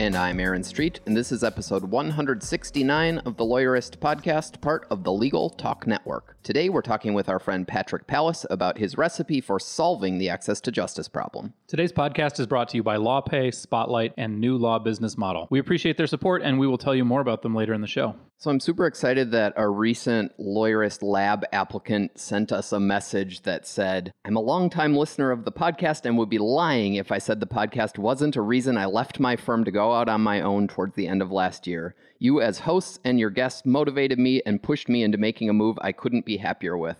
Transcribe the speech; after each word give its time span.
And 0.00 0.16
I'm 0.16 0.40
Aaron 0.40 0.64
Street, 0.64 1.00
and 1.04 1.14
this 1.14 1.30
is 1.30 1.44
episode 1.44 1.84
169 1.84 3.18
of 3.18 3.36
the 3.36 3.44
Lawyerist 3.44 3.98
podcast, 3.98 4.58
part 4.62 4.86
of 4.88 5.04
the 5.04 5.12
Legal 5.12 5.50
Talk 5.50 5.86
Network. 5.86 6.38
Today, 6.42 6.70
we're 6.70 6.80
talking 6.80 7.12
with 7.12 7.28
our 7.28 7.38
friend 7.38 7.68
Patrick 7.68 8.06
Palace 8.06 8.46
about 8.48 8.78
his 8.78 8.96
recipe 8.96 9.42
for 9.42 9.60
solving 9.60 10.16
the 10.16 10.30
access 10.30 10.58
to 10.62 10.72
justice 10.72 11.06
problem. 11.06 11.52
Today's 11.66 11.92
podcast 11.92 12.40
is 12.40 12.46
brought 12.46 12.70
to 12.70 12.78
you 12.78 12.82
by 12.82 12.96
LawPay, 12.96 13.52
Spotlight, 13.52 14.14
and 14.16 14.40
New 14.40 14.56
Law 14.56 14.78
Business 14.78 15.18
Model. 15.18 15.48
We 15.50 15.58
appreciate 15.58 15.98
their 15.98 16.06
support, 16.06 16.40
and 16.40 16.58
we 16.58 16.66
will 16.66 16.78
tell 16.78 16.94
you 16.94 17.04
more 17.04 17.20
about 17.20 17.42
them 17.42 17.54
later 17.54 17.74
in 17.74 17.82
the 17.82 17.86
show. 17.86 18.16
So, 18.38 18.50
I'm 18.50 18.58
super 18.58 18.86
excited 18.86 19.32
that 19.32 19.52
a 19.56 19.68
recent 19.68 20.32
Lawyerist 20.38 21.02
Lab 21.02 21.44
applicant 21.52 22.18
sent 22.18 22.52
us 22.52 22.72
a 22.72 22.80
message 22.80 23.42
that 23.42 23.66
said, 23.66 24.14
I'm 24.24 24.36
a 24.36 24.40
longtime 24.40 24.96
listener 24.96 25.30
of 25.30 25.44
the 25.44 25.52
podcast 25.52 26.06
and 26.06 26.16
would 26.16 26.30
be 26.30 26.38
lying 26.38 26.94
if 26.94 27.12
I 27.12 27.18
said 27.18 27.40
the 27.40 27.46
podcast 27.46 27.98
wasn't 27.98 28.36
a 28.36 28.40
reason 28.40 28.78
I 28.78 28.86
left 28.86 29.20
my 29.20 29.36
firm 29.36 29.64
to 29.64 29.70
go 29.70 29.89
out 29.92 30.08
on 30.08 30.20
my 30.20 30.40
own 30.40 30.68
towards 30.68 30.94
the 30.94 31.06
end 31.06 31.22
of 31.22 31.30
last 31.30 31.66
year. 31.66 31.94
You, 32.18 32.40
as 32.40 32.58
hosts 32.58 32.98
and 33.04 33.18
your 33.18 33.30
guests, 33.30 33.64
motivated 33.64 34.18
me 34.18 34.42
and 34.44 34.62
pushed 34.62 34.88
me 34.88 35.02
into 35.02 35.18
making 35.18 35.48
a 35.48 35.54
move 35.54 35.78
I 35.80 35.92
couldn't 35.92 36.26
be 36.26 36.36
happier 36.36 36.76
with. 36.76 36.96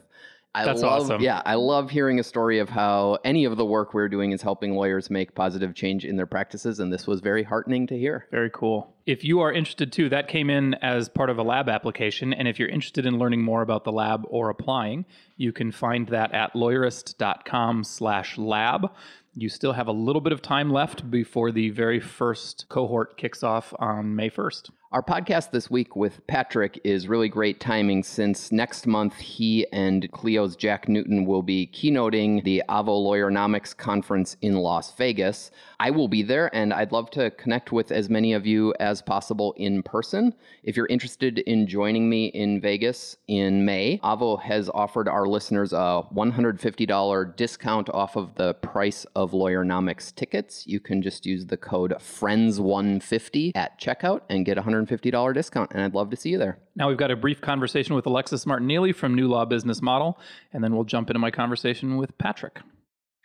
I 0.53 0.65
That's 0.65 0.83
love, 0.83 1.03
awesome. 1.03 1.21
Yeah, 1.23 1.43
I 1.45 1.55
love 1.55 1.91
hearing 1.91 2.19
a 2.19 2.25
story 2.25 2.59
of 2.59 2.69
how 2.69 3.19
any 3.25 3.45
of 3.45 3.57
the 3.57 3.65
work 3.65 3.95
we're 3.95 4.09
doing 4.09 4.33
is 4.33 4.43
helping 4.43 4.75
lawyers 4.75 5.09
make 5.09 5.37
positive 5.37 5.77
change 5.77 6.05
in 6.05 6.17
their 6.17 6.27
practices, 6.27 6.81
and 6.81 6.93
this 6.93 7.07
was 7.07 7.21
very 7.21 7.45
heartening 7.45 7.87
to 7.87 7.97
hear. 7.97 8.27
Very 8.33 8.51
cool. 8.51 8.93
If 9.07 9.23
you 9.23 9.41
are 9.41 9.53
interested 9.53 9.93
too, 9.93 10.09
that 10.09 10.27
came 10.27 10.51
in 10.51 10.75
as 10.75 11.09
part 11.09 11.31
of 11.31 11.39
a 11.39 11.45
lab 11.45 11.69
application. 11.69 12.33
And 12.35 12.49
if 12.49 12.59
you're 12.59 12.69
interested 12.69 13.07
in 13.07 13.19
learning 13.19 13.43
more 13.43 13.63
about 13.63 13.85
the 13.85 13.93
lab 13.93 14.25
or 14.29 14.51
applying, 14.51 15.05
you 15.37 15.53
can 15.53 15.71
find 15.71 16.09
that 16.09 16.35
at 16.35 16.53
lawyerist.com 16.55 17.85
slash 17.85 18.37
lab. 18.37 18.91
You 19.35 19.49
still 19.49 19.75
have 19.75 19.87
a 19.87 19.93
little 19.93 20.21
bit 20.21 20.33
of 20.33 20.43
time 20.43 20.73
left 20.73 21.09
before 21.09 21.53
the 21.53 21.71
very 21.71 22.01
first 22.01 22.67
cohort 22.69 23.17
kicks 23.17 23.45
off 23.45 23.73
on 23.79 24.17
May 24.17 24.29
1st. 24.29 24.71
Our 24.91 25.05
podcast 25.05 25.53
this 25.53 25.71
week 25.71 25.95
with 25.95 26.27
Patrick 26.27 26.81
is 26.83 27.07
really 27.07 27.29
great 27.29 27.61
timing 27.61 28.03
since 28.03 28.51
next 28.51 28.89
month 28.89 29.15
he 29.19 29.69
and 29.73 30.11
Clio's 30.11 30.57
Jack 30.57 30.89
Newton 30.89 31.27
will 31.27 31.43
be 31.43 31.71
keynoting 31.73 32.43
the 32.43 32.65
Avvo 32.69 32.89
Lawyernomics 32.89 33.77
Conference 33.77 34.37
in 34.43 34.57
Las 34.57 34.93
Vegas. 34.97 35.53
I 35.81 35.89
will 35.89 36.09
be 36.09 36.23
there 36.23 36.55
and 36.55 36.75
I'd 36.75 36.93
love 36.93 37.11
to 37.13 37.31
connect 37.31 37.73
with 37.73 37.91
as 37.91 38.11
many 38.11 38.35
of 38.35 38.47
you 38.47 38.75
as 38.79 39.01
possible 39.01 39.55
in 39.57 39.83
person. 39.83 40.35
If 40.63 40.77
you're 40.77 40.87
interested 40.89 41.39
in 41.39 41.67
joining 41.67 42.11
me 42.11 42.27
in 42.27 42.61
Vegas 42.61 43.17
in 43.29 43.65
May, 43.65 43.99
Avvo 44.05 44.39
has 44.43 44.69
offered 44.69 45.09
our 45.09 45.25
listeners 45.25 45.73
a 45.73 46.03
$150 46.15 47.37
discount 47.37 47.89
off 47.89 48.17
of 48.17 48.35
the 48.35 48.53
price 48.53 49.07
of 49.17 49.33
Lawyernomics 49.33 50.15
tickets. 50.15 50.67
You 50.67 50.81
can 50.81 51.01
just 51.01 51.25
use 51.25 51.47
the 51.47 51.57
code 51.57 51.93
FRIENDS150 51.93 53.53
at 53.55 53.81
checkout 53.81 54.21
and 54.29 54.45
get 54.45 54.59
a 54.59 54.63
$150 54.63 55.33
discount, 55.33 55.73
and 55.73 55.83
I'd 55.83 55.95
love 55.95 56.11
to 56.11 56.17
see 56.17 56.29
you 56.29 56.37
there. 56.37 56.59
Now 56.77 56.89
we've 56.89 56.99
got 56.99 57.11
a 57.11 57.17
brief 57.17 57.41
conversation 57.41 57.95
with 57.95 58.05
Alexis 58.05 58.45
Martin 58.45 58.67
Neely 58.67 58.93
from 58.93 59.15
New 59.15 59.29
Law 59.29 59.47
Business 59.47 59.81
Model, 59.81 60.19
and 60.53 60.63
then 60.63 60.75
we'll 60.75 60.85
jump 60.85 61.09
into 61.09 61.21
my 61.21 61.31
conversation 61.31 61.97
with 61.97 62.19
Patrick. 62.19 62.61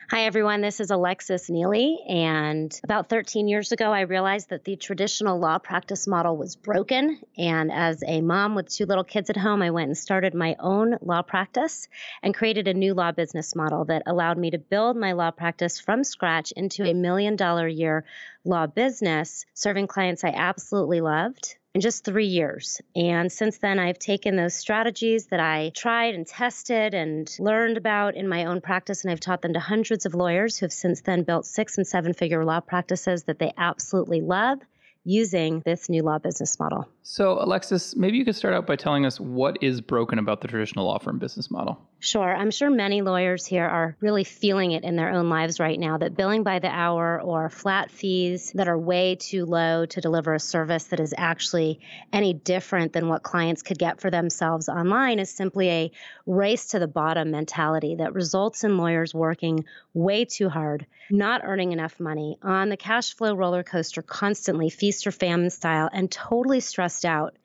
Hi, 0.08 0.25
everyone. 0.25 0.61
This 0.61 0.80
is 0.80 0.92
Alexis 0.92 1.50
Neely. 1.50 1.98
And 2.08 2.80
about 2.83 3.10
13 3.10 3.48
years 3.48 3.71
ago, 3.71 3.92
I 3.92 4.02
realized 4.02 4.49
that 4.49 4.64
the 4.64 4.76
traditional 4.76 5.39
law 5.39 5.58
practice 5.58 6.05
model 6.05 6.38
was 6.38 6.55
broken. 6.55 7.20
And 7.39 7.71
as 7.71 8.04
a 8.05 8.21
mom 8.21 8.54
with 8.54 8.70
two 8.70 8.86
little 8.86 9.04
kids 9.04 9.32
at 9.32 9.36
home, 9.36 9.64
I 9.64 9.71
went 9.71 9.88
and 9.88 9.98
started 9.98 10.36
my 10.36 10.58
own 10.60 10.99
law 11.02 11.23
practice 11.23 11.88
and 12.21 12.36
created 12.36 12.67
a 12.67 12.76
new 12.76 12.93
law 12.93 13.14
business 13.14 13.55
model 13.55 13.86
that 13.86 14.04
allowed 14.05 14.38
me 14.38 14.52
to 14.52 14.60
build 14.60 14.95
my 14.95 15.14
law 15.14 15.32
practice 15.32 15.80
from 15.80 16.04
scratch 16.04 16.52
into 16.52 16.83
a 16.83 16.93
million 16.93 17.36
dollar 17.36 17.66
a 17.66 17.73
year 17.73 18.05
law 18.43 18.67
business, 18.67 19.48
serving 19.55 19.87
clients 19.87 20.23
I 20.23 20.30
absolutely 20.30 21.02
loved 21.02 21.55
in 21.75 21.81
just 21.81 22.05
three 22.05 22.25
years. 22.25 22.81
And 22.95 23.30
since 23.30 23.58
then, 23.58 23.80
I've 23.80 23.99
taken 23.99 24.37
those 24.37 24.55
strategies 24.55 25.27
that 25.27 25.41
I 25.41 25.73
tried 25.75 26.15
and 26.15 26.25
tested 26.25 26.93
and 26.93 27.30
learned 27.37 27.75
about 27.75 28.15
in 28.15 28.30
my 28.30 28.45
own 28.45 28.61
practice, 28.61 29.03
and 29.03 29.11
I've 29.11 29.19
taught 29.19 29.41
them 29.41 29.53
to 29.53 29.59
hundreds 29.59 30.05
of 30.05 30.15
lawyers 30.15 30.58
who 30.58 30.65
have 30.65 30.73
since 30.73 31.02
then 31.02 31.23
built 31.23 31.45
six 31.45 31.77
and 31.77 31.86
seven 31.86 32.13
figure 32.13 32.45
law 32.45 32.61
practices 32.61 33.25
that 33.25 33.39
they 33.39 33.52
absolutely 33.58 34.21
love 34.21 34.59
using 35.03 35.61
this 35.65 35.89
new 35.89 36.02
law 36.02 36.17
business 36.17 36.58
model. 36.59 36.87
So, 37.03 37.37
Alexis, 37.43 37.95
maybe 37.95 38.17
you 38.17 38.25
could 38.25 38.37
start 38.37 38.53
out 38.53 38.65
by 38.65 38.77
telling 38.77 39.05
us 39.05 39.19
what 39.19 39.57
is 39.61 39.81
broken 39.81 40.17
about 40.17 40.39
the 40.39 40.47
traditional 40.47 40.86
law 40.86 40.97
firm 40.97 41.19
business 41.19 41.52
model. 41.52 41.77
Sure. 42.05 42.36
I'm 42.36 42.52
sure 42.52 42.70
many 42.70 43.02
lawyers 43.02 43.48
here 43.48 43.66
are 43.66 43.98
really 43.99 44.23
feeling 44.23 44.73
it 44.73 44.83
in 44.83 44.95
their 44.95 45.10
own 45.10 45.27
lives 45.27 45.60
right 45.60 45.80
now 45.80 45.98
that 45.98 46.16
billing 46.16 46.43
by 46.43 46.60
the 46.60 46.67
hour 46.67 47.20
or 47.20 47.49
flat 47.49 47.89
fees 47.89 48.52
that 48.54 48.67
are 48.67 48.77
way 48.77 49.16
too 49.16 49.43
low 49.45 49.88
to 49.88 50.02
deliver 50.02 50.36
a 50.36 50.39
service 50.39 50.83
that 50.86 50.99
is 50.99 51.16
actually 51.17 51.80
any 52.14 52.32
different 52.32 52.93
than 52.93 53.10
what 53.10 53.23
clients 53.23 53.64
could 53.64 53.80
get 53.80 54.02
for 54.02 54.11
themselves 54.11 54.70
online 54.70 55.17
is 55.17 55.32
simply 55.32 55.70
a 55.71 55.92
race 56.27 56.67
to 56.67 56.80
the 56.80 56.88
bottom 56.88 57.32
mentality 57.32 57.95
that 57.95 58.14
results 58.14 58.64
in 58.64 58.77
lawyers 58.77 59.16
working 59.16 59.66
way 59.95 60.26
too 60.26 60.48
hard, 60.48 60.86
not 61.10 61.42
earning 61.43 61.72
enough 61.72 61.99
money, 61.99 62.37
on 62.43 62.70
the 62.70 62.77
cash 62.77 63.16
flow 63.16 63.33
roller 63.33 63.64
coaster 63.64 64.04
constantly, 64.04 64.70
feast 64.70 65.08
or 65.08 65.11
famine 65.11 65.49
style, 65.49 65.89
and 65.92 66.11
totally 66.11 66.60
stressed 66.60 67.04
out. 67.04 67.36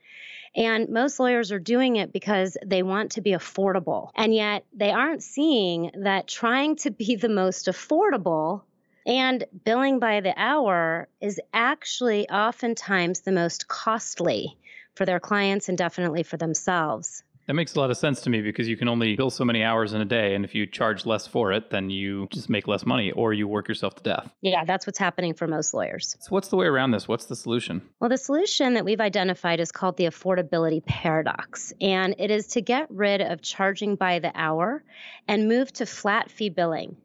And 0.57 0.89
most 0.89 1.21
lawyers 1.21 1.53
are 1.53 1.61
doing 1.61 1.97
it 1.97 2.13
because 2.13 2.57
they 2.65 2.83
want 2.83 3.13
to 3.13 3.21
be 3.21 3.33
affordable. 3.33 4.11
And 4.17 4.35
yet 4.35 4.65
they 4.73 4.91
aren't 4.91 5.23
seeing 5.23 5.93
that 6.03 6.27
trying 6.27 6.77
to 6.77 6.91
be 6.91 7.17
the 7.17 7.29
most 7.29 7.67
affordable 7.67 8.63
and 9.07 9.45
billing 9.65 9.99
by 9.99 10.21
the 10.21 10.35
hour 10.37 11.09
is 11.21 11.41
actually 11.55 12.29
oftentimes 12.29 13.21
the 13.21 13.33
most 13.33 13.69
costly 13.69 14.59
for 14.95 15.07
their 15.07 15.21
clients 15.21 15.69
and 15.69 15.79
definitely 15.79 16.23
for 16.23 16.37
themselves. 16.37 17.23
That 17.47 17.55
makes 17.55 17.75
a 17.75 17.81
lot 17.81 17.91
of 17.91 17.97
sense 17.97 18.21
to 18.23 18.31
me 18.31 18.43
because 18.43 18.69
you 18.69 18.77
can 18.77 18.89
only 18.89 19.17
bill 19.17 19.31
so 19.31 19.45
many 19.45 19.65
hours 19.65 19.93
in 19.93 20.01
a 20.01 20.05
day. 20.05 20.35
And 20.35 20.45
if 20.45 20.55
you 20.55 20.67
charge 20.67 21.05
less 21.05 21.27
for 21.27 21.53
it, 21.53 21.71
then 21.71 21.91
you 21.91 22.29
just 22.31 22.49
make 22.49 22.69
less 22.69 22.87
money 22.87 23.11
or 23.11 23.33
you 23.33 23.49
work 23.49 23.67
yourself 23.67 23.97
to 23.97 24.03
death. 24.03 24.33
Yeah, 24.41 24.65
that's 24.65 24.87
what's 24.87 24.99
happening 24.99 25.35
for 25.35 25.49
most 25.49 25.75
lawyers. 25.75 26.17
So, 26.21 26.29
what's 26.31 26.49
the 26.49 26.57
way 26.57 26.67
around 26.67 26.93
this? 26.93 27.09
What's 27.09 27.27
the 27.27 27.37
solution? 27.37 27.83
Well, 27.99 28.11
the 28.11 28.19
solution 28.19 28.75
that 28.75 28.85
we've 28.85 29.01
identified 29.01 29.59
is 29.59 29.73
called 29.73 29.97
the 29.97 30.05
affordability 30.05 30.85
paradox. 30.85 31.73
And 31.81 32.15
it 32.19 32.31
is 32.31 32.49
to 32.49 32.61
get 32.61 32.87
rid 32.91 33.21
of 33.21 33.43
charging 33.43 33.97
by 33.97 34.21
the 34.21 34.31
hour 34.35 34.85
and 35.27 35.49
move 35.49 35.73
to 35.75 35.87
flat 35.87 36.31
fee 36.31 36.51
billing 36.51 36.97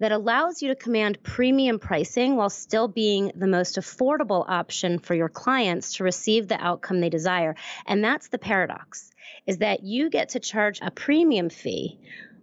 that 0.00 0.12
allows 0.12 0.62
you 0.62 0.68
to 0.68 0.74
command 0.74 1.22
premium 1.22 1.78
pricing 1.78 2.34
while 2.34 2.50
still 2.50 2.88
being 2.88 3.30
the 3.36 3.46
most 3.46 3.76
affordable 3.76 4.44
option 4.48 4.98
for 4.98 5.14
your 5.14 5.28
clients 5.28 5.94
to 5.94 6.04
receive 6.04 6.48
the 6.48 6.60
outcome 6.60 7.00
they 7.00 7.10
desire. 7.10 7.54
And 7.86 8.02
that's 8.02 8.28
the 8.28 8.38
paradox 8.38 9.12
is 9.46 9.58
that 9.58 9.82
you 9.84 10.10
get 10.10 10.30
to 10.30 10.40
charge 10.40 10.80
a 10.82 10.90
premium 10.90 11.50
fee 11.50 11.98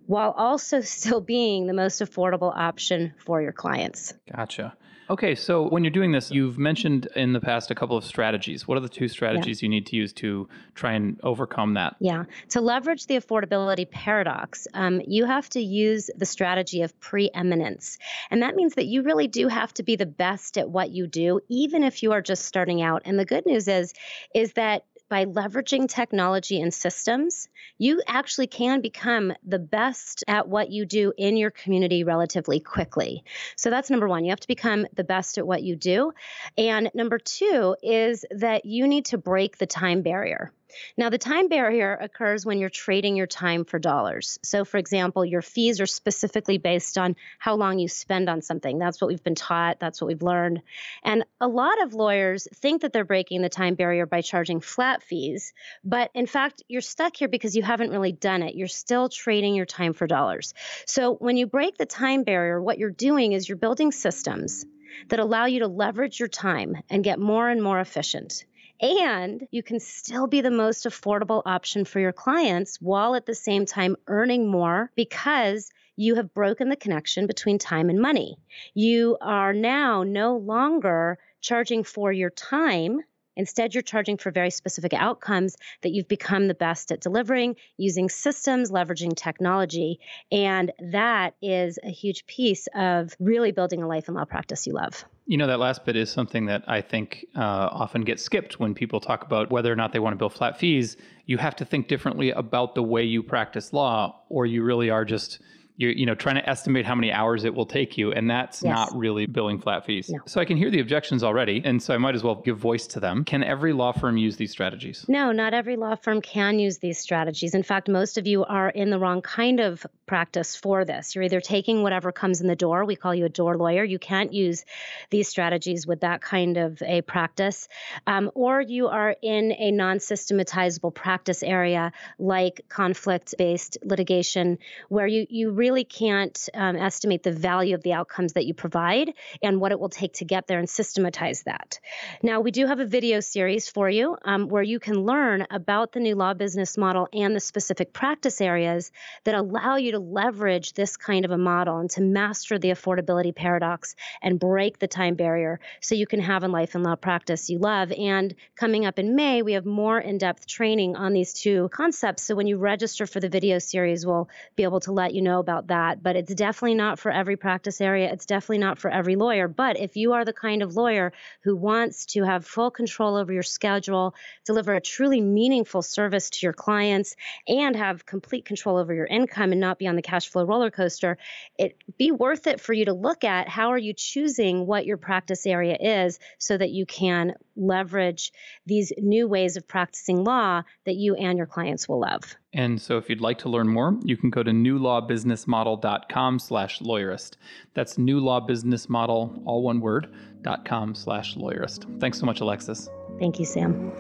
while 0.06 0.31
also 0.31 0.81
still 0.81 1.22
being 1.22 1.67
the 1.67 1.73
most 1.73 2.01
affordable 2.01 2.56
option 2.56 3.13
for 3.17 3.41
your 3.41 3.51
clients. 3.51 4.13
Gotcha. 4.34 4.75
Okay, 5.09 5.35
so 5.35 5.69
when 5.69 5.85
you're 5.85 5.91
doing 5.91 6.12
this, 6.12 6.31
you've 6.31 6.57
mentioned 6.57 7.07
in 7.16 7.31
the 7.31 7.40
past 7.40 7.72
a 7.72 7.75
couple 7.75 7.95
of 7.95 8.03
strategies. 8.03 8.68
What 8.68 8.78
are 8.78 8.81
the 8.81 8.90
two 8.90 9.07
strategies 9.07 9.62
yeah. 9.62 9.66
you 9.66 9.69
need 9.69 9.85
to 9.88 9.95
use 9.95 10.12
to 10.13 10.50
try 10.75 10.94
and 10.94 11.18
overcome 11.23 11.75
that? 11.75 11.95
Yeah, 12.00 12.25
to 12.50 12.59
leverage 12.59 13.05
the 13.05 13.16
affordability 13.16 13.90
paradox, 13.90 14.67
um, 14.73 15.02
you 15.08 15.26
have 15.26 15.49
to 15.52 15.61
use 15.61 16.09
the 16.17 16.26
strategy 16.26 16.81
of 16.81 16.99
preeminence. 16.99 17.97
And 18.29 18.41
that 18.41 18.55
means 18.55 18.76
that 18.76 18.85
you 18.85 19.02
really 19.02 19.28
do 19.28 19.47
have 19.47 19.73
to 19.76 19.84
be 19.84 19.96
the 19.96 20.05
best 20.05 20.58
at 20.58 20.70
what 20.70 20.91
you 20.91 21.08
do, 21.08 21.40
even 21.47 21.84
if 21.84 22.03
you 22.03 22.11
are 22.11 22.22
just 22.22 22.46
starting 22.46 22.81
out. 22.81 23.03
And 23.05 23.17
the 23.17 23.26
good 23.26 23.46
news 23.46 23.70
is, 23.70 23.93
is 24.35 24.53
that 24.53 24.84
by 25.09 25.25
leveraging 25.25 25.89
technology 25.89 26.61
and 26.61 26.73
systems, 26.73 27.49
you 27.77 28.01
actually 28.07 28.47
can 28.47 28.81
become 28.81 29.33
the 29.45 29.59
best 29.59 30.23
at 30.27 30.47
what 30.47 30.69
you 30.71 30.85
do 30.85 31.13
in 31.17 31.37
your 31.37 31.51
community 31.51 32.03
relatively 32.03 32.59
quickly. 32.59 33.23
So 33.55 33.69
that's 33.69 33.89
number 33.89 34.07
one. 34.07 34.25
You 34.25 34.31
have 34.31 34.39
to 34.41 34.47
become 34.47 34.87
the 34.93 35.03
best 35.03 35.37
at 35.37 35.47
what 35.47 35.63
you 35.63 35.75
do. 35.75 36.11
And 36.57 36.89
number 36.93 37.19
two 37.19 37.75
is 37.81 38.25
that 38.31 38.65
you 38.65 38.87
need 38.87 39.05
to 39.05 39.17
break 39.17 39.57
the 39.57 39.67
time 39.67 40.01
barrier. 40.01 40.51
Now, 40.97 41.09
the 41.09 41.17
time 41.17 41.47
barrier 41.47 41.96
occurs 41.96 42.46
when 42.46 42.59
you're 42.59 42.69
trading 42.69 43.16
your 43.16 43.28
time 43.28 43.66
for 43.66 43.79
dollars. 43.79 44.40
So, 44.43 44.66
for 44.66 44.78
example, 44.78 45.23
your 45.25 45.41
fees 45.41 45.79
are 45.79 45.85
specifically 45.85 46.58
based 46.58 46.97
on 46.97 47.16
how 47.40 47.55
long 47.55 47.79
you 47.79 47.87
spend 47.87 48.29
on 48.29 48.41
something. 48.41 48.78
That's 48.78 49.02
what 49.02 49.08
we've 49.08 49.23
been 49.23 49.35
taught, 49.35 49.79
that's 49.79 50.02
what 50.02 50.08
we've 50.08 50.22
learned. 50.22 50.61
And 51.03 51.23
a 51.40 51.47
lot 51.47 51.81
of 51.81 51.93
lawyers 51.93 52.47
think 52.55 52.81
that 52.81 52.93
they're 52.93 53.05
breaking 53.05 53.41
the 53.41 53.49
time 53.49 53.75
barrier 53.75 54.05
by 54.05 54.22
charging 54.22 54.59
flat 54.59 55.03
fees. 55.03 55.53
But 55.84 56.11
in 56.14 56.28
fact, 56.28 56.64
you're 56.67 56.81
stuck 56.81 57.16
here 57.16 57.28
because 57.28 57.55
you 57.55 57.64
haven't 57.64 57.91
really 57.91 58.11
done 58.11 58.43
it. 58.43 58.55
You're 58.55 58.67
still 58.67 59.09
trading 59.09 59.55
your 59.55 59.66
time 59.66 59.93
for 59.93 60.08
dollars. 60.08 60.53
So, 60.85 61.16
when 61.16 61.37
you 61.37 61.47
break 61.47 61.78
the 61.78 61.85
time 61.85 62.23
barrier, 62.23 62.61
what 62.61 62.78
you're 62.78 62.90
doing 62.91 63.34
is 63.34 63.47
you're 63.47 63.58
building 63.58 63.91
systems 63.91 64.66
that 65.09 65.19
allow 65.19 65.46
you 65.46 65.59
to 65.59 65.67
leverage 65.67 66.19
your 66.19 66.29
time 66.29 66.75
and 66.90 67.03
get 67.03 67.19
more 67.19 67.47
and 67.49 67.61
more 67.61 67.79
efficient. 67.79 68.46
And 68.79 69.47
you 69.52 69.64
can 69.64 69.79
still 69.79 70.28
be 70.28 70.41
the 70.41 70.52
most 70.52 70.85
affordable 70.85 71.41
option 71.46 71.85
for 71.85 72.00
your 72.00 72.14
clients 72.14 72.78
while 72.79 73.16
at 73.16 73.26
the 73.26 73.35
same 73.35 73.66
time 73.66 73.96
earning 74.08 74.47
more 74.47 74.91
because 74.96 75.72
you 75.96 76.16
have 76.16 76.34
broken 76.34 76.70
the 76.70 76.76
connection 76.76 77.26
between 77.26 77.58
time 77.58 77.90
and 77.90 78.00
money. 78.00 78.38
You 78.74 79.18
are 79.20 79.53
now 79.53 80.03
no 80.03 80.38
longer 80.38 81.18
charging 81.41 81.84
for 81.84 82.12
your 82.12 82.29
time 82.29 83.02
Instead, 83.38 83.76
you're 83.76 83.84
charging 83.84 84.18
for 84.18 84.32
very 84.32 84.50
specific 84.50 84.94
outcomes 84.94 85.56
that 85.84 85.91
you've 85.91 86.08
become 86.08 86.47
the 86.47 86.56
best 86.56 86.91
at 86.91 87.02
delivering 87.02 87.56
using 87.78 88.09
systems, 88.09 88.72
leveraging 88.72 89.16
technology. 89.16 90.00
And 90.32 90.72
that 90.79 91.35
is 91.40 91.78
a 91.84 91.91
huge 91.91 92.26
piece 92.26 92.68
of 92.76 93.16
really 93.20 93.52
building 93.52 93.84
a 93.84 93.88
life 93.88 94.08
and 94.08 94.18
law 94.18 94.26
practice 94.26 94.66
you 94.66 94.74
love. 94.74 95.06
You 95.29 95.35
know, 95.35 95.47
that 95.47 95.59
last 95.59 95.84
bit 95.84 95.97
is 95.97 96.09
something 96.09 96.46
that 96.46 96.64
I 96.68 96.79
think 96.79 97.26
uh, 97.35 97.41
often 97.41 98.03
gets 98.03 98.24
skipped 98.24 98.62
when 98.62 98.74
people 98.74 99.02
talk 99.02 99.26
about 99.26 99.52
whether 99.52 99.70
or 99.70 99.76
not 99.76 99.91
they 99.91 100.00
want 100.00 100.14
to 100.14 100.18
bill 100.18 100.29
flat 100.29 100.58
fees. 100.58 100.96
You 101.26 101.38
have 101.38 101.53
to 101.58 101.66
think 101.66 101.90
differently 101.90 102.32
about 102.32 102.76
the 102.76 102.84
way 102.84 103.03
you 103.03 103.22
practice 103.22 103.74
law, 103.74 104.22
or 104.29 104.46
you 104.46 104.64
really 104.64 104.90
are 104.90 105.03
just 105.03 105.40
you're 105.78 105.91
you 105.91 106.06
know 106.06 106.16
trying 106.16 106.35
to 106.35 106.50
estimate 106.50 106.85
how 106.85 106.96
many 106.96 107.12
hours 107.12 107.46
it 107.46 107.53
will 107.53 107.66
take 107.66 107.97
you 107.97 108.12
and 108.12 108.29
that's 108.29 108.64
yes. 108.64 108.76
not 108.76 108.96
really 108.96 109.26
billing 109.26 109.59
flat 109.59 109.85
fees. 109.85 110.09
No. 110.09 110.20
so 110.26 110.41
i 110.41 110.46
can 110.46 110.58
hear 110.58 110.70
the 110.70 110.79
objections 110.79 111.24
already 111.24 111.62
and 111.64 111.82
so 111.82 111.94
i 111.94 111.97
might 111.97 112.16
as 112.16 112.24
well 112.24 112.35
give 112.35 112.58
voice 112.58 112.88
to 112.88 113.00
them. 113.00 113.24
Can 113.24 113.44
every 113.44 113.74
law 113.74 113.91
firm 113.91 114.18
use 114.18 114.35
these 114.38 114.52
strategies? 114.52 115.06
No 115.08 115.32
not 115.32 115.53
every 115.53 115.78
law 115.78 115.96
firm 115.96 116.22
can 116.22 116.59
use 116.59 116.79
these 116.79 116.97
strategies. 116.97 117.53
In 117.53 117.64
fact 117.64 117.88
most 117.88 118.18
of 118.18 118.28
you 118.28 118.44
are 118.44 118.70
in 118.70 118.90
the 118.90 119.00
wrong 119.00 119.22
kind 119.22 119.59
of 119.59 119.85
practice 120.06 120.56
for 120.56 120.85
this. 120.85 121.16
You're 121.16 121.26
either 121.26 121.41
taking 121.41 121.84
whatever 121.84 122.12
comes 122.12 122.41
in 122.41 122.47
the 122.47 122.56
door 122.56 122.84
we 122.85 122.96
call 122.96 123.14
you 123.14 123.26
a 123.26 123.29
door 123.29 123.56
lawyer 123.58 123.84
you 123.84 124.00
can't 124.00 124.34
use 124.34 124.66
these 125.12 125.28
strategies 125.28 125.85
with 125.85 126.02
that 126.02 126.22
kind 126.22 126.58
of 126.58 126.82
a 126.82 127.02
practice 127.02 127.68
um, 128.08 128.32
or 128.34 128.59
you 128.62 128.88
are 128.88 129.16
in 129.22 129.52
a 129.52 129.72
non-systematizable 129.72 130.91
practice 130.91 131.44
area 131.44 131.91
like 132.18 132.62
conflict 132.70 133.35
based 133.38 133.78
litigation 133.84 134.58
where 134.90 135.08
you 135.08 135.28
you 135.29 135.52
really 135.52 135.66
really 135.67 135.84
can't 135.84 136.47
um, 136.53 136.78
estimate 136.78 137.23
the 137.23 137.31
value 137.34 137.75
of 137.75 137.84
the 137.84 137.91
outcomes 137.91 138.34
that 138.34 138.46
you 138.46 138.53
provide 138.53 139.11
and 139.43 139.59
what 139.59 139.73
it 139.73 139.79
will 139.79 139.90
take 139.90 140.14
to 140.14 140.23
get 140.23 140.47
there 140.47 140.59
and 140.59 140.69
systematize 140.69 141.43
that. 141.43 141.79
Now, 142.23 142.40
we 142.40 142.52
do 142.52 142.66
have 142.67 142.79
a 142.79 142.85
video 142.85 143.19
series 143.19 143.67
for 143.67 143.90
you 143.90 144.16
um, 144.23 144.47
where 144.47 144.64
you 144.64 144.79
can 144.79 145.03
learn 145.03 145.46
about 145.52 145.91
the 145.91 145.99
new 145.99 146.16
law 146.16 146.34
business 146.34 146.78
model 146.78 147.09
and 147.11 147.35
the 147.35 147.41
specific 147.41 147.91
practice 147.91 148.40
areas 148.40 148.91
that 149.25 149.35
allow 149.35 149.75
you 149.75 149.91
to 149.91 149.99
leverage 149.99 150.72
this 150.72 150.96
kind 150.96 151.25
of 151.25 151.31
a 151.31 151.37
model 151.37 151.79
and 151.79 151.90
to 151.90 152.02
master 152.02 152.58
the 152.58 152.69
affordability 152.69 153.35
paradox 153.35 153.96
and 154.22 154.40
break 154.40 154.79
the 154.79 154.87
time 154.87 155.16
barrier 155.16 155.59
so 155.81 155.96
you 155.96 156.08
can 156.08 156.22
have 156.22 156.43
a 156.43 156.47
life 156.47 156.75
and 156.75 156.84
law 156.85 156.96
practice 156.96 157.49
you 157.49 157.59
love. 157.59 157.91
And 157.91 158.34
coming 158.55 158.85
up 158.85 158.99
in 158.99 159.16
May, 159.16 159.41
we 159.41 159.53
have 159.53 159.66
more 159.66 159.99
in 159.99 160.17
depth 160.17 160.47
training 160.47 160.96
on 160.96 161.11
these 161.11 161.34
two 161.34 161.67
concepts. 161.73 162.23
So 162.23 162.35
when 162.35 162.47
you 162.47 162.58
register 162.58 163.05
for 163.05 163.19
the 163.19 163.29
video 163.29 163.59
series, 163.59 164.05
we'll 164.05 164.29
be 164.55 164.64
able 164.64 164.79
to 164.81 164.93
let 164.93 165.14
you 165.14 165.22
know 165.22 165.40
about 165.40 165.56
about 165.57 165.67
that, 165.67 166.03
but 166.03 166.15
it's 166.15 166.33
definitely 166.33 166.75
not 166.75 166.99
for 166.99 167.11
every 167.11 167.35
practice 167.35 167.81
area. 167.81 168.11
It's 168.11 168.25
definitely 168.25 168.59
not 168.59 168.77
for 168.77 168.91
every 168.91 169.15
lawyer. 169.15 169.47
But 169.47 169.79
if 169.79 169.95
you 169.95 170.13
are 170.13 170.25
the 170.25 170.33
kind 170.33 170.61
of 170.61 170.75
lawyer 170.75 171.13
who 171.43 171.55
wants 171.55 172.05
to 172.07 172.23
have 172.23 172.45
full 172.45 172.71
control 172.71 173.15
over 173.15 173.33
your 173.33 173.43
schedule, 173.43 174.13
deliver 174.45 174.73
a 174.73 174.81
truly 174.81 175.21
meaningful 175.21 175.81
service 175.81 176.29
to 176.29 176.45
your 176.45 176.53
clients, 176.53 177.15
and 177.47 177.75
have 177.75 178.05
complete 178.05 178.45
control 178.45 178.77
over 178.77 178.93
your 178.93 179.05
income 179.05 179.51
and 179.51 179.61
not 179.61 179.79
be 179.79 179.87
on 179.87 179.95
the 179.95 180.01
cash 180.01 180.29
flow 180.29 180.43
roller 180.43 180.71
coaster, 180.71 181.17
it 181.57 181.75
be 181.97 182.11
worth 182.11 182.47
it 182.47 182.61
for 182.61 182.73
you 182.73 182.85
to 182.85 182.93
look 182.93 183.23
at 183.23 183.49
how 183.49 183.69
are 183.69 183.77
you 183.77 183.93
choosing 183.93 184.65
what 184.65 184.85
your 184.85 184.97
practice 184.97 185.45
area 185.45 185.77
is 185.79 186.19
so 186.37 186.57
that 186.57 186.71
you 186.71 186.85
can 186.85 187.33
leverage 187.55 188.31
these 188.65 188.93
new 188.97 189.27
ways 189.27 189.57
of 189.57 189.67
practicing 189.67 190.23
law 190.23 190.61
that 190.85 190.95
you 190.95 191.15
and 191.15 191.37
your 191.37 191.47
clients 191.47 191.87
will 191.89 191.99
love. 191.99 192.35
And 192.53 192.82
so 192.82 192.97
if 192.97 193.09
you'd 193.09 193.22
like 193.22 193.38
to 193.40 193.49
learn 193.49 193.67
more, 193.67 193.99
you 194.03 194.16
can 194.16 194.29
go 194.29 194.41
to 194.41 194.52
newlawbusinessmodel.com 194.52 196.40
slash 196.40 196.79
lawyerist. 196.79 197.34
That's 197.73 197.97
newlawbusinessmodel, 197.97 199.41
all 199.46 199.64
one 199.64 199.82
word, 199.82 200.08
dot 200.41 200.66
com 200.66 200.96
slash 200.96 201.35
lawyerist. 201.35 201.99
Thanks 201.99 202.20
so 202.20 202.26
much, 202.26 202.40
Alexis. 202.40 202.90
Thank 203.20 203.38
you, 203.40 203.46
Sam. 203.46 203.91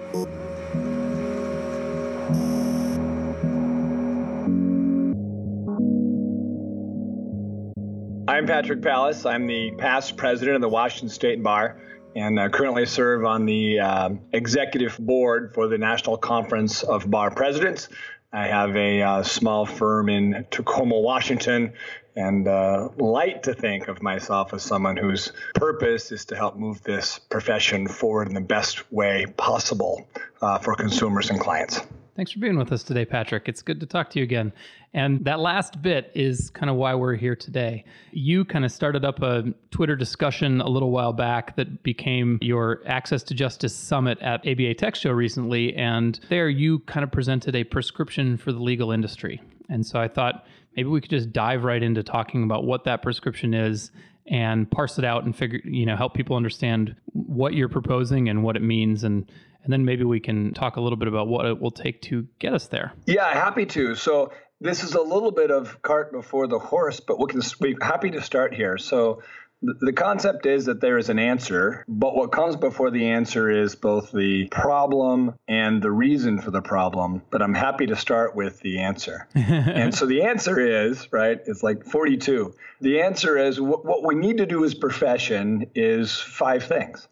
I'm 8.29 8.45
Patrick 8.45 8.81
Palace. 8.81 9.25
I'm 9.25 9.47
the 9.47 9.71
past 9.77 10.15
president 10.15 10.55
of 10.55 10.61
the 10.61 10.69
Washington 10.69 11.09
State 11.09 11.41
Bar 11.43 11.81
and 12.15 12.39
uh, 12.39 12.49
currently 12.49 12.85
serve 12.85 13.25
on 13.25 13.45
the 13.45 13.79
uh, 13.79 14.09
executive 14.33 14.97
board 14.99 15.53
for 15.53 15.67
the 15.67 15.77
National 15.77 16.17
Conference 16.17 16.83
of 16.83 17.09
Bar 17.09 17.31
Presidents. 17.31 17.89
I 18.33 18.47
have 18.47 18.75
a 18.75 19.01
uh, 19.01 19.23
small 19.23 19.65
firm 19.65 20.09
in 20.09 20.45
Tacoma, 20.51 20.99
Washington, 20.99 21.73
and 22.15 22.47
uh, 22.47 22.89
like 22.97 23.43
to 23.43 23.53
think 23.53 23.87
of 23.87 24.01
myself 24.01 24.53
as 24.53 24.63
someone 24.63 24.97
whose 24.97 25.31
purpose 25.53 26.11
is 26.11 26.25
to 26.25 26.35
help 26.35 26.55
move 26.57 26.83
this 26.83 27.19
profession 27.19 27.87
forward 27.87 28.27
in 28.27 28.33
the 28.33 28.41
best 28.41 28.91
way 28.91 29.25
possible 29.37 30.07
uh, 30.41 30.57
for 30.57 30.75
consumers 30.75 31.29
and 31.29 31.39
clients. 31.39 31.79
Thanks 32.17 32.31
for 32.31 32.39
being 32.39 32.57
with 32.57 32.71
us 32.71 32.81
today, 32.81 33.05
Patrick. 33.05 33.47
It's 33.47 33.61
good 33.61 33.79
to 33.79 33.85
talk 33.85 34.09
to 34.09 34.17
you 34.17 34.23
again. 34.23 34.51
And 34.95 35.23
that 35.25 35.39
last 35.39 35.83
bit 35.83 36.11
is 36.15 36.49
kind 36.49 36.67
of 36.67 36.75
why 36.75 36.95
we're 36.95 37.13
here 37.13 37.35
today. 37.35 37.85
You 38.11 38.43
kind 38.43 38.65
of 38.65 38.71
started 38.71 39.05
up 39.05 39.21
a 39.21 39.53
Twitter 39.69 39.95
discussion 39.95 40.59
a 40.59 40.67
little 40.67 40.89
while 40.89 41.13
back 41.13 41.55
that 41.57 41.83
became 41.83 42.39
your 42.41 42.81
Access 42.87 43.21
to 43.21 43.35
Justice 43.35 43.75
Summit 43.75 44.17
at 44.19 44.39
ABA 44.47 44.73
Tech 44.73 44.95
Show 44.95 45.11
recently. 45.11 45.75
And 45.75 46.19
there 46.27 46.49
you 46.49 46.79
kind 46.79 47.03
of 47.03 47.11
presented 47.11 47.55
a 47.55 47.63
prescription 47.63 48.35
for 48.35 48.51
the 48.51 48.63
legal 48.63 48.91
industry. 48.91 49.39
And 49.69 49.85
so 49.85 49.99
I 49.99 50.07
thought 50.07 50.47
maybe 50.75 50.89
we 50.89 51.01
could 51.01 51.11
just 51.11 51.31
dive 51.31 51.65
right 51.65 51.83
into 51.83 52.01
talking 52.01 52.43
about 52.43 52.63
what 52.63 52.83
that 52.85 53.03
prescription 53.03 53.53
is 53.53 53.91
and 54.25 54.69
parse 54.71 54.97
it 54.97 55.05
out 55.05 55.23
and 55.23 55.35
figure, 55.35 55.61
you 55.63 55.85
know, 55.85 55.95
help 55.95 56.15
people 56.15 56.35
understand 56.35 56.95
what 57.13 57.53
you're 57.53 57.69
proposing 57.69 58.27
and 58.27 58.43
what 58.43 58.55
it 58.55 58.63
means 58.63 59.03
and 59.03 59.29
and 59.63 59.73
then 59.73 59.85
maybe 59.85 60.03
we 60.03 60.19
can 60.19 60.53
talk 60.53 60.75
a 60.75 60.81
little 60.81 60.97
bit 60.97 61.07
about 61.07 61.27
what 61.27 61.45
it 61.45 61.59
will 61.59 61.71
take 61.71 62.01
to 62.03 62.27
get 62.39 62.53
us 62.53 62.67
there. 62.67 62.93
Yeah, 63.05 63.31
happy 63.31 63.65
to. 63.67 63.95
So 63.95 64.31
this 64.59 64.83
is 64.83 64.93
a 64.95 65.01
little 65.01 65.31
bit 65.31 65.51
of 65.51 65.81
cart 65.81 66.11
before 66.11 66.47
the 66.47 66.59
horse, 66.59 66.99
but 66.99 67.19
we 67.19 67.27
can 67.27 67.41
be 67.61 67.75
happy 67.81 68.11
to 68.11 68.21
start 68.21 68.53
here. 68.53 68.77
So 68.77 69.21
the 69.61 69.93
concept 69.93 70.45
is 70.45 70.65
that 70.65 70.81
there 70.81 70.97
is 70.97 71.09
an 71.09 71.17
answer, 71.17 71.83
but 71.87 72.15
what 72.15 72.31
comes 72.31 72.55
before 72.55 72.91
the 72.91 73.07
answer 73.07 73.49
is 73.49 73.75
both 73.75 74.11
the 74.11 74.47
problem 74.49 75.33
and 75.47 75.81
the 75.81 75.91
reason 75.91 76.39
for 76.41 76.51
the 76.51 76.61
problem. 76.61 77.23
But 77.31 77.41
I'm 77.41 77.55
happy 77.55 77.87
to 77.87 77.95
start 77.95 78.35
with 78.35 78.59
the 78.59 78.79
answer. 78.79 79.27
and 79.35 79.93
so 79.95 80.05
the 80.05 80.23
answer 80.23 80.59
is, 80.59 81.11
right, 81.11 81.39
it's 81.45 81.63
like 81.63 81.85
42. 81.85 82.53
The 82.81 83.01
answer 83.01 83.37
is 83.37 83.59
what 83.59 84.05
we 84.05 84.13
need 84.13 84.37
to 84.37 84.45
do 84.45 84.63
as 84.63 84.75
profession 84.75 85.71
is 85.73 86.15
five 86.15 86.65
things. 86.65 87.07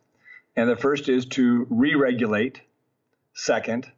And 0.55 0.69
the 0.69 0.75
first 0.75 1.09
is 1.09 1.25
to 1.27 1.67
re 1.69 1.95
regulate. 1.95 2.61
Second, 3.33 3.91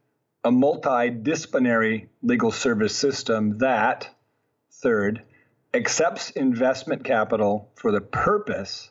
a 0.44 0.50
multidisciplinary 0.50 2.08
legal 2.24 2.52
service 2.52 2.96
system 2.96 3.60
that, 3.60 4.10
third, 4.72 5.22
accepts 5.74 6.32
investment 6.32 7.04
capital 7.04 7.70
for 7.76 7.92
the 7.92 8.02
purpose 8.02 8.90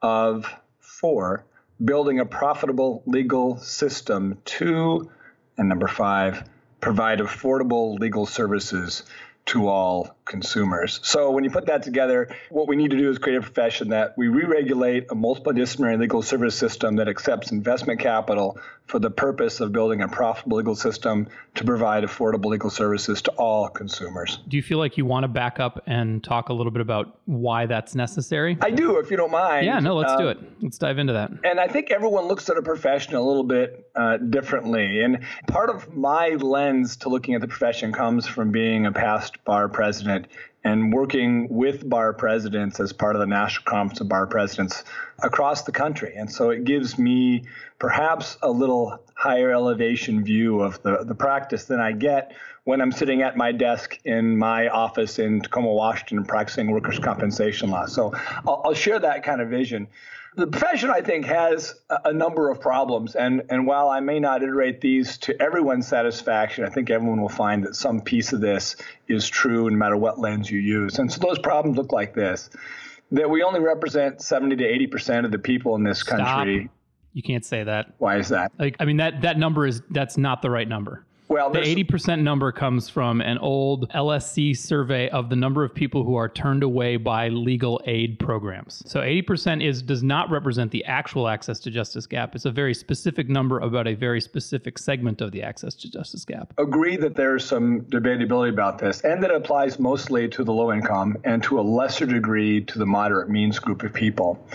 of, 0.00 0.46
four, 0.78 1.44
building 1.84 2.20
a 2.20 2.26
profitable 2.26 3.02
legal 3.06 3.58
system 3.58 4.38
to, 4.44 5.10
and 5.58 5.68
number 5.68 5.88
five, 5.88 6.48
provide 6.80 7.18
affordable 7.18 7.98
legal 7.98 8.26
services 8.26 9.02
to 9.46 9.68
all 9.68 10.16
consumers. 10.24 11.00
So 11.02 11.30
when 11.30 11.44
you 11.44 11.50
put 11.50 11.66
that 11.66 11.82
together, 11.82 12.34
what 12.48 12.66
we 12.66 12.76
need 12.76 12.92
to 12.92 12.96
do 12.96 13.10
is 13.10 13.18
create 13.18 13.36
a 13.36 13.42
profession 13.42 13.90
that 13.90 14.16
we 14.16 14.28
re-regulate 14.28 15.04
a 15.10 15.14
multidisciplinary 15.14 15.98
legal 15.98 16.22
service 16.22 16.54
system 16.54 16.96
that 16.96 17.08
accepts 17.08 17.52
investment 17.52 18.00
capital 18.00 18.58
for 18.86 18.98
the 18.98 19.10
purpose 19.10 19.60
of 19.60 19.72
building 19.72 20.02
a 20.02 20.08
profitable 20.08 20.58
legal 20.58 20.74
system 20.74 21.28
to 21.54 21.64
provide 21.64 22.04
affordable 22.04 22.46
legal 22.46 22.70
services 22.70 23.22
to 23.22 23.30
all 23.32 23.68
consumers. 23.68 24.38
Do 24.48 24.56
you 24.56 24.62
feel 24.62 24.78
like 24.78 24.96
you 24.96 25.04
want 25.06 25.24
to 25.24 25.28
back 25.28 25.60
up 25.60 25.82
and 25.86 26.22
talk 26.22 26.48
a 26.48 26.52
little 26.52 26.72
bit 26.72 26.82
about 26.82 27.18
why 27.26 27.66
that's 27.66 27.94
necessary? 27.94 28.58
I 28.60 28.70
do, 28.70 28.98
if 28.98 29.10
you 29.10 29.16
don't 29.16 29.30
mind. 29.30 29.66
Yeah, 29.66 29.78
no, 29.78 29.94
let's 29.94 30.12
um, 30.12 30.18
do 30.18 30.28
it. 30.28 30.38
Let's 30.60 30.78
dive 30.78 30.98
into 30.98 31.14
that. 31.14 31.30
And 31.44 31.60
I 31.60 31.68
think 31.68 31.90
everyone 31.90 32.26
looks 32.26 32.48
at 32.50 32.56
a 32.56 32.62
profession 32.62 33.14
a 33.14 33.22
little 33.22 33.44
bit 33.44 33.90
uh, 33.94 34.18
differently. 34.18 35.00
And 35.00 35.20
part 35.46 35.70
of 35.70 35.94
my 35.94 36.30
lens 36.30 36.96
to 36.98 37.08
looking 37.08 37.34
at 37.34 37.40
the 37.40 37.48
profession 37.48 37.92
comes 37.92 38.26
from 38.26 38.50
being 38.50 38.86
a 38.86 38.92
past 38.92 39.33
bar 39.44 39.68
president 39.68 40.26
and 40.64 40.92
working 40.92 41.46
with 41.50 41.88
bar 41.88 42.14
presidents 42.14 42.80
as 42.80 42.92
part 42.92 43.16
of 43.16 43.20
the 43.20 43.26
National 43.26 43.64
Conference 43.64 44.00
of 44.00 44.08
Bar 44.08 44.26
Presidents 44.26 44.82
across 45.22 45.62
the 45.62 45.72
country. 45.72 46.14
And 46.16 46.30
so 46.30 46.50
it 46.50 46.64
gives 46.64 46.98
me 46.98 47.44
perhaps 47.78 48.38
a 48.42 48.50
little 48.50 48.98
higher 49.14 49.52
elevation 49.52 50.24
view 50.24 50.60
of 50.60 50.82
the, 50.82 51.04
the 51.04 51.14
practice 51.14 51.66
than 51.66 51.80
I 51.80 51.92
get 51.92 52.32
when 52.64 52.80
I'm 52.80 52.92
sitting 52.92 53.20
at 53.20 53.36
my 53.36 53.52
desk 53.52 53.98
in 54.06 54.38
my 54.38 54.68
office 54.68 55.18
in 55.18 55.42
Tacoma, 55.42 55.70
Washington, 55.70 56.24
practicing 56.24 56.70
workers' 56.70 56.98
compensation 56.98 57.70
law. 57.70 57.84
So 57.84 58.14
I'll, 58.46 58.62
I'll 58.64 58.74
share 58.74 58.98
that 58.98 59.22
kind 59.22 59.42
of 59.42 59.50
vision 59.50 59.86
the 60.36 60.46
profession, 60.46 60.90
I 60.90 61.00
think, 61.00 61.26
has 61.26 61.74
a 62.04 62.12
number 62.12 62.50
of 62.50 62.60
problems. 62.60 63.14
And, 63.14 63.42
and 63.50 63.66
while 63.66 63.88
I 63.88 64.00
may 64.00 64.18
not 64.18 64.42
iterate 64.42 64.80
these 64.80 65.16
to 65.18 65.40
everyone's 65.40 65.86
satisfaction, 65.86 66.64
I 66.64 66.70
think 66.70 66.90
everyone 66.90 67.20
will 67.20 67.28
find 67.28 67.64
that 67.64 67.76
some 67.76 68.00
piece 68.00 68.32
of 68.32 68.40
this 68.40 68.76
is 69.08 69.28
true 69.28 69.70
no 69.70 69.76
matter 69.76 69.96
what 69.96 70.18
lens 70.18 70.50
you 70.50 70.58
use. 70.58 70.98
And 70.98 71.10
so 71.10 71.20
those 71.20 71.38
problems 71.38 71.76
look 71.76 71.92
like 71.92 72.14
this 72.14 72.50
that 73.12 73.30
we 73.30 73.42
only 73.42 73.60
represent 73.60 74.20
70 74.20 74.56
to 74.56 74.64
80% 74.64 75.24
of 75.24 75.30
the 75.30 75.38
people 75.38 75.76
in 75.76 75.84
this 75.84 76.02
country. 76.02 76.64
Stop. 76.64 76.74
You 77.12 77.22
can't 77.22 77.44
say 77.44 77.62
that. 77.62 77.92
Why 77.98 78.16
is 78.16 78.28
that? 78.30 78.50
Like, 78.58 78.76
I 78.80 78.86
mean, 78.86 78.96
that, 78.96 79.22
that 79.22 79.38
number 79.38 79.66
is, 79.66 79.82
that's 79.90 80.16
not 80.16 80.42
the 80.42 80.50
right 80.50 80.66
number. 80.66 81.04
Well, 81.28 81.50
the 81.50 81.60
80% 81.60 82.20
number 82.20 82.52
comes 82.52 82.88
from 82.88 83.22
an 83.22 83.38
old 83.38 83.90
LSC 83.90 84.56
survey 84.56 85.08
of 85.08 85.30
the 85.30 85.36
number 85.36 85.64
of 85.64 85.74
people 85.74 86.04
who 86.04 86.16
are 86.16 86.28
turned 86.28 86.62
away 86.62 86.98
by 86.98 87.28
legal 87.28 87.80
aid 87.86 88.18
programs. 88.18 88.82
So 88.86 89.00
80% 89.00 89.66
is 89.66 89.80
does 89.80 90.02
not 90.02 90.30
represent 90.30 90.70
the 90.70 90.84
actual 90.84 91.28
access 91.28 91.58
to 91.60 91.70
justice 91.70 92.06
gap. 92.06 92.34
It's 92.34 92.44
a 92.44 92.50
very 92.50 92.74
specific 92.74 93.28
number 93.28 93.58
about 93.60 93.86
a 93.86 93.94
very 93.94 94.20
specific 94.20 94.78
segment 94.78 95.22
of 95.22 95.32
the 95.32 95.42
access 95.42 95.74
to 95.76 95.90
justice 95.90 96.26
gap. 96.26 96.52
Agree 96.58 96.96
that 96.96 97.16
there's 97.16 97.44
some 97.44 97.82
debatability 97.82 98.50
about 98.50 98.78
this 98.78 99.00
and 99.00 99.22
that 99.22 99.30
it 99.30 99.36
applies 99.36 99.78
mostly 99.78 100.28
to 100.28 100.44
the 100.44 100.52
low 100.52 100.72
income 100.72 101.16
and 101.24 101.42
to 101.44 101.58
a 101.58 101.62
lesser 101.62 102.06
degree 102.06 102.62
to 102.64 102.78
the 102.78 102.86
moderate 102.86 103.30
means 103.30 103.58
group 103.58 103.82
of 103.82 103.94
people 103.94 104.46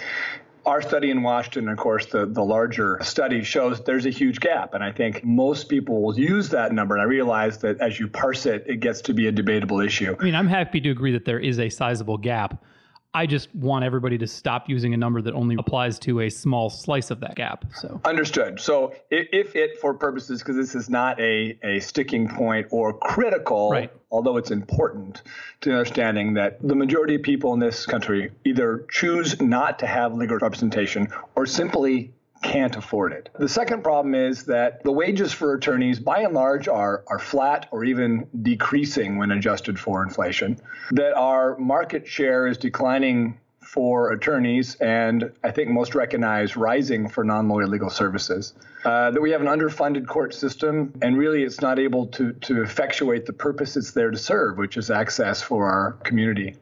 our 0.70 0.82
study 0.84 1.10
in 1.10 1.24
Washington, 1.24 1.68
of 1.68 1.78
course, 1.78 2.06
the, 2.06 2.28
the 2.28 2.44
larger 2.44 3.00
study 3.02 3.44
shows 3.44 3.84
there's 3.84 4.06
a 4.06 4.12
huge 4.12 4.40
gap. 4.40 4.76
And 4.76 4.84
I 4.84 4.92
think 4.92 5.24
most 5.24 5.68
people 5.68 6.02
will 6.02 6.18
use 6.18 6.50
that 6.50 6.72
number. 6.72 6.96
And 6.96 7.02
I 7.02 7.06
realize 7.06 7.58
that 7.60 7.82
as 7.82 8.00
you 8.00 8.08
parse 8.08 8.46
it, 8.46 8.66
it 8.68 8.80
gets 8.80 9.02
to 9.02 9.14
be 9.14 9.28
a 9.28 9.32
debatable 9.32 9.82
issue. 9.82 10.16
I 10.18 10.24
mean, 10.24 10.36
I'm 10.36 10.48
happy 10.48 10.80
to 10.82 10.92
agree 10.92 11.12
that 11.14 11.26
there 11.26 11.40
is 11.40 11.60
a 11.60 11.70
sizable 11.70 12.18
gap. 12.18 12.64
I 13.14 13.26
just 13.26 13.54
want 13.56 13.84
everybody 13.84 14.20
to 14.20 14.28
stop 14.28 14.70
using 14.70 14.94
a 14.94 14.98
number 14.98 15.20
that 15.24 15.34
only 15.34 15.56
applies 15.58 15.98
to 16.00 16.22
a 16.22 16.30
small 16.30 16.70
slice 16.70 17.10
of 17.10 17.20
that 17.22 17.36
gap. 17.36 17.66
So 17.74 18.00
understood. 18.06 18.60
So 18.60 18.94
if 19.10 19.56
it, 19.56 19.80
for 19.80 19.96
purposes, 19.96 20.40
because 20.40 20.56
this 20.56 20.76
is 20.76 20.92
not 20.92 21.20
a, 21.20 21.58
a 21.64 21.80
sticking 21.80 22.30
point 22.30 22.68
or 22.70 22.94
critical, 22.94 23.72
right. 23.72 23.92
although 24.12 24.38
it's 24.38 24.52
important 24.52 25.24
to 25.62 25.72
understanding 25.72 26.36
that 26.36 26.60
the 26.62 26.76
majority 26.76 27.16
of 27.16 27.24
people 27.24 27.52
in 27.54 27.60
this 27.60 27.88
country 27.88 28.32
either 28.46 28.86
choose 28.92 29.42
not 29.42 29.80
to 29.80 29.88
have 29.88 30.14
legal 30.14 30.38
representation 30.38 31.08
or 31.36 31.48
simply 31.48 32.14
can't 32.42 32.76
afford 32.76 33.12
it. 33.12 33.30
The 33.38 33.50
second 33.50 33.84
problem 33.84 34.16
is 34.16 34.46
that 34.46 34.84
the 34.84 34.92
wages 34.92 35.34
for 35.34 35.54
attorneys, 35.54 36.00
by 36.00 36.22
and 36.22 36.34
large, 36.34 36.68
are, 36.68 37.04
are 37.08 37.20
flat 37.20 37.68
or 37.72 37.84
even 37.84 38.28
decreasing 38.42 39.18
when 39.18 39.32
adjusted 39.32 39.80
for 39.80 40.04
inflation, 40.04 40.60
that 40.92 41.14
our 41.16 41.58
market 41.58 42.08
share 42.08 42.48
is 42.48 42.58
declining 42.58 43.38
for 43.62 44.14
attorneys, 44.14 44.76
and 44.76 45.32
I 45.44 45.52
think 45.52 45.70
most 45.70 45.94
recognize 45.94 46.58
rising 46.58 47.08
for 47.08 47.24
non 47.24 47.48
lawyer 47.48 47.68
legal 47.68 47.92
services. 47.92 48.54
Uh, 48.84 49.12
that 49.12 49.22
we 49.22 49.30
have 49.32 49.42
an 49.42 49.48
underfunded 49.48 50.08
court 50.08 50.34
system, 50.34 50.94
and 51.04 51.18
really 51.18 51.44
it's 51.44 51.62
not 51.62 51.78
able 51.78 52.08
to, 52.08 52.34
to 52.34 52.64
effectuate 52.64 53.28
the 53.28 53.34
purpose 53.34 53.78
it's 53.78 53.92
there 53.92 54.10
to 54.10 54.18
serve, 54.18 54.58
which 54.58 54.76
is 54.76 54.90
access 54.90 55.42
for 55.42 55.68
our 55.70 55.92
community. 56.04 56.56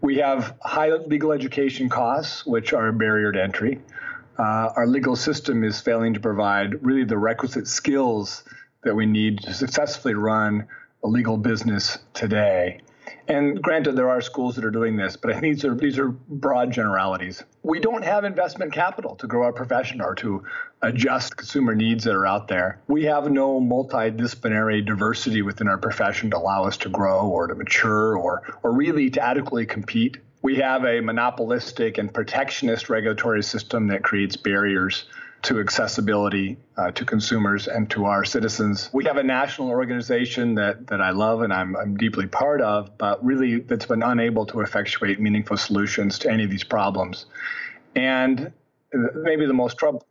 We 0.00 0.16
have 0.16 0.56
high 0.62 0.90
legal 0.94 1.32
education 1.32 1.90
costs, 1.90 2.46
which 2.46 2.72
are 2.72 2.88
a 2.88 2.92
barrier 2.92 3.32
to 3.32 3.42
entry 3.42 3.82
uh, 4.38 4.70
our 4.76 4.86
legal 4.86 5.16
system 5.16 5.64
is 5.64 5.80
failing 5.80 6.14
to 6.14 6.20
provide 6.20 6.84
really 6.84 7.04
the 7.04 7.18
requisite 7.18 7.66
skills 7.66 8.44
that 8.82 8.94
we 8.94 9.06
need 9.06 9.40
to 9.40 9.52
successfully 9.52 10.14
run 10.14 10.66
a 11.02 11.08
legal 11.08 11.36
business 11.36 11.98
today. 12.14 12.80
And 13.28 13.62
granted, 13.62 13.96
there 13.96 14.10
are 14.10 14.20
schools 14.20 14.56
that 14.56 14.64
are 14.64 14.70
doing 14.70 14.96
this, 14.96 15.16
but 15.16 15.30
I 15.30 15.38
think 15.38 15.54
these 15.54 15.64
are, 15.64 15.74
these 15.74 15.98
are 15.98 16.08
broad 16.08 16.72
generalities. 16.72 17.44
We 17.62 17.78
don't 17.78 18.02
have 18.04 18.24
investment 18.24 18.72
capital 18.72 19.14
to 19.16 19.26
grow 19.26 19.44
our 19.44 19.52
profession 19.52 20.00
or 20.00 20.14
to 20.16 20.42
adjust 20.82 21.36
consumer 21.36 21.74
needs 21.74 22.04
that 22.04 22.14
are 22.14 22.26
out 22.26 22.48
there. 22.48 22.80
We 22.88 23.04
have 23.04 23.30
no 23.30 23.60
multidisciplinary 23.60 24.84
diversity 24.84 25.42
within 25.42 25.68
our 25.68 25.78
profession 25.78 26.30
to 26.30 26.38
allow 26.38 26.64
us 26.64 26.76
to 26.78 26.88
grow 26.88 27.28
or 27.28 27.46
to 27.46 27.54
mature 27.54 28.16
or, 28.16 28.58
or 28.62 28.72
really 28.72 29.10
to 29.10 29.22
adequately 29.22 29.66
compete 29.66 30.18
we 30.42 30.56
have 30.56 30.84
a 30.84 31.00
monopolistic 31.00 31.98
and 31.98 32.12
protectionist 32.12 32.88
regulatory 32.88 33.42
system 33.42 33.88
that 33.88 34.02
creates 34.02 34.36
barriers 34.36 35.04
to 35.42 35.58
accessibility 35.58 36.56
uh, 36.76 36.90
to 36.90 37.04
consumers 37.04 37.66
and 37.66 37.90
to 37.90 38.04
our 38.04 38.24
citizens. 38.24 38.90
We 38.92 39.04
have 39.04 39.16
a 39.16 39.22
national 39.22 39.68
organization 39.68 40.54
that, 40.56 40.86
that 40.88 41.00
I 41.00 41.10
love 41.10 41.42
and 41.42 41.52
I'm, 41.52 41.76
I'm 41.76 41.96
deeply 41.96 42.26
part 42.26 42.60
of, 42.60 42.96
but 42.98 43.24
really 43.24 43.60
that's 43.60 43.86
been 43.86 44.02
unable 44.02 44.44
to 44.46 44.60
effectuate 44.60 45.18
meaningful 45.18 45.56
solutions 45.56 46.18
to 46.20 46.30
any 46.30 46.44
of 46.44 46.50
these 46.50 46.64
problems. 46.64 47.26
And 47.96 48.52
maybe 48.92 49.46
the 49.46 49.54
most 49.54 49.78
trouble 49.78 50.04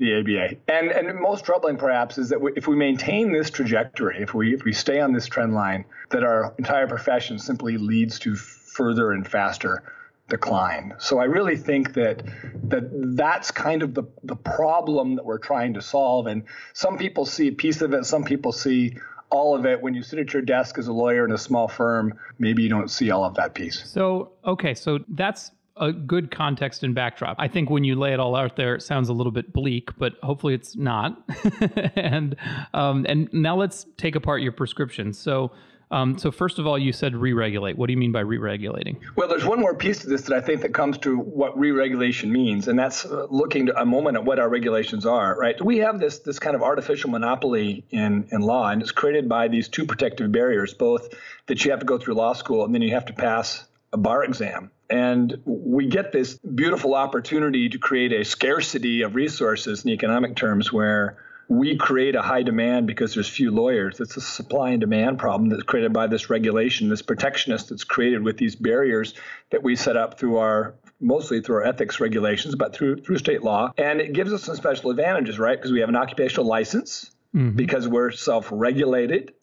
the 0.00 0.18
ABA. 0.18 0.56
And 0.66 0.90
and 0.90 1.20
most 1.20 1.44
troubling 1.44 1.76
perhaps 1.76 2.18
is 2.18 2.30
that 2.30 2.40
we, 2.40 2.52
if 2.56 2.66
we 2.66 2.74
maintain 2.74 3.32
this 3.32 3.50
trajectory, 3.50 4.20
if 4.20 4.34
we 4.34 4.52
if 4.54 4.64
we 4.64 4.72
stay 4.72 4.98
on 4.98 5.12
this 5.12 5.26
trend 5.26 5.54
line, 5.54 5.84
that 6.10 6.24
our 6.24 6.54
entire 6.58 6.88
profession 6.88 7.38
simply 7.38 7.76
leads 7.76 8.18
to 8.20 8.34
further 8.34 9.12
and 9.12 9.28
faster 9.28 9.84
decline. 10.28 10.94
So 10.98 11.18
I 11.18 11.24
really 11.24 11.56
think 11.56 11.92
that 11.94 12.22
that 12.70 13.16
that's 13.16 13.50
kind 13.50 13.82
of 13.82 13.94
the 13.94 14.04
the 14.24 14.36
problem 14.36 15.16
that 15.16 15.24
we're 15.24 15.38
trying 15.38 15.74
to 15.74 15.82
solve. 15.82 16.26
And 16.26 16.44
some 16.72 16.96
people 16.96 17.26
see 17.26 17.48
a 17.48 17.52
piece 17.52 17.82
of 17.82 17.92
it, 17.92 18.06
some 18.06 18.24
people 18.24 18.52
see 18.52 18.96
all 19.28 19.54
of 19.54 19.66
it. 19.66 19.82
When 19.82 19.92
you 19.92 20.02
sit 20.02 20.18
at 20.18 20.32
your 20.32 20.42
desk 20.42 20.78
as 20.78 20.88
a 20.88 20.92
lawyer 20.94 21.26
in 21.26 21.32
a 21.32 21.38
small 21.38 21.68
firm, 21.68 22.18
maybe 22.38 22.62
you 22.62 22.70
don't 22.70 22.90
see 22.90 23.10
all 23.10 23.24
of 23.24 23.34
that 23.34 23.54
piece. 23.54 23.86
So 23.86 24.32
okay, 24.46 24.72
so 24.72 25.00
that's 25.08 25.52
a 25.76 25.92
good 25.92 26.30
context 26.30 26.82
and 26.82 26.94
backdrop. 26.94 27.36
I 27.38 27.48
think 27.48 27.70
when 27.70 27.84
you 27.84 27.94
lay 27.94 28.12
it 28.12 28.20
all 28.20 28.36
out 28.36 28.56
there, 28.56 28.74
it 28.74 28.82
sounds 28.82 29.08
a 29.08 29.12
little 29.12 29.32
bit 29.32 29.52
bleak, 29.52 29.90
but 29.98 30.14
hopefully 30.22 30.54
it's 30.54 30.76
not. 30.76 31.22
and 31.96 32.36
um, 32.74 33.06
and 33.08 33.32
now 33.32 33.56
let's 33.56 33.86
take 33.96 34.14
apart 34.14 34.42
your 34.42 34.52
prescription. 34.52 35.12
So 35.12 35.52
um, 35.92 36.18
so 36.18 36.30
first 36.30 36.60
of 36.60 36.66
all, 36.66 36.78
you 36.78 36.92
said 36.92 37.16
re-regulate. 37.16 37.76
What 37.76 37.88
do 37.88 37.92
you 37.92 37.98
mean 37.98 38.12
by 38.12 38.20
re-regulating? 38.20 39.00
Well, 39.16 39.26
there's 39.26 39.44
one 39.44 39.58
more 39.58 39.74
piece 39.74 39.98
to 40.00 40.06
this 40.08 40.22
that 40.22 40.36
I 40.36 40.40
think 40.40 40.60
that 40.62 40.72
comes 40.72 40.98
to 40.98 41.18
what 41.18 41.58
re-regulation 41.58 42.32
means, 42.32 42.68
and 42.68 42.78
that's 42.78 43.04
uh, 43.04 43.26
looking 43.28 43.70
a 43.70 43.84
moment 43.84 44.16
at 44.16 44.24
what 44.24 44.38
our 44.38 44.48
regulations 44.48 45.04
are. 45.04 45.36
Right? 45.36 45.60
We 45.64 45.78
have 45.78 45.98
this 45.98 46.20
this 46.20 46.38
kind 46.38 46.54
of 46.54 46.62
artificial 46.62 47.10
monopoly 47.10 47.84
in 47.90 48.28
in 48.30 48.40
law, 48.40 48.68
and 48.70 48.80
it's 48.80 48.92
created 48.92 49.28
by 49.28 49.48
these 49.48 49.68
two 49.68 49.84
protective 49.84 50.30
barriers, 50.30 50.74
both 50.74 51.12
that 51.46 51.64
you 51.64 51.72
have 51.72 51.80
to 51.80 51.86
go 51.86 51.98
through 51.98 52.14
law 52.14 52.32
school 52.32 52.64
and 52.64 52.72
then 52.72 52.80
you 52.80 52.92
have 52.92 53.06
to 53.06 53.12
pass 53.12 53.66
a 53.92 53.96
bar 53.96 54.24
exam. 54.24 54.70
And 54.88 55.40
we 55.44 55.86
get 55.86 56.12
this 56.12 56.38
beautiful 56.38 56.94
opportunity 56.94 57.68
to 57.68 57.78
create 57.78 58.12
a 58.12 58.24
scarcity 58.24 59.02
of 59.02 59.14
resources 59.14 59.84
in 59.84 59.90
economic 59.90 60.36
terms 60.36 60.72
where 60.72 61.18
we 61.48 61.76
create 61.76 62.14
a 62.14 62.22
high 62.22 62.44
demand 62.44 62.86
because 62.86 63.14
there's 63.14 63.28
few 63.28 63.50
lawyers. 63.50 63.98
It's 63.98 64.16
a 64.16 64.20
supply 64.20 64.70
and 64.70 64.80
demand 64.80 65.18
problem 65.18 65.48
that's 65.48 65.64
created 65.64 65.92
by 65.92 66.06
this 66.06 66.30
regulation, 66.30 66.88
this 66.88 67.02
protectionist 67.02 67.70
that's 67.70 67.82
created 67.82 68.22
with 68.22 68.36
these 68.36 68.54
barriers 68.54 69.14
that 69.50 69.62
we 69.62 69.74
set 69.74 69.96
up 69.96 70.18
through 70.18 70.38
our 70.38 70.74
mostly 71.00 71.40
through 71.40 71.56
our 71.56 71.64
ethics 71.64 71.98
regulations, 71.98 72.54
but 72.54 72.72
through 72.72 73.02
through 73.02 73.18
state 73.18 73.42
law. 73.42 73.72
And 73.76 74.00
it 74.00 74.12
gives 74.12 74.32
us 74.32 74.44
some 74.44 74.54
special 74.54 74.90
advantages, 74.90 75.40
right? 75.40 75.58
Because 75.58 75.72
we 75.72 75.80
have 75.80 75.88
an 75.88 75.96
occupational 75.96 76.46
license, 76.46 77.10
mm-hmm. 77.34 77.56
because 77.56 77.88
we're 77.88 78.12
self-regulated, 78.12 79.34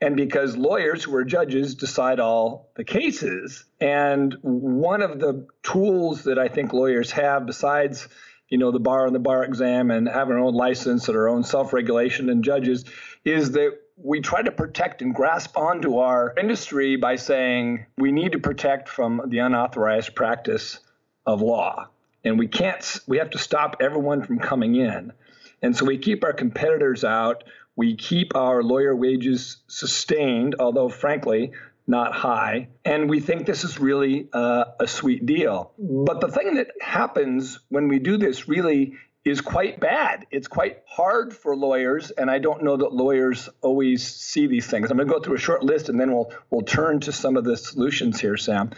and 0.00 0.16
because 0.16 0.56
lawyers 0.56 1.02
who 1.02 1.14
are 1.16 1.24
judges 1.24 1.74
decide 1.74 2.20
all 2.20 2.70
the 2.76 2.84
cases. 2.84 3.64
And 3.80 4.36
one 4.42 5.02
of 5.02 5.18
the 5.18 5.46
tools 5.62 6.24
that 6.24 6.38
I 6.38 6.48
think 6.48 6.72
lawyers 6.72 7.10
have 7.12 7.46
besides 7.46 8.08
you 8.48 8.56
know, 8.56 8.70
the 8.70 8.80
bar 8.80 9.06
and 9.06 9.14
the 9.14 9.20
bar 9.20 9.44
exam 9.44 9.90
and 9.90 10.08
having 10.08 10.34
our 10.34 10.40
own 10.40 10.54
license 10.54 11.08
and 11.08 11.16
our 11.16 11.28
own 11.28 11.44
self-regulation 11.44 12.30
and 12.30 12.42
judges 12.42 12.84
is 13.24 13.52
that 13.52 13.78
we 13.96 14.20
try 14.20 14.40
to 14.40 14.50
protect 14.50 15.02
and 15.02 15.14
grasp 15.14 15.56
onto 15.56 15.98
our 15.98 16.34
industry 16.38 16.96
by 16.96 17.16
saying 17.16 17.86
we 17.98 18.12
need 18.12 18.32
to 18.32 18.38
protect 18.38 18.88
from 18.88 19.20
the 19.26 19.38
unauthorized 19.38 20.14
practice 20.14 20.78
of 21.26 21.42
law. 21.42 21.88
And 22.24 22.38
we 22.38 22.48
can't, 22.48 23.00
we 23.06 23.18
have 23.18 23.30
to 23.30 23.38
stop 23.38 23.76
everyone 23.80 24.22
from 24.22 24.38
coming 24.38 24.76
in. 24.76 25.12
And 25.60 25.76
so 25.76 25.84
we 25.84 25.98
keep 25.98 26.24
our 26.24 26.32
competitors 26.32 27.04
out. 27.04 27.44
We 27.78 27.94
keep 27.94 28.34
our 28.34 28.60
lawyer 28.64 28.92
wages 28.96 29.58
sustained, 29.68 30.56
although 30.58 30.88
frankly, 30.88 31.52
not 31.86 32.12
high. 32.12 32.70
And 32.84 33.08
we 33.08 33.20
think 33.20 33.46
this 33.46 33.62
is 33.62 33.78
really 33.78 34.28
uh, 34.32 34.64
a 34.80 34.88
sweet 34.88 35.24
deal. 35.24 35.70
But 35.78 36.20
the 36.20 36.26
thing 36.26 36.56
that 36.56 36.72
happens 36.80 37.60
when 37.68 37.86
we 37.86 38.00
do 38.00 38.16
this 38.16 38.48
really 38.48 38.94
is 39.28 39.40
quite 39.40 39.78
bad. 39.78 40.26
It's 40.30 40.48
quite 40.48 40.82
hard 40.86 41.34
for 41.34 41.54
lawyers, 41.54 42.10
and 42.10 42.30
I 42.30 42.38
don't 42.38 42.62
know 42.62 42.76
that 42.76 42.92
lawyers 42.92 43.48
always 43.60 44.06
see 44.06 44.46
these 44.46 44.66
things. 44.66 44.90
I'm 44.90 44.96
going 44.96 45.08
to 45.08 45.14
go 45.14 45.20
through 45.20 45.36
a 45.36 45.40
short 45.40 45.62
list, 45.62 45.88
and 45.88 46.00
then 46.00 46.12
we'll 46.12 46.32
we'll 46.50 46.62
turn 46.62 47.00
to 47.00 47.12
some 47.12 47.36
of 47.36 47.44
the 47.44 47.56
solutions 47.56 48.20
here, 48.20 48.36
Sam. 48.36 48.70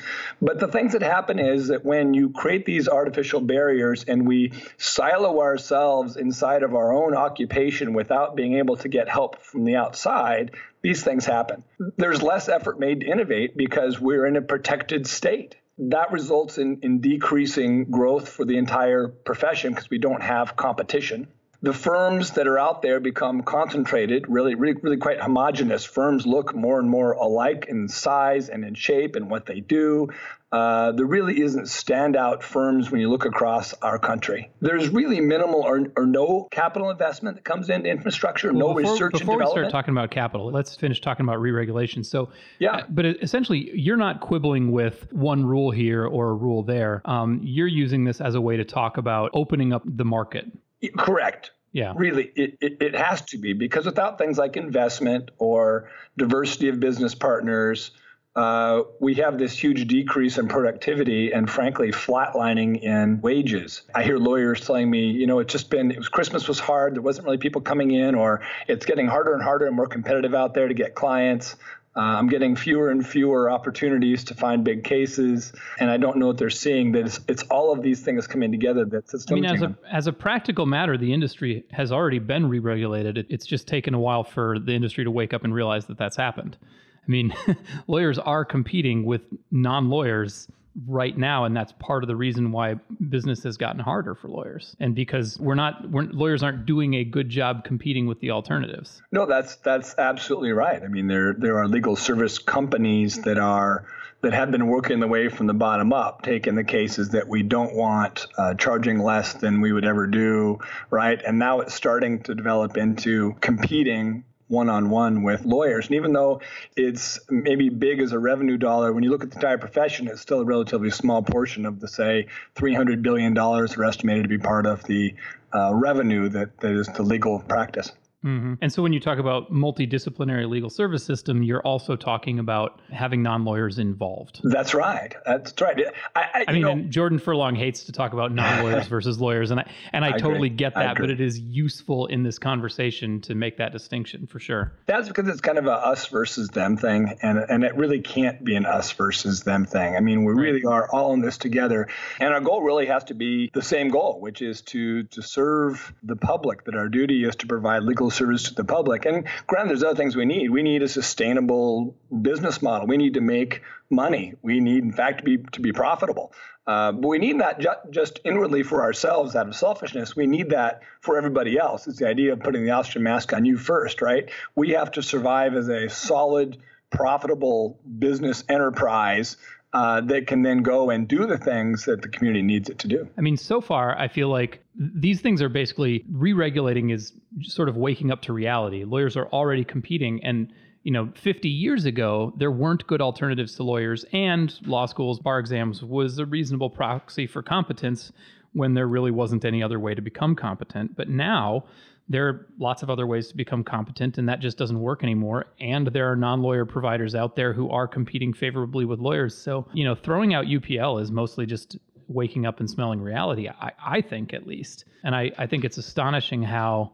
But 0.43 0.59
the 0.59 0.69
things 0.69 0.93
that 0.93 1.03
happen 1.03 1.39
is 1.39 1.69
that 1.69 1.85
when 1.85 2.15
you 2.15 2.31
create 2.31 2.67
these 2.67 2.89
artificial 2.89 3.41
barriers 3.41 4.05
and 4.05 4.27
we 4.27 4.53
silo 4.79 5.41
ourselves 5.41 6.17
inside 6.17 6.63
of 6.63 6.75
our 6.75 6.93
own 6.93 7.15
occupation 7.15 7.93
without 7.93 8.37
being 8.37 8.55
able 8.55 8.77
to 8.79 8.89
get 8.89 9.09
help 9.09 9.43
from 9.43 9.65
the 9.65 9.77
outside, 9.77 10.53
these 10.83 11.03
things 11.03 11.25
happen. 11.25 11.63
There's 11.97 12.23
less 12.23 12.49
effort 12.49 12.79
made 12.79 13.01
to 13.01 13.07
innovate 13.07 13.57
because 13.57 14.01
we're 14.01 14.27
in 14.27 14.37
a 14.37 14.43
protected 14.43 15.07
state 15.07 15.57
that 15.89 16.13
results 16.13 16.59
in, 16.59 16.79
in 16.83 17.01
decreasing 17.01 17.85
growth 17.87 18.29
for 18.29 18.45
the 18.45 18.59
entire 18.59 19.09
profession 19.09 19.73
because 19.73 19.89
we 19.89 19.99
don't 19.99 20.23
have 20.23 20.55
competition. 20.57 21.27
The 21.63 21.75
firms 21.75 22.31
that 22.33 22.47
are 22.47 22.59
out 22.59 22.81
there 22.81 23.01
become 23.01 23.43
concentrated, 23.43 24.25
really, 24.29 24.55
really, 24.55 24.81
really 24.81 24.97
quite 24.97 25.21
homogenous. 25.21 25.85
Firms 25.85 26.27
look 26.27 26.55
more 26.55 26.79
and 26.79 26.89
more 26.89 27.13
alike 27.13 27.67
in 27.69 27.87
size 27.89 28.49
and 28.49 28.65
in 28.65 28.75
shape 28.75 29.15
and 29.15 29.31
what 29.31 29.45
they 29.45 29.61
do. 29.61 30.09
Uh, 30.51 30.91
there 30.93 31.07
really 31.07 31.41
isn't 31.41 31.67
standout 31.67 32.43
firms 32.43 32.91
when 32.91 33.01
you 33.01 33.09
look 33.09 33.25
across 33.25 33.73
our 33.75 33.99
country. 33.99 34.51
There's 34.61 34.89
really 34.89 35.21
minimal 35.21 35.61
or, 35.61 35.93
or 35.97 36.07
no 36.07 36.49
capital 36.51 36.91
investment 36.91 37.37
that 37.37 37.45
comes 37.45 37.69
into 37.69 37.89
infrastructure, 37.89 38.49
well, 38.53 38.69
no 38.71 38.75
before, 38.75 38.93
research 38.93 39.13
before 39.13 39.35
and 39.35 39.41
development. 39.41 39.49
Before 39.49 39.63
we 39.63 39.69
start 39.69 39.71
talking 39.71 39.93
about 39.93 40.11
capital, 40.11 40.51
let's 40.51 40.75
finish 40.75 41.01
talking 41.01 41.25
about 41.25 41.41
re-regulation. 41.41 42.03
So, 42.03 42.31
yeah, 42.59 42.73
uh, 42.73 42.85
but 42.89 43.05
essentially, 43.05 43.71
you're 43.75 43.97
not 43.99 44.21
quibbling 44.21 44.73
with 44.73 45.13
one 45.13 45.45
rule 45.45 45.71
here 45.71 46.05
or 46.07 46.31
a 46.31 46.35
rule 46.35 46.65
there. 46.65 47.03
Um, 47.05 47.41
you're 47.45 47.69
using 47.69 48.05
this 48.05 48.21
as 48.21 48.35
a 48.35 48.41
way 48.41 48.57
to 48.57 48.65
talk 48.65 48.97
about 48.97 49.31
opening 49.35 49.73
up 49.73 49.83
the 49.85 50.05
market. 50.05 50.47
Correct. 50.97 51.53
Yeah. 51.73 51.93
Really, 51.97 52.33
it, 52.35 52.59
it, 52.61 52.77
it, 52.81 52.95
has 52.97 53.23
to 53.27 53.39
be 53.39 53.53
because 53.53 53.87
without 53.87 54.19
things 54.19 54.39
like 54.39 54.57
investment 54.57 55.31
or 55.39 55.89
diversity 56.17 56.69
of 56.69 56.81
business 56.81 57.15
partners, 57.15 57.93
uh, 58.35 58.83
we 59.01 59.15
have 59.15 59.39
this 59.39 59.53
huge 59.57 59.87
decrease 59.87 60.39
in 60.39 60.49
productivity 60.49 61.33
and 61.33 61.51
frankly 61.51 61.91
flatlining 61.91 62.83
in 62.83 63.21
wages. 63.21 63.83
I 63.95 64.03
hear 64.03 64.19
lawyers 64.19 64.61
telling 64.61 64.91
me, 64.91 65.11
you 65.11 65.27
know, 65.27 65.41
it's 65.41 65.53
just 65.53 65.71
been, 65.71 65.91
it 65.91 65.99
was 65.99 66.09
Christmas 66.09 66.49
was 66.49 66.59
hard. 66.59 66.95
There 66.95 67.03
wasn't 67.03 67.27
really 67.27 67.39
people 67.39 67.61
coming 67.61 67.91
in, 67.91 68.15
or 68.15 68.41
it's 68.69 68.87
getting 68.87 69.07
harder 69.07 69.35
and 69.35 69.43
harder 69.43 69.67
and 69.67 69.75
more 69.75 69.89
competitive 69.89 70.35
out 70.35 70.55
there 70.55 70.69
to 70.69 70.75
get 70.75 70.95
clients. 70.95 71.57
Uh, 71.97 72.01
I'm 72.01 72.29
getting 72.29 72.55
fewer 72.55 72.91
and 72.91 73.05
fewer 73.05 73.51
opportunities 73.51 74.23
to 74.25 74.35
find 74.35 74.63
big 74.63 74.85
cases, 74.85 75.53
and 75.81 75.91
I 75.91 75.97
don't 75.97 76.19
know 76.19 76.29
what 76.29 76.39
they're 76.39 76.49
seeing. 76.49 76.93
That 76.93 77.07
it's, 77.07 77.19
it's 77.27 77.43
all 77.45 77.73
of 77.73 77.83
these 77.83 78.01
things 78.01 78.29
coming 78.29 78.53
together 78.53 78.85
that's 78.85 79.27
I 79.29 79.35
mean, 79.35 79.45
as 79.45 79.63
a, 79.63 79.77
as 79.91 80.07
a 80.07 80.13
practical 80.13 80.67
matter, 80.67 80.97
the 80.97 81.13
industry 81.13 81.65
has 81.73 81.91
already 81.91 82.21
been 82.21 82.49
re-regulated. 82.49 83.19
It, 83.19 83.27
it's 83.29 83.45
just 83.45 83.67
taken 83.67 83.95
a 83.95 83.99
while 83.99 84.23
for 84.23 84.61
the 84.61 84.73
industry 84.73 85.03
to 85.03 85.11
wake 85.11 85.35
up 85.35 85.43
and 85.43 85.53
realize 85.53 85.87
that 85.87 85.99
that's 85.99 86.17
happened. 86.17 86.57
I 86.63 87.11
mean, 87.11 87.35
lawyers 87.89 88.21
are 88.21 88.45
competing 88.45 89.05
with 89.05 89.23
non 89.51 89.89
lawyers 89.89 90.47
right 90.87 91.17
now 91.17 91.45
and 91.45 91.57
that's 91.57 91.73
part 91.73 92.05
of 92.05 92.09
the 92.09 92.17
reason 92.17 92.53
why 92.53 92.75
business 93.09 93.43
has 93.43 93.57
gotten 93.57 93.81
harder 93.81 94.15
for 94.15 94.29
lawyers. 94.29 94.77
And 94.79 94.95
because 94.95 95.39
we're 95.39 95.55
not 95.55 95.91
we're, 95.91 96.05
lawyers 96.05 96.43
aren't 96.43 96.67
doing 96.67 96.95
a 96.95 97.05
good 97.05 97.29
job 97.29 97.65
competing 97.65 98.07
with 98.07 98.21
the 98.21 98.31
alternatives. 98.31 99.03
No 99.13 99.27
that's 99.27 99.57
that's 99.57 99.97
absolutely 99.99 100.53
right. 100.53 100.83
I 100.83 100.89
mean 100.89 101.07
there 101.07 101.35
there 101.35 101.59
are 101.59 101.69
legal 101.69 101.97
service 101.97 102.39
companies 102.39 103.23
that 103.23 103.39
are 103.39 103.87
that 104.23 104.33
have 104.35 104.51
been 104.51 104.67
working 104.67 105.01
the 105.01 105.07
way 105.07 105.29
from 105.29 105.47
the 105.47 105.55
bottom 105.55 105.93
up, 105.93 106.23
taking 106.23 106.55
the 106.55 106.65
cases 106.65 107.11
that 107.11 107.27
we 107.27 107.43
don't 107.43 107.75
want, 107.75 108.27
uh, 108.37 108.55
charging 108.55 108.99
less 108.99 109.33
than 109.35 109.61
we 109.61 109.73
would 109.73 109.85
ever 109.85 110.07
do, 110.07 110.59
right? 110.91 111.21
And 111.27 111.39
now 111.39 111.61
it's 111.61 111.75
starting 111.75 112.23
to 112.25 112.35
develop 112.35 112.77
into 112.77 113.35
competing 113.41 114.25
one 114.51 114.69
on 114.69 114.91
one 114.91 115.23
with 115.23 115.45
lawyers. 115.45 115.87
And 115.87 115.95
even 115.95 116.13
though 116.13 116.41
it's 116.77 117.21
maybe 117.31 117.69
big 117.69 118.01
as 118.01 118.13
a 118.13 118.19
revenue 118.19 118.59
dollar, 118.59 118.93
when 118.93 119.05
you 119.05 119.11
look 119.11 119.23
at 119.23 119.31
the 119.31 119.37
entire 119.37 119.59
profession, 119.59 120.09
it's 120.09 120.21
still 120.21 120.41
a 120.41 120.45
relatively 120.45 120.91
small 120.91 121.23
portion 121.23 121.65
of 121.65 121.81
the, 121.81 121.89
say, 121.89 122.27
$300 122.57 123.01
billion 123.01 123.37
are 123.39 123.85
estimated 123.85 124.25
to 124.25 124.29
be 124.29 124.39
part 124.39 124.67
of 124.67 124.83
the 124.85 125.15
uh, 125.55 125.73
revenue 125.75 126.29
that, 126.29 126.59
that 126.59 126.73
is 126.73 126.89
the 126.89 127.03
legal 127.03 127.39
practice. 127.41 127.93
Mm-hmm. 128.25 128.55
And 128.61 128.73
so 128.73 128.83
when 128.83 128.93
you 128.93 129.01
talk 129.01 129.19
about 129.19 129.51
multidisciplinary 129.51 130.49
legal 130.49 130.69
service 130.69 131.03
system, 131.03 131.43
you're 131.43 131.63
also 131.63 131.97
talking 131.97 132.39
about 132.39 132.81
having 132.93 133.23
non-lawyers 133.23 133.79
involved. 133.79 134.41
That's 134.45 134.75
right. 134.75 135.15
That's 135.25 135.59
right. 135.61 135.79
I, 136.15 136.21
I, 136.21 136.45
I 136.49 136.53
mean, 136.53 136.63
know, 136.63 136.77
Jordan 136.83 137.19
Furlong 137.19 137.55
hates 137.55 137.85
to 137.85 137.93
talk 137.93 138.13
about 138.13 138.33
non-lawyers 138.33 138.87
versus 138.89 139.19
lawyers, 139.21 139.51
and 139.51 139.61
I 139.61 139.71
and 139.93 140.05
I, 140.05 140.09
I 140.09 140.13
totally 140.13 140.49
agree. 140.49 140.57
get 140.57 140.75
that, 140.75 140.99
but 140.99 141.11
it 141.11 141.21
is 141.21 141.39
useful 141.39 142.07
in 142.07 142.23
this 142.23 142.39
conversation 142.39 143.23
to 143.23 143.35
make 143.35 143.57
that 143.57 143.73
distinction 143.73 144.27
for 144.27 144.39
sure. 144.39 144.73
That's 144.87 145.09
because 145.09 145.27
it's 145.29 145.41
kind 145.41 145.59
of 145.59 145.67
a 145.67 145.73
us 145.73 146.07
versus 146.07 146.49
them 146.51 146.77
thing, 146.77 147.17
and 147.23 147.39
and 147.39 147.65
it 147.65 147.75
really 147.75 148.01
can't 148.01 148.45
be 148.45 148.55
an 148.55 148.67
us 148.67 148.93
versus 148.93 149.43
them 149.45 149.65
thing. 149.65 149.97
I 149.97 150.01
mean, 150.01 150.25
we 150.25 150.35
right. 150.35 150.43
really 150.43 150.65
are 150.65 150.89
all 150.93 151.15
in 151.15 151.21
this 151.21 151.39
together, 151.39 151.89
and 152.19 152.35
our 152.35 152.41
goal 152.41 152.63
really 152.63 152.87
has 152.87 153.05
to 153.05 153.15
be 153.15 153.51
the 153.55 153.63
same 153.63 153.89
goal, 153.89 154.21
which 154.21 154.43
is 154.43 154.61
to 154.63 155.05
to 155.05 155.23
serve 155.23 155.95
the 156.03 156.17
public. 156.17 156.65
That 156.65 156.75
our 156.75 156.91
duty 156.91 157.25
is 157.25 157.37
to 157.37 157.47
provide 157.47 157.83
legal 157.83 158.10
service 158.11 158.45
to 158.45 158.55
the 158.55 158.65
public. 158.65 159.05
And 159.07 159.27
granted, 159.47 159.71
there's 159.71 159.83
other 159.83 159.97
things 159.97 160.17
we 160.17 160.25
need. 160.25 160.51
We 160.51 160.63
need 160.63 160.83
a 160.83 160.89
sustainable 160.89 161.97
business 162.23 162.63
model. 162.63 162.87
We 162.87 162.97
need 162.97 163.15
to 163.15 163.21
make 163.21 163.63
money. 163.89 164.35
We 164.43 164.61
need, 164.61 164.85
in 164.85 164.93
fact, 164.93 165.19
to 165.19 165.25
be 165.25 165.39
to 165.53 165.61
be 165.61 165.73
profitable. 165.73 166.33
Uh, 166.67 166.93
but 166.93 167.09
we 167.09 167.19
need 167.19 167.41
that 167.41 167.59
ju- 167.59 167.91
just 167.91 168.21
inwardly 168.25 168.63
for 168.63 168.83
ourselves 168.83 169.35
out 169.35 169.49
of 169.49 169.57
selfishness. 169.57 170.15
We 170.15 170.27
need 170.27 170.51
that 170.51 170.83
for 171.01 171.17
everybody 171.17 171.59
else. 171.59 171.89
It's 171.89 171.99
the 171.99 172.07
idea 172.07 172.35
of 172.35 172.41
putting 172.41 172.65
the 172.65 172.71
oxygen 172.71 173.03
mask 173.03 173.33
on 173.33 173.45
you 173.45 173.57
first, 173.57 174.03
right? 174.03 174.31
We 174.55 174.71
have 174.71 174.93
to 174.93 175.03
survive 175.03 175.55
as 175.55 175.69
a 175.69 175.89
solid, 175.89 176.59
profitable 176.91 177.81
business 177.99 178.45
enterprise 178.49 179.37
uh, 179.73 180.01
that 180.01 180.27
can 180.27 180.43
then 180.43 180.63
go 180.63 180.91
and 180.91 181.07
do 181.07 181.27
the 181.27 181.39
things 181.39 181.85
that 181.85 182.03
the 182.03 182.09
community 182.09 182.43
needs 182.43 182.69
it 182.69 182.79
to 182.81 182.89
do. 182.89 183.09
I 183.17 183.21
mean, 183.21 183.37
so 183.37 183.61
far, 183.61 183.97
I 183.97 184.09
feel 184.09 184.29
like 184.29 184.63
these 184.75 185.21
things 185.21 185.41
are 185.41 185.49
basically 185.49 186.05
re-regulating 186.11 186.91
is 186.91 187.13
sort 187.43 187.69
of 187.69 187.77
waking 187.77 188.11
up 188.11 188.23
to 188.23 188.33
reality. 188.33 188.85
Lawyers 188.85 189.17
are 189.17 189.27
already 189.27 189.65
competing, 189.65 190.25
and 190.25 190.53
you 190.83 190.91
know, 190.91 191.13
50 191.15 191.49
years 191.49 191.85
ago, 191.85 192.33
there 192.37 192.51
weren't 192.51 192.87
good 192.87 193.01
alternatives 193.01 193.55
to 193.57 193.63
lawyers, 193.63 194.05
and 194.13 194.55
law 194.67 194.87
schools, 194.87 195.21
bar 195.21 195.39
exams 195.39 195.83
was 195.83 196.19
a 196.19 196.27
reasonable 196.27 196.71
proxy 196.71 197.27
for 197.27 197.43
competence 197.43 198.13
when 198.53 198.75
there 198.75 198.89
really 198.89 199.11
wasn't 199.11 199.45
any 199.45 199.63
other 199.63 199.79
way 199.79 199.95
to 199.95 200.03
become 200.03 200.35
competent. 200.35 200.97
But 200.97 201.09
now 201.09 201.65
there 202.11 202.29
are 202.29 202.47
lots 202.59 202.83
of 202.83 202.91
other 202.91 203.07
ways 203.07 203.29
to 203.29 203.37
become 203.37 203.63
competent, 203.63 204.19
and 204.19 204.29
that 204.29 204.41
just 204.41 204.59
doesn't 204.59 204.81
work 204.81 205.05
anymore. 205.05 205.47
And 205.61 205.87
there 205.87 206.11
are 206.11 206.17
non 206.17 206.43
lawyer 206.43 206.67
providers 206.67 207.15
out 207.15 207.37
there 207.37 207.53
who 207.53 207.71
are 207.71 207.87
competing 207.87 208.33
favorably 208.33 208.85
with 208.85 208.99
lawyers. 208.99 209.35
So, 209.35 209.69
you 209.73 209.85
know, 209.85 209.95
throwing 209.95 210.35
out 210.35 210.47
UPL 210.47 211.01
is 211.01 211.13
mostly 211.13 211.47
just 211.47 211.79
waking 212.09 212.47
up 212.47 212.59
and 212.59 212.69
smelling 212.69 213.01
reality, 213.01 213.49
I, 213.49 213.71
I 213.81 214.01
think 214.01 214.35
at 214.35 214.45
least. 214.45 214.87
And 215.05 215.15
I, 215.15 215.31
I 215.39 215.47
think 215.47 215.65
it's 215.65 215.79
astonishing 215.79 216.43
how 216.43 216.91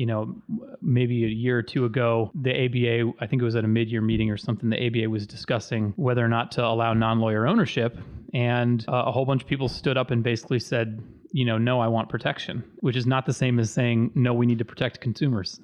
you 0.00 0.06
know, 0.06 0.34
maybe 0.80 1.26
a 1.26 1.28
year 1.28 1.58
or 1.58 1.62
two 1.62 1.84
ago, 1.84 2.30
the 2.34 2.52
ABA, 2.52 3.12
I 3.20 3.26
think 3.26 3.42
it 3.42 3.44
was 3.44 3.54
at 3.54 3.64
a 3.64 3.68
mid 3.68 3.90
year 3.90 4.00
meeting 4.00 4.30
or 4.30 4.38
something, 4.38 4.70
the 4.70 4.86
ABA 4.86 5.10
was 5.10 5.26
discussing 5.26 5.92
whether 5.96 6.24
or 6.24 6.28
not 6.28 6.52
to 6.52 6.64
allow 6.64 6.94
non 6.94 7.20
lawyer 7.20 7.46
ownership. 7.46 7.98
And 8.32 8.82
uh, 8.88 9.02
a 9.04 9.12
whole 9.12 9.26
bunch 9.26 9.42
of 9.42 9.48
people 9.48 9.68
stood 9.68 9.98
up 9.98 10.10
and 10.10 10.22
basically 10.22 10.58
said, 10.58 11.02
you 11.32 11.44
know, 11.44 11.58
no, 11.58 11.80
I 11.80 11.88
want 11.88 12.08
protection, 12.08 12.64
which 12.80 12.96
is 12.96 13.06
not 13.06 13.26
the 13.26 13.34
same 13.34 13.58
as 13.58 13.70
saying, 13.70 14.12
no, 14.14 14.32
we 14.32 14.46
need 14.46 14.58
to 14.60 14.64
protect 14.64 15.02
consumers. 15.02 15.60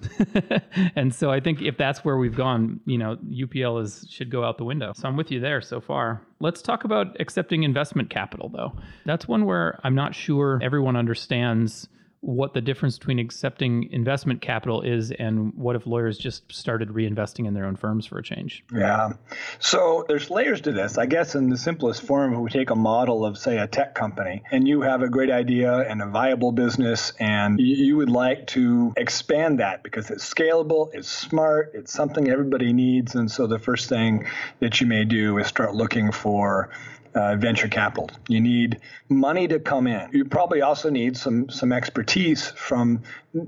and 0.97 1.15
so 1.15 1.31
I 1.31 1.41
think 1.41 1.63
if 1.63 1.79
that's 1.79 2.05
where 2.05 2.19
we've 2.19 2.37
gone, 2.37 2.79
you 2.85 2.99
know, 2.99 3.17
UPL 3.31 3.83
is 3.83 4.07
should 4.11 4.31
go 4.31 4.45
out 4.45 4.59
the 4.59 4.65
window. 4.65 4.93
So 4.95 5.09
I'm 5.09 5.17
with 5.17 5.31
you 5.31 5.41
there 5.41 5.63
so 5.63 5.81
far. 5.81 6.21
Let's 6.41 6.61
talk 6.61 6.85
about 6.85 7.19
accepting 7.21 7.63
investment 7.63 8.11
capital, 8.11 8.51
though. 8.51 8.75
That's 9.07 9.27
one 9.27 9.47
where 9.47 9.81
I'm 9.83 9.95
not 9.95 10.15
sure 10.15 10.61
everyone 10.63 10.95
understands 10.95 11.89
what 12.21 12.55
the 12.55 12.61
difference 12.61 12.99
between 12.99 13.19
accepting 13.19 13.91
investment 13.93 14.41
capital 14.41 14.83
is 14.83 15.13
and 15.13 15.55
what 15.55 15.77
if 15.77 15.87
lawyers 15.87 16.19
just 16.19 16.51
started 16.53 16.89
reinvesting 16.89 17.47
in 17.47 17.55
their 17.55 17.65
own 17.67 17.77
firms 17.77 18.07
for 18.07 18.19
a 18.19 18.23
change? 18.23 18.65
Yeah. 18.73 19.13
So 19.59 20.05
there's 20.09 20.31
layers 20.31 20.61
to 20.63 20.73
this. 20.73 20.99
I 20.99 21.07
guess 21.07 21.35
in 21.35 21.51
the 21.51 21.57
simplest 21.57 22.03
form, 22.03 22.35
if 22.35 22.41
we 22.41 22.51
take 22.51 22.71
a 22.71 22.75
model 22.75 23.25
of, 23.25 23.39
say, 23.39 23.59
a 23.59 23.67
tech 23.67 23.95
company, 23.95 24.43
and 24.51 24.67
you 24.67 24.83
have 24.83 25.03
a 25.03 25.09
great 25.09 25.31
idea 25.31 25.79
and 25.79 26.03
a 26.03 26.07
viable 26.07 26.53
business, 26.53 27.13
and 27.21 27.61
you 27.61 27.97
would 27.97 28.11
like 28.11 28.47
to 28.49 28.93
expand 28.97 29.61
that 29.61 29.83
because 29.83 30.11
it's 30.11 30.29
scalable, 30.29 30.93
it's 30.95 31.09
smart, 31.09 31.73
it's 31.75 31.93
something 31.93 32.29
everybody 32.29 32.73
needs. 32.73 33.15
And 33.15 33.31
so 33.31 33.47
the 33.47 33.59
first 33.59 33.89
thing 33.89 34.27
that 34.61 34.81
you 34.81 34.87
may 34.87 35.05
do 35.05 35.39
is 35.39 35.47
start 35.47 35.75
looking 35.75 36.13
for 36.13 36.71
uh, 37.17 37.35
venture 37.37 37.69
capital. 37.69 38.11
You 38.29 38.41
need 38.41 38.81
money 39.09 39.49
to 39.49 39.59
come 39.59 39.87
in. 39.87 40.11
You 40.13 40.27
probably 40.27 40.61
also 40.61 40.91
need 40.91 41.17
some 41.17 41.49
some 41.49 41.73
expertise 41.73 42.49
from 42.49 43.03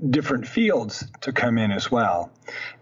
different 0.09 0.47
fields 0.47 1.05
to 1.21 1.31
come 1.31 1.57
in 1.57 1.71
as 1.71 1.91
well. 1.91 2.31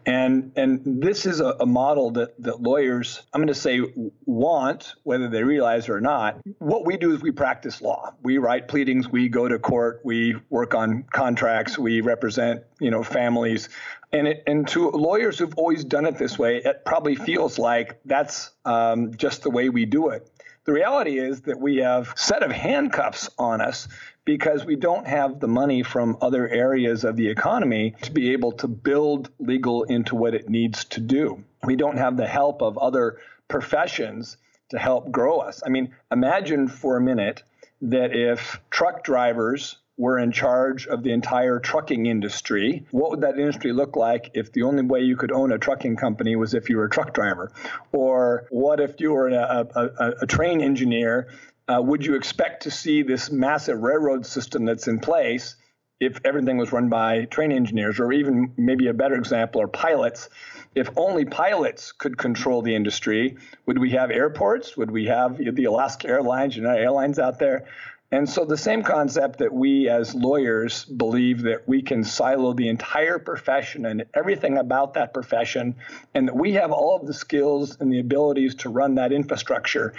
And 0.05 0.53
and 0.55 1.01
this 1.03 1.25
is 1.25 1.41
a, 1.41 1.57
a 1.59 1.65
model 1.65 2.11
that, 2.11 2.41
that 2.41 2.61
lawyers, 2.61 3.21
I'm 3.33 3.41
going 3.41 3.47
to 3.49 3.53
say, 3.53 3.81
want, 4.25 4.93
whether 5.03 5.27
they 5.27 5.43
realize 5.43 5.89
it 5.89 5.91
or 5.91 5.99
not. 5.99 6.39
What 6.59 6.85
we 6.85 6.95
do 6.95 7.13
is 7.13 7.21
we 7.21 7.31
practice 7.31 7.81
law. 7.81 8.13
We 8.23 8.37
write 8.37 8.69
pleadings, 8.69 9.09
we 9.09 9.27
go 9.27 9.47
to 9.49 9.59
court, 9.59 9.99
we 10.05 10.35
work 10.49 10.73
on 10.73 11.03
contracts, 11.11 11.77
we 11.77 11.99
represent, 11.99 12.63
you 12.79 12.91
know, 12.91 13.03
families. 13.03 13.67
And 14.13 14.25
it, 14.25 14.43
and 14.47 14.65
to 14.69 14.89
lawyers 14.89 15.37
who've 15.37 15.55
always 15.55 15.83
done 15.83 16.05
it 16.05 16.17
this 16.17 16.39
way, 16.39 16.61
it 16.63 16.85
probably 16.85 17.15
feels 17.15 17.59
like 17.59 17.99
that's 18.05 18.51
um, 18.63 19.13
just 19.17 19.43
the 19.43 19.49
way 19.49 19.67
we 19.67 19.85
do 19.85 20.09
it. 20.09 20.31
The 20.67 20.73
reality 20.73 21.17
is 21.17 21.39
that 21.43 21.61
we 21.61 21.77
have 21.77 22.11
a 22.11 22.17
set 22.17 22.43
of 22.43 22.51
handcuffs 22.51 23.29
on 23.39 23.61
us 23.61 23.87
because 24.25 24.65
we 24.65 24.75
don't 24.75 25.07
have 25.07 25.39
the 25.39 25.47
money 25.47 25.81
from 25.81 26.17
other 26.19 26.45
areas 26.49 27.05
of 27.05 27.15
the 27.15 27.29
economy 27.29 27.95
to 28.01 28.11
be 28.11 28.33
able 28.33 28.51
to 28.51 28.67
build 28.67 29.29
legal 29.39 29.83
into 29.83 30.17
what 30.17 30.35
it 30.35 30.49
needs 30.49 30.83
to 30.83 30.99
do. 30.99 31.41
We 31.63 31.77
don't 31.77 31.95
have 31.95 32.17
the 32.17 32.27
help 32.27 32.61
of 32.61 32.77
other 32.77 33.19
professions 33.47 34.35
to 34.71 34.77
help 34.77 35.09
grow 35.09 35.39
us. 35.39 35.63
I 35.65 35.69
mean, 35.69 35.95
imagine 36.11 36.67
for 36.67 36.97
a 36.97 37.01
minute 37.01 37.43
that 37.83 38.13
if 38.13 38.59
truck 38.69 39.05
drivers 39.05 39.77
were 39.97 40.19
in 40.19 40.31
charge 40.31 40.85
of 40.87 41.01
the 41.01 41.11
entire 41.11 41.59
trucking 41.59 42.05
industry, 42.05 42.85
what 42.91 43.09
would 43.09 43.21
that 43.21 43.39
industry 43.39 43.73
look 43.73 43.95
like 43.95 44.29
if 44.35 44.51
the 44.51 44.61
only 44.61 44.83
way 44.83 45.01
you 45.01 45.17
could 45.17 45.31
own 45.31 45.51
a 45.51 45.57
trucking 45.57 45.95
company 45.95 46.35
was 46.35 46.53
if 46.53 46.69
you 46.69 46.77
were 46.77 46.85
a 46.85 46.89
truck 46.89 47.13
driver? 47.13 47.51
Or 47.91 48.45
what 48.51 48.79
if 48.79 49.01
you 49.01 49.11
were 49.11 49.29
a, 49.29 49.67
a, 49.75 50.13
a 50.21 50.27
train 50.27 50.61
engineer? 50.61 51.29
Uh, 51.67 51.81
would 51.81 52.05
you 52.05 52.15
expect 52.15 52.63
to 52.63 52.71
see 52.71 53.01
this 53.01 53.31
massive 53.31 53.81
railroad 53.81 54.25
system 54.25 54.65
that's 54.65 54.87
in 54.87 54.99
place 54.99 55.55
if 55.99 56.19
everything 56.23 56.57
was 56.57 56.71
run 56.71 56.89
by 56.89 57.25
train 57.25 57.51
engineers? 57.51 57.99
Or 57.99 58.13
even 58.13 58.53
maybe 58.55 58.87
a 58.87 58.93
better 58.93 59.15
example 59.15 59.61
are 59.61 59.67
pilots. 59.67 60.29
If 60.75 60.89
only 60.95 61.25
pilots 61.25 61.91
could 61.91 62.19
control 62.19 62.61
the 62.61 62.75
industry, 62.75 63.35
would 63.65 63.79
we 63.79 63.89
have 63.91 64.11
airports? 64.11 64.77
Would 64.77 64.91
we 64.91 65.05
have 65.05 65.37
the 65.39 65.65
Alaska 65.65 66.07
Airlines, 66.07 66.55
United 66.55 66.83
Airlines 66.83 67.17
out 67.17 67.39
there? 67.39 67.65
And 68.09 68.29
so, 68.29 68.45
the 68.45 68.57
same 68.57 68.83
concept 68.83 69.39
that 69.39 69.53
we 69.53 69.89
as 69.89 70.15
lawyers 70.15 70.85
believe 70.85 71.41
that 71.41 71.67
we 71.67 71.81
can 71.81 72.05
silo 72.05 72.53
the 72.53 72.69
entire 72.69 73.19
profession 73.19 73.85
and 73.85 74.05
everything 74.13 74.57
about 74.57 74.93
that 74.93 75.13
profession, 75.13 75.75
and 76.13 76.29
that 76.29 76.35
we 76.35 76.53
have 76.53 76.71
all 76.71 76.95
of 76.95 77.05
the 77.05 77.13
skills 77.13 77.75
and 77.81 77.91
the 77.91 77.99
abilities 77.99 78.55
to 78.55 78.69
run 78.69 78.95
that 78.95 79.11
infrastructure 79.11 79.93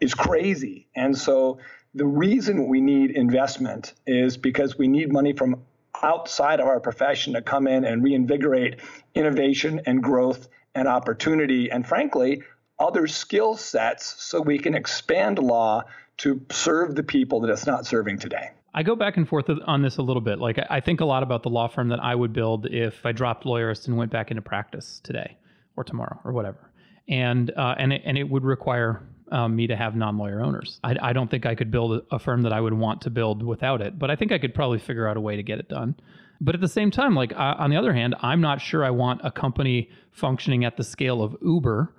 is 0.00 0.12
crazy. 0.12 0.88
And 0.96 1.16
so, 1.16 1.58
the 1.94 2.04
reason 2.04 2.68
we 2.68 2.80
need 2.80 3.12
investment 3.12 3.94
is 4.08 4.36
because 4.36 4.76
we 4.76 4.88
need 4.88 5.12
money 5.12 5.32
from 5.32 5.62
outside 6.02 6.58
of 6.58 6.66
our 6.66 6.80
profession 6.80 7.34
to 7.34 7.42
come 7.42 7.68
in 7.68 7.84
and 7.84 8.02
reinvigorate 8.02 8.80
innovation 9.14 9.82
and 9.86 10.02
growth 10.02 10.48
and 10.74 10.88
opportunity, 10.88 11.70
and 11.70 11.86
frankly, 11.86 12.42
other 12.78 13.06
skill 13.06 13.56
sets 13.56 14.16
so 14.18 14.40
we 14.40 14.58
can 14.58 14.74
expand 14.74 15.38
law 15.38 15.84
to 16.18 16.40
serve 16.50 16.94
the 16.94 17.02
people 17.02 17.40
that 17.40 17.50
it's 17.50 17.66
not 17.66 17.86
serving 17.86 18.18
today. 18.18 18.50
I 18.74 18.82
go 18.82 18.94
back 18.94 19.16
and 19.16 19.26
forth 19.26 19.48
on 19.66 19.80
this 19.80 19.96
a 19.96 20.02
little 20.02 20.20
bit. 20.20 20.38
Like 20.38 20.58
I 20.68 20.80
think 20.80 21.00
a 21.00 21.04
lot 21.04 21.22
about 21.22 21.42
the 21.42 21.48
law 21.48 21.66
firm 21.66 21.88
that 21.88 22.00
I 22.00 22.14
would 22.14 22.32
build 22.32 22.66
if 22.66 23.06
I 23.06 23.12
dropped 23.12 23.44
lawyerist 23.44 23.86
and 23.86 23.96
went 23.96 24.12
back 24.12 24.30
into 24.30 24.42
practice 24.42 25.00
today 25.02 25.38
or 25.76 25.84
tomorrow 25.84 26.20
or 26.24 26.32
whatever. 26.32 26.70
And 27.08 27.50
uh, 27.56 27.74
and 27.78 27.92
it, 27.92 28.02
and 28.04 28.18
it 28.18 28.28
would 28.28 28.44
require 28.44 29.02
um, 29.32 29.56
me 29.56 29.66
to 29.68 29.76
have 29.76 29.96
non-lawyer 29.96 30.42
owners. 30.42 30.78
I, 30.84 30.96
I 31.00 31.12
don't 31.12 31.30
think 31.30 31.46
I 31.46 31.54
could 31.54 31.70
build 31.70 32.02
a 32.10 32.18
firm 32.18 32.42
that 32.42 32.52
I 32.52 32.60
would 32.60 32.74
want 32.74 33.02
to 33.02 33.10
build 33.10 33.42
without 33.42 33.80
it, 33.80 33.98
but 33.98 34.10
I 34.10 34.16
think 34.16 34.30
I 34.30 34.38
could 34.38 34.54
probably 34.54 34.78
figure 34.78 35.08
out 35.08 35.16
a 35.16 35.20
way 35.20 35.36
to 35.36 35.42
get 35.42 35.58
it 35.58 35.68
done. 35.68 35.96
But 36.40 36.54
at 36.54 36.60
the 36.60 36.68
same 36.68 36.90
time, 36.90 37.14
like 37.14 37.32
uh, 37.32 37.54
on 37.58 37.70
the 37.70 37.76
other 37.76 37.94
hand, 37.94 38.14
I'm 38.20 38.40
not 38.40 38.60
sure 38.60 38.84
I 38.84 38.90
want 38.90 39.22
a 39.24 39.30
company 39.30 39.90
functioning 40.12 40.64
at 40.64 40.76
the 40.76 40.84
scale 40.84 41.22
of 41.22 41.36
Uber 41.42 41.94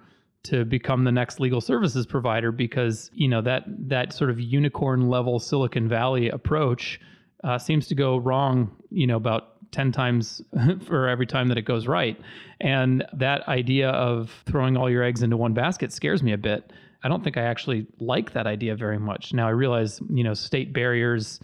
to 0.49 0.65
become 0.65 1.03
the 1.03 1.11
next 1.11 1.39
legal 1.39 1.61
services 1.61 2.05
provider 2.05 2.51
because 2.51 3.11
you 3.13 3.27
know 3.27 3.41
that 3.41 3.63
that 3.67 4.13
sort 4.13 4.29
of 4.29 4.39
unicorn 4.39 5.09
level 5.09 5.39
Silicon 5.39 5.87
Valley 5.87 6.29
approach 6.29 6.99
uh, 7.43 7.57
seems 7.57 7.87
to 7.87 7.95
go 7.95 8.17
wrong. 8.17 8.75
You 8.89 9.07
know 9.07 9.17
about 9.17 9.57
10 9.71 9.91
times 9.91 10.41
for 10.85 11.07
every 11.07 11.25
time 11.25 11.47
that 11.49 11.57
it 11.57 11.63
goes 11.63 11.87
right. 11.87 12.19
And 12.59 13.05
that 13.13 13.47
idea 13.47 13.89
of 13.89 14.43
throwing 14.45 14.77
all 14.77 14.89
your 14.89 15.03
eggs 15.03 15.21
into 15.21 15.37
one 15.37 15.53
basket 15.53 15.91
scares 15.91 16.23
me 16.23 16.33
a 16.33 16.37
bit. 16.37 16.71
I 17.03 17.09
don't 17.09 17.23
think 17.23 17.37
I 17.37 17.43
actually 17.43 17.87
like 17.99 18.33
that 18.33 18.47
idea 18.47 18.75
very 18.75 18.97
much. 18.97 19.33
Now 19.33 19.47
I 19.47 19.51
realize, 19.51 20.01
you 20.09 20.23
know, 20.23 20.33
state 20.33 20.73
barriers 20.73 21.39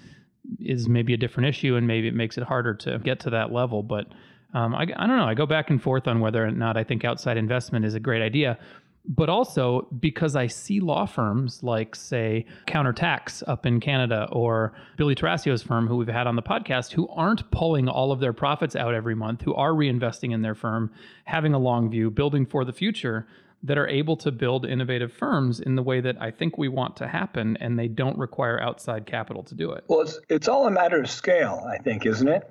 is 0.60 0.90
maybe 0.90 1.14
a 1.14 1.18
different 1.18 1.48
issue 1.48 1.76
and 1.76 1.88
maybe 1.88 2.08
it 2.08 2.16
makes 2.16 2.38
it 2.38 2.44
harder 2.44 2.74
to 2.74 3.00
get 3.00 3.20
to 3.22 3.30
that 3.30 3.52
level. 3.52 3.84
But 3.84 4.08
um, 4.54 4.76
I, 4.76 4.82
I 4.82 5.08
don't 5.08 5.18
know. 5.18 5.26
I 5.26 5.34
go 5.34 5.46
back 5.46 5.70
and 5.70 5.82
forth 5.82 6.08
on 6.08 6.20
whether 6.20 6.46
or 6.46 6.52
not 6.52 6.76
I 6.76 6.84
think 6.84 7.06
outside 7.06 7.38
investment 7.38 7.86
is 7.86 7.96
a 7.96 8.00
great 8.00 8.22
idea 8.22 8.58
but 9.06 9.30
also 9.30 9.88
because 10.00 10.36
I 10.36 10.48
see 10.48 10.80
law 10.80 11.06
firms 11.06 11.62
like, 11.62 11.96
say, 11.96 12.46
Countertax 12.66 13.44
up 13.48 13.66
in 13.66 13.80
Canada 13.80 14.28
or 14.32 14.74
Billie 14.98 15.16
Tarascio's 15.16 15.62
firm, 15.62 15.88
who 15.88 15.98
we've 15.98 16.08
had 16.08 16.28
on 16.28 16.36
the 16.36 16.42
podcast, 16.42 16.94
who 16.94 17.08
aren't 17.10 17.50
pulling 17.52 17.90
all 17.90 18.12
of 18.12 18.20
their 18.20 18.34
profits 18.34 18.76
out 18.76 18.94
every 18.94 19.16
month, 19.16 19.42
who 19.42 19.54
are 19.56 19.72
reinvesting 19.72 20.34
in 20.34 20.42
their 20.42 20.56
firm, 20.56 20.92
having 21.26 21.54
a 21.54 21.60
long 21.60 21.90
view, 21.90 22.10
building 22.10 22.46
for 22.46 22.64
the 22.64 22.74
future, 22.74 23.28
that 23.64 23.78
are 23.78 23.88
able 23.88 24.18
to 24.18 24.32
build 24.32 24.66
innovative 24.66 25.12
firms 25.12 25.62
in 25.62 25.76
the 25.76 25.84
way 25.84 26.02
that 26.02 26.22
I 26.22 26.32
think 26.32 26.58
we 26.58 26.68
want 26.68 26.98
to 26.98 27.08
happen, 27.08 27.58
and 27.62 27.80
they 27.80 27.88
don't 27.88 28.18
require 28.18 28.60
outside 28.60 29.06
capital 29.06 29.42
to 29.44 29.56
do 29.56 29.72
it. 29.72 29.86
Well, 29.88 30.02
it's, 30.02 30.20
it's 30.30 30.48
all 30.50 30.68
a 30.68 30.72
matter 30.72 31.02
of 31.02 31.10
scale, 31.10 31.66
I 31.70 31.78
think, 31.78 32.06
isn't 32.06 32.28
it? 32.28 32.50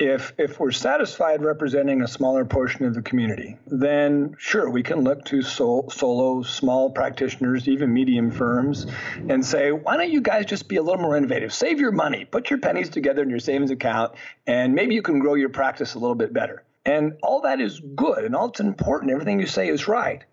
If 0.00 0.32
if 0.38 0.58
we're 0.58 0.72
satisfied 0.72 1.44
representing 1.44 2.00
a 2.00 2.08
smaller 2.08 2.46
portion 2.46 2.86
of 2.86 2.94
the 2.94 3.02
community, 3.02 3.58
then 3.66 4.34
sure 4.38 4.70
we 4.70 4.82
can 4.82 5.04
look 5.04 5.26
to 5.26 5.42
sol- 5.42 5.90
solo 5.90 6.42
small 6.42 6.90
practitioners, 6.90 7.68
even 7.68 7.92
medium 7.92 8.30
firms, 8.30 8.86
and 9.28 9.44
say, 9.44 9.70
why 9.70 9.98
don't 9.98 10.10
you 10.10 10.22
guys 10.22 10.46
just 10.46 10.68
be 10.68 10.76
a 10.76 10.82
little 10.82 11.02
more 11.02 11.16
innovative? 11.16 11.52
Save 11.52 11.80
your 11.80 11.92
money, 11.92 12.24
put 12.24 12.48
your 12.48 12.58
pennies 12.58 12.88
together 12.88 13.22
in 13.22 13.28
your 13.28 13.40
savings 13.40 13.70
account, 13.70 14.14
and 14.46 14.74
maybe 14.74 14.94
you 14.94 15.02
can 15.02 15.18
grow 15.18 15.34
your 15.34 15.50
practice 15.50 15.92
a 15.92 15.98
little 15.98 16.14
bit 16.14 16.32
better. 16.32 16.64
And 16.86 17.18
all 17.22 17.42
that 17.42 17.60
is 17.60 17.78
good, 17.78 18.24
and 18.24 18.34
all 18.34 18.48
it's 18.48 18.60
important. 18.60 19.12
Everything 19.12 19.38
you 19.38 19.46
say 19.46 19.68
is 19.68 19.86
right, 19.86 20.24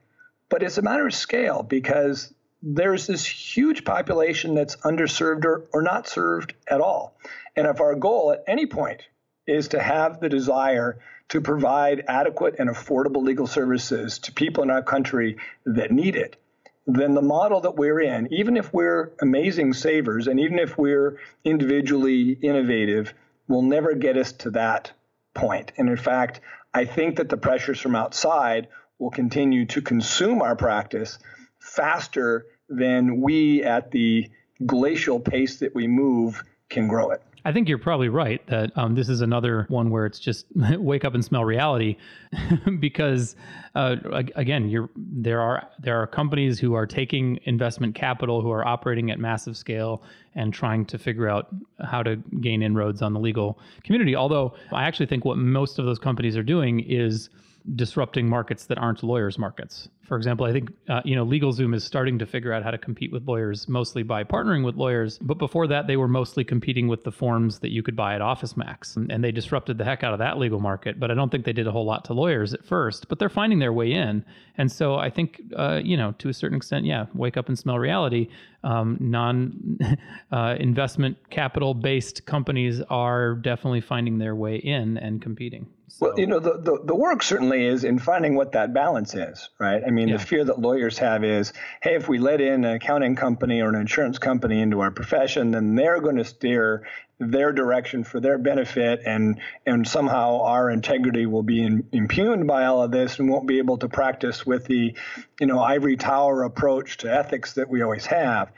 but 0.47 0.63
it's 0.63 0.77
a 0.77 0.81
matter 0.81 1.05
of 1.05 1.13
scale 1.13 1.61
because 1.61 2.33
there's 2.63 3.05
this 3.05 3.25
huge 3.25 3.83
population 3.83 4.55
that's 4.55 4.77
underserved 4.77 5.43
or, 5.43 5.67
or 5.73 5.81
not 5.81 6.07
served 6.07 6.53
at 6.69 6.79
all. 6.79 7.17
And 7.57 7.67
if 7.67 7.81
our 7.81 7.95
goal 7.95 8.31
at 8.31 8.45
any 8.47 8.65
point 8.65 9.01
is 9.47 9.69
to 9.69 9.81
have 9.81 10.19
the 10.19 10.29
desire 10.29 10.99
to 11.29 11.41
provide 11.41 12.05
adequate 12.07 12.55
and 12.59 12.69
affordable 12.69 13.23
legal 13.23 13.47
services 13.47 14.19
to 14.19 14.31
people 14.31 14.63
in 14.63 14.69
our 14.69 14.83
country 14.83 15.37
that 15.65 15.91
need 15.91 16.15
it, 16.15 16.37
then 16.85 17.13
the 17.13 17.21
model 17.21 17.61
that 17.61 17.75
we're 17.75 17.99
in, 17.99 18.31
even 18.33 18.55
if 18.55 18.73
we're 18.73 19.11
amazing 19.21 19.73
savers 19.73 20.27
and 20.27 20.39
even 20.39 20.57
if 20.57 20.77
we're 20.77 21.19
individually 21.43 22.31
innovative, 22.31 23.13
will 23.47 23.61
never 23.61 23.93
get 23.93 24.17
us 24.17 24.31
to 24.31 24.51
that 24.51 24.91
point. 25.33 25.71
And 25.77 25.89
in 25.89 25.97
fact, 25.97 26.39
I 26.73 26.85
think 26.85 27.17
that 27.17 27.29
the 27.29 27.37
pressures 27.37 27.79
from 27.79 27.95
outside 27.95 28.67
will 28.99 29.11
continue 29.11 29.65
to 29.67 29.81
consume 29.81 30.41
our 30.41 30.55
practice 30.55 31.19
faster 31.59 32.45
than 32.69 33.21
we, 33.21 33.63
at 33.63 33.91
the 33.91 34.29
glacial 34.65 35.19
pace 35.19 35.59
that 35.59 35.75
we 35.75 35.87
move, 35.87 36.43
can 36.69 36.87
grow 36.87 37.11
it. 37.11 37.21
I 37.47 37.53
think 37.53 37.69
you're 37.69 37.77
probably 37.77 38.09
right 38.09 38.45
that 38.47 38.77
um, 38.77 38.93
this 38.93 39.07
is 39.07 39.21
another 39.21 39.67
one 39.69 39.89
where 39.89 40.05
it's 40.05 40.19
just 40.19 40.47
wake 40.55 41.05
up 41.05 41.13
and 41.13 41.23
smell 41.23 41.45
reality, 41.45 41.95
because 42.79 43.37
uh, 43.73 43.95
again, 44.35 44.67
you're 44.67 44.89
there 44.97 45.39
are 45.39 45.65
there 45.79 45.97
are 46.01 46.07
companies 46.07 46.59
who 46.59 46.73
are 46.73 46.85
taking 46.85 47.39
investment 47.45 47.95
capital 47.95 48.41
who 48.41 48.51
are 48.51 48.67
operating 48.67 49.11
at 49.11 49.17
massive 49.17 49.55
scale 49.55 50.03
and 50.35 50.53
trying 50.53 50.83
to 50.87 50.97
figure 50.97 51.29
out 51.29 51.47
how 51.85 52.03
to 52.03 52.17
gain 52.41 52.61
inroads 52.61 53.01
on 53.01 53.13
the 53.13 53.19
legal 53.19 53.57
community. 53.85 54.13
Although 54.13 54.53
I 54.73 54.83
actually 54.83 55.05
think 55.05 55.23
what 55.23 55.37
most 55.37 55.79
of 55.79 55.85
those 55.85 55.99
companies 55.99 56.35
are 56.35 56.43
doing 56.43 56.81
is 56.81 57.29
disrupting 57.75 58.29
markets 58.29 58.65
that 58.65 58.77
aren't 58.77 59.03
lawyers' 59.03 59.37
markets. 59.37 59.89
For 60.03 60.15
example, 60.15 60.45
I 60.45 60.53
think 60.53 60.71
uh, 60.87 61.01
you 61.03 61.15
know 61.15 61.25
LegalZoom 61.25 61.75
is 61.75 61.83
starting 61.83 62.17
to 62.19 62.25
figure 62.25 62.53
out 62.53 62.63
how 62.63 62.71
to 62.71 62.77
compete 62.77 63.11
with 63.11 63.27
lawyers 63.27 63.67
mostly 63.67 64.03
by 64.03 64.23
partnering 64.23 64.63
with 64.63 64.75
lawyers. 64.75 65.17
But 65.17 65.37
before 65.37 65.67
that, 65.67 65.85
they 65.85 65.97
were 65.97 66.07
mostly 66.07 66.45
competing 66.45 66.87
with 66.87 67.03
the 67.03 67.11
forms 67.11 67.59
that 67.59 67.71
you 67.71 67.83
could 67.83 67.95
buy 67.95 68.15
at 68.15 68.21
OfficeMax, 68.21 68.95
and 69.09 69.23
they 69.23 69.31
disrupted 69.31 69.77
the 69.77 69.83
heck 69.83 70.03
out 70.03 70.13
of 70.13 70.19
that 70.19 70.37
legal 70.37 70.61
market. 70.61 70.97
But 70.99 71.11
I 71.11 71.13
don't 71.13 71.29
think 71.29 71.43
they 71.43 71.53
did 71.53 71.67
a 71.67 71.71
whole 71.71 71.85
lot 71.85 72.05
to 72.05 72.13
lawyers 72.13 72.53
at 72.53 72.63
first. 72.63 73.09
But 73.09 73.19
they're 73.19 73.27
finding 73.27 73.59
their 73.59 73.73
way 73.73 73.91
in, 73.91 74.23
and 74.57 74.71
so 74.71 74.95
I 74.95 75.09
think 75.09 75.41
uh, 75.55 75.81
you 75.83 75.97
know 75.97 76.13
to 76.19 76.29
a 76.29 76.33
certain 76.33 76.55
extent, 76.55 76.85
yeah, 76.85 77.07
wake 77.13 77.35
up 77.35 77.49
and 77.49 77.59
smell 77.59 77.77
reality. 77.77 78.29
Um, 78.63 78.97
non 79.01 79.77
uh, 80.31 80.55
investment 80.59 81.17
capital 81.29 81.73
based 81.73 82.25
companies 82.25 82.81
are 82.89 83.35
definitely 83.35 83.81
finding 83.81 84.19
their 84.19 84.35
way 84.35 84.55
in 84.55 84.97
and 84.97 85.21
competing. 85.21 85.67
So. 85.89 86.07
Well, 86.07 86.19
you 86.19 86.27
know, 86.27 86.39
the, 86.39 86.57
the, 86.57 86.79
the, 86.83 86.95
work 86.95 87.23
certainly 87.23 87.65
is 87.65 87.85
in 87.85 87.97
finding 87.97 88.35
what 88.35 88.51
that 88.51 88.73
balance 88.73 89.15
is, 89.15 89.49
right? 89.57 89.81
I 89.85 89.89
mean, 89.89 90.09
yeah. 90.09 90.17
the 90.17 90.23
fear 90.23 90.43
that 90.43 90.59
lawyers 90.59 90.97
have 90.97 91.23
is, 91.23 91.53
hey, 91.81 91.95
if 91.95 92.09
we 92.09 92.19
let 92.19 92.41
in 92.41 92.65
an 92.65 92.75
accounting 92.75 93.15
company 93.15 93.61
or 93.61 93.69
an 93.69 93.75
insurance 93.75 94.19
company 94.19 94.61
into 94.61 94.81
our 94.81 94.91
profession, 94.91 95.51
then 95.51 95.75
they're 95.75 96.01
going 96.01 96.17
to 96.17 96.25
steer 96.25 96.85
their 97.19 97.53
direction 97.53 98.03
for 98.03 98.19
their 98.19 98.37
benefit, 98.37 99.01
and 99.05 99.39
and 99.65 99.87
somehow 99.87 100.41
our 100.41 100.69
integrity 100.69 101.25
will 101.25 101.41
be 101.41 101.63
in, 101.63 101.87
impugned 101.91 102.45
by 102.45 102.65
all 102.65 102.83
of 102.83 102.91
this, 102.91 103.17
and 103.17 103.29
won't 103.29 103.47
be 103.47 103.57
able 103.57 103.77
to 103.77 103.87
practice 103.87 104.45
with 104.45 104.65
the, 104.65 104.93
you 105.39 105.47
know, 105.47 105.59
ivory 105.59 105.95
tower 105.95 106.43
approach 106.43 106.97
to 106.97 107.11
ethics 107.11 107.53
that 107.53 107.69
we 107.69 107.81
always 107.81 108.05
have. 108.05 108.51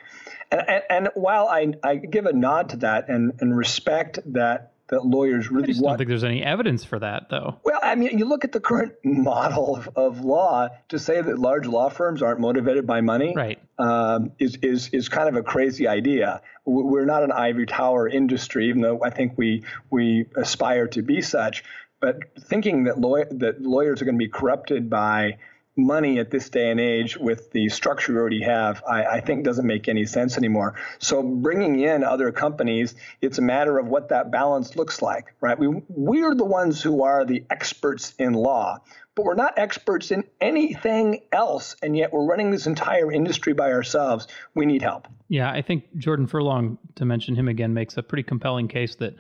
And, 0.52 0.62
and, 0.68 0.84
and 0.89 1.10
while 1.13 1.48
I, 1.48 1.74
I 1.84 1.96
give 1.96 2.26
a 2.26 2.34
nod 2.34 2.70
to 2.70 2.78
that 2.78 3.08
and, 3.08 3.34
and 3.39 3.56
respect 3.56 4.20
that 4.34 4.74
that 4.89 5.06
lawyers 5.06 5.49
really 5.49 5.62
want. 5.62 5.63
I 5.63 5.67
just 5.67 5.82
want. 5.82 5.91
don't 5.91 5.97
think 5.99 6.10
there's 6.10 6.23
any 6.23 6.43
evidence 6.43 6.84
for 6.84 6.99
that, 6.99 7.30
though. 7.30 7.60
Well, 7.63 7.80
I 7.82 7.95
mean, 7.95 8.17
you 8.17 8.25
look 8.25 8.43
at 8.43 8.52
the 8.52 8.60
current 8.60 8.93
model 9.04 9.75
of, 9.75 9.89
of 9.95 10.21
law 10.25 10.69
to 10.89 10.99
say 10.99 11.21
that 11.21 11.39
large 11.39 11.67
law 11.67 11.89
firms 11.89 12.21
aren't 12.21 12.39
motivated 12.39 12.86
by 12.86 13.02
money, 13.02 13.34
right? 13.36 13.60
Um, 13.78 14.32
is 14.39 14.58
is 14.62 14.89
is 14.89 15.10
kind 15.10 15.30
of 15.30 15.36
a 15.36 15.43
crazy 15.43 15.88
idea. 15.88 16.41
We're 16.65 17.06
not 17.06 17.23
an 17.23 17.32
ivory 17.32 17.65
tower 17.65 18.08
industry, 18.08 18.69
even 18.69 18.82
though 18.82 18.99
I 19.04 19.10
think 19.10 19.34
we 19.38 19.63
we 19.89 20.25
aspire 20.36 20.88
to 20.89 21.02
be 21.02 21.21
such. 21.21 21.63
But 22.02 22.19
thinking 22.39 22.86
that 22.86 22.99
law- 22.99 23.25
that 23.32 23.62
lawyers 23.62 24.02
are 24.02 24.06
going 24.06 24.15
to 24.15 24.25
be 24.25 24.30
corrupted 24.30 24.89
by 24.89 25.38
money 25.86 26.20
at 26.20 26.30
this 26.30 26.50
day 26.50 26.70
and 26.70 26.80
age 26.80 27.18
with 27.18 27.52
the 27.52 27.70
structure 27.70 28.13
we 28.13 28.20
already 28.20 28.42
have, 28.44 28.84
I, 28.88 29.06
I, 29.06 29.22
think 29.22 29.44
doesn't 29.44 29.65
make 29.65 29.88
any 29.88 30.06
sense 30.06 30.38
anymore. 30.38 30.76
So 31.00 31.24
bringing 31.24 31.80
in 31.80 32.04
other 32.04 32.32
companies, 32.32 32.96
it's 33.22 33.38
a 33.38 33.42
matter 33.42 33.78
of 33.78 33.88
what 33.88 34.10
that 34.10 34.32
balance 34.32 34.76
looks 34.76 35.02
like, 35.02 35.34
right? 35.42 35.58
We 35.58 35.68
we're 35.88 36.36
the 36.36 36.46
ones 36.46 36.82
who 36.82 37.04
are 37.04 37.26
the 37.26 37.44
experts 37.50 38.13
in 38.20 38.34
law, 38.34 38.80
but 39.15 39.26
we're 39.26 39.36
not 39.36 39.58
experts 39.58 40.12
in 40.12 40.24
anything 40.39 41.22
else, 41.32 41.76
and 41.82 41.96
yet 41.96 42.13
we're 42.13 42.26
running 42.26 42.52
this 42.52 42.68
entire 42.68 43.12
industry 43.12 43.54
by 43.54 43.72
ourselves. 43.72 44.28
We 44.54 44.65
need 44.65 44.82
help. 44.82 45.08
Yeah, 45.28 45.52
I 45.52 45.62
think 45.62 45.98
Jordan 45.98 46.28
Furlong, 46.28 46.78
to 46.96 47.06
mention 47.06 47.36
him 47.36 47.48
again, 47.48 47.74
makes 47.74 47.98
a 47.98 48.04
pretty 48.04 48.24
compelling 48.24 48.68
case 48.68 48.96
that. 48.96 49.15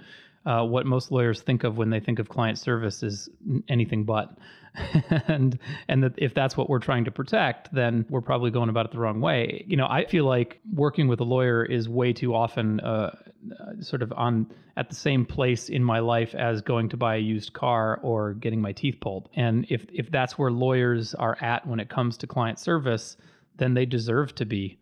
Uh, 0.45 0.63
what 0.63 0.85
most 0.85 1.11
lawyers 1.11 1.41
think 1.41 1.63
of 1.63 1.77
when 1.77 1.89
they 1.89 1.99
think 1.99 2.19
of 2.19 2.29
client 2.29 2.57
service 2.57 3.03
is 3.03 3.29
anything 3.67 4.03
but. 4.05 4.37
and 5.27 5.57
and 5.87 6.03
that 6.03 6.13
if 6.17 6.33
that's 6.33 6.55
what 6.55 6.69
we're 6.69 6.79
trying 6.79 7.05
to 7.05 7.11
protect, 7.11 7.73
then 7.73 8.05
we're 8.09 8.21
probably 8.21 8.51
going 8.51 8.69
about 8.69 8.85
it 8.85 8.91
the 8.91 8.99
wrong 8.99 9.19
way. 9.19 9.65
You 9.67 9.77
know, 9.77 9.87
I 9.87 10.05
feel 10.05 10.25
like 10.25 10.59
working 10.73 11.07
with 11.07 11.19
a 11.19 11.23
lawyer 11.23 11.65
is 11.65 11.89
way 11.89 12.13
too 12.13 12.35
often 12.35 12.79
uh, 12.79 13.15
uh, 13.59 13.81
sort 13.81 14.01
of 14.01 14.13
on 14.13 14.47
at 14.77 14.89
the 14.89 14.95
same 14.95 15.25
place 15.25 15.69
in 15.69 15.83
my 15.83 15.99
life 15.99 16.35
as 16.35 16.61
going 16.61 16.89
to 16.89 16.97
buy 16.97 17.15
a 17.15 17.19
used 17.19 17.53
car 17.53 17.99
or 18.03 18.33
getting 18.33 18.61
my 18.61 18.71
teeth 18.71 18.97
pulled. 19.01 19.29
And 19.35 19.65
if 19.69 19.85
if 19.91 20.11
that's 20.11 20.37
where 20.37 20.51
lawyers 20.51 21.15
are 21.15 21.37
at 21.41 21.65
when 21.65 21.79
it 21.79 21.89
comes 21.89 22.17
to 22.17 22.27
client 22.27 22.59
service, 22.59 23.17
then 23.57 23.73
they 23.73 23.85
deserve 23.85 24.35
to 24.35 24.45
be 24.45 24.77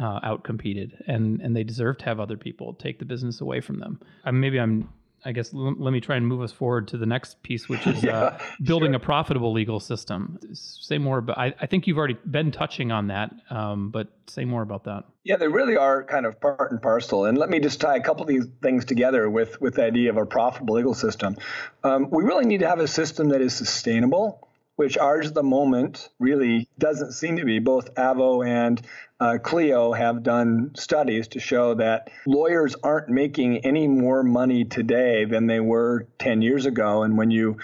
uh, 0.00 0.20
outcompeted 0.20 0.92
and 1.06 1.40
and 1.40 1.56
they 1.56 1.64
deserve 1.64 1.98
to 1.98 2.04
have 2.04 2.20
other 2.20 2.36
people 2.36 2.74
take 2.74 2.98
the 2.98 3.04
business 3.04 3.40
away 3.40 3.60
from 3.60 3.78
them. 3.78 4.00
Uh, 4.24 4.32
maybe 4.32 4.58
I'm 4.58 4.88
I 5.24 5.32
guess 5.32 5.52
l- 5.52 5.74
let 5.76 5.92
me 5.92 6.00
try 6.00 6.16
and 6.16 6.26
move 6.26 6.42
us 6.42 6.52
forward 6.52 6.88
to 6.88 6.96
the 6.96 7.06
next 7.06 7.42
piece, 7.42 7.68
which 7.68 7.86
is 7.86 8.04
uh, 8.04 8.06
yeah, 8.06 8.38
building 8.62 8.92
sure. 8.92 8.96
a 8.96 9.00
profitable 9.00 9.52
legal 9.52 9.80
system. 9.80 10.38
Say 10.52 10.98
more 10.98 11.18
about. 11.18 11.38
I, 11.38 11.54
I, 11.60 11.66
think 11.66 11.86
you've 11.86 11.98
already 11.98 12.16
been 12.24 12.52
touching 12.52 12.92
on 12.92 13.08
that, 13.08 13.32
um, 13.50 13.90
but 13.90 14.08
say 14.26 14.44
more 14.44 14.62
about 14.62 14.84
that. 14.84 15.04
Yeah, 15.24 15.36
they 15.36 15.48
really 15.48 15.76
are 15.76 16.04
kind 16.04 16.24
of 16.24 16.40
part 16.40 16.70
and 16.70 16.80
parcel. 16.80 17.24
And 17.24 17.36
let 17.36 17.50
me 17.50 17.58
just 17.58 17.80
tie 17.80 17.96
a 17.96 18.00
couple 18.00 18.22
of 18.22 18.28
these 18.28 18.46
things 18.62 18.84
together 18.84 19.28
with 19.28 19.60
with 19.60 19.74
the 19.74 19.84
idea 19.84 20.10
of 20.10 20.16
a 20.16 20.26
profitable 20.26 20.74
legal 20.74 20.94
system. 20.94 21.36
Um, 21.82 22.08
we 22.10 22.22
really 22.22 22.46
need 22.46 22.60
to 22.60 22.68
have 22.68 22.80
a 22.80 22.88
system 22.88 23.30
that 23.30 23.40
is 23.40 23.54
sustainable 23.54 24.47
which 24.78 24.96
ours 24.96 25.26
at 25.26 25.34
the 25.34 25.42
moment 25.42 26.08
really 26.20 26.68
doesn't 26.78 27.10
seem 27.10 27.36
to 27.36 27.44
be. 27.44 27.58
Both 27.58 27.96
Avvo 27.96 28.46
and 28.46 28.80
uh, 29.18 29.38
Clio 29.42 29.92
have 29.92 30.22
done 30.22 30.70
studies 30.76 31.26
to 31.28 31.40
show 31.40 31.74
that 31.74 32.10
lawyers 32.24 32.76
aren't 32.80 33.08
making 33.08 33.66
any 33.66 33.88
more 33.88 34.22
money 34.22 34.64
today 34.64 35.24
than 35.24 35.48
they 35.48 35.58
were 35.58 36.06
10 36.20 36.42
years 36.42 36.64
ago. 36.64 37.02
And 37.02 37.18
when 37.18 37.32
you 37.32 37.56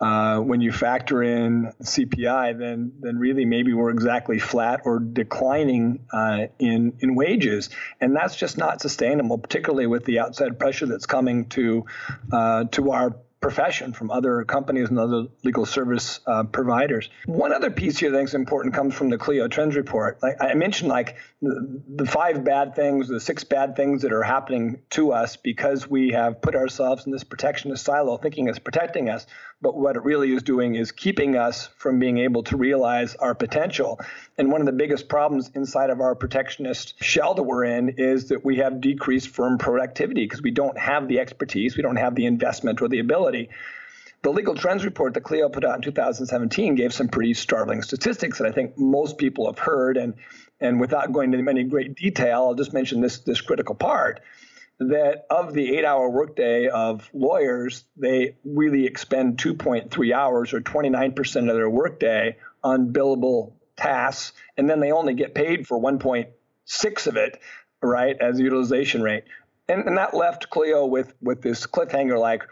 uh, 0.00 0.40
when 0.40 0.60
you 0.60 0.72
factor 0.72 1.22
in 1.22 1.72
CPI, 1.82 2.58
then 2.58 2.92
then 3.00 3.18
really 3.18 3.44
maybe 3.44 3.72
we're 3.72 3.90
exactly 3.90 4.38
flat 4.38 4.80
or 4.84 4.98
declining 4.98 6.04
uh, 6.12 6.46
in 6.58 6.94
in 7.00 7.14
wages, 7.14 7.70
and 8.00 8.14
that's 8.14 8.34
just 8.36 8.58
not 8.58 8.80
sustainable, 8.82 9.38
particularly 9.38 9.86
with 9.86 10.04
the 10.04 10.18
outside 10.18 10.58
pressure 10.58 10.86
that's 10.86 11.06
coming 11.06 11.46
to 11.50 11.86
uh, 12.32 12.64
to 12.72 12.90
our 12.90 13.16
profession 13.44 13.92
from 13.92 14.10
other 14.10 14.42
companies 14.44 14.88
and 14.88 14.98
other 14.98 15.26
legal 15.42 15.66
service 15.66 16.20
uh, 16.26 16.44
providers. 16.44 17.10
One 17.26 17.52
other 17.52 17.70
piece 17.70 17.98
here 17.98 18.10
that 18.10 18.16
I 18.16 18.20
think 18.20 18.30
is 18.30 18.34
important 18.34 18.72
comes 18.72 18.94
from 18.94 19.10
the 19.10 19.18
Clio 19.18 19.48
Trends 19.48 19.76
report. 19.76 20.22
Like 20.22 20.36
I 20.40 20.54
mentioned, 20.54 20.88
like 20.88 21.16
the, 21.42 21.82
the 21.86 22.06
five 22.06 22.42
bad 22.42 22.74
things, 22.74 23.06
the 23.06 23.20
six 23.20 23.44
bad 23.44 23.76
things 23.76 24.00
that 24.00 24.14
are 24.14 24.22
happening 24.22 24.80
to 24.90 25.12
us 25.12 25.36
because 25.36 25.86
we 25.86 26.12
have 26.12 26.40
put 26.40 26.54
ourselves 26.54 27.04
in 27.04 27.12
this 27.12 27.22
protectionist 27.22 27.84
silo, 27.84 28.16
thinking 28.16 28.48
it's 28.48 28.58
protecting 28.58 29.10
us. 29.10 29.26
But 29.62 29.76
what 29.76 29.96
it 29.96 30.04
really 30.04 30.32
is 30.32 30.42
doing 30.42 30.74
is 30.74 30.92
keeping 30.92 31.36
us 31.36 31.68
from 31.76 31.98
being 31.98 32.18
able 32.18 32.42
to 32.44 32.56
realize 32.56 33.14
our 33.16 33.34
potential. 33.34 33.98
And 34.36 34.50
one 34.50 34.60
of 34.60 34.66
the 34.66 34.72
biggest 34.72 35.08
problems 35.08 35.50
inside 35.54 35.90
of 35.90 36.00
our 36.00 36.14
protectionist 36.14 37.02
shell 37.02 37.34
that 37.34 37.42
we're 37.42 37.64
in 37.64 37.90
is 37.96 38.28
that 38.28 38.44
we 38.44 38.56
have 38.56 38.80
decreased 38.80 39.28
firm 39.28 39.58
productivity 39.58 40.24
because 40.24 40.42
we 40.42 40.50
don't 40.50 40.78
have 40.78 41.08
the 41.08 41.20
expertise, 41.20 41.76
we 41.76 41.82
don't 41.82 41.96
have 41.96 42.14
the 42.14 42.26
investment 42.26 42.82
or 42.82 42.88
the 42.88 42.98
ability. 42.98 43.50
The 44.22 44.30
legal 44.30 44.54
trends 44.54 44.86
report 44.86 45.12
that 45.14 45.20
Clio 45.20 45.50
put 45.50 45.66
out 45.66 45.76
in 45.76 45.82
2017 45.82 46.76
gave 46.76 46.94
some 46.94 47.08
pretty 47.08 47.34
startling 47.34 47.82
statistics 47.82 48.38
that 48.38 48.46
I 48.46 48.52
think 48.52 48.78
most 48.78 49.18
people 49.18 49.46
have 49.46 49.58
heard. 49.58 49.98
And, 49.98 50.14
and 50.60 50.80
without 50.80 51.12
going 51.12 51.34
into 51.34 51.50
any 51.50 51.64
great 51.64 51.94
detail, 51.94 52.44
I'll 52.44 52.54
just 52.54 52.72
mention 52.72 53.02
this, 53.02 53.18
this 53.18 53.42
critical 53.42 53.74
part 53.74 54.20
that 54.80 55.26
of 55.30 55.54
the 55.54 55.76
eight 55.76 55.84
hour 55.84 56.08
workday 56.08 56.68
of 56.68 57.08
lawyers, 57.12 57.84
they 57.96 58.36
really 58.44 58.86
expend 58.86 59.38
2.3 59.38 60.14
hours 60.14 60.52
or 60.52 60.60
29% 60.60 61.36
of 61.48 61.56
their 61.56 61.70
workday 61.70 62.36
on 62.62 62.92
billable 62.92 63.52
tasks. 63.76 64.32
And 64.56 64.68
then 64.68 64.80
they 64.80 64.92
only 64.92 65.14
get 65.14 65.34
paid 65.34 65.66
for 65.66 65.78
1.6 65.80 67.06
of 67.06 67.16
it, 67.16 67.40
right, 67.82 68.16
as 68.20 68.40
utilization 68.40 69.02
rate. 69.02 69.24
And, 69.68 69.86
and 69.86 69.96
that 69.96 70.14
left 70.14 70.50
Clio 70.50 70.86
with, 70.86 71.14
with 71.22 71.40
this 71.40 71.66
cliffhanger 71.66 72.18
like, 72.18 72.42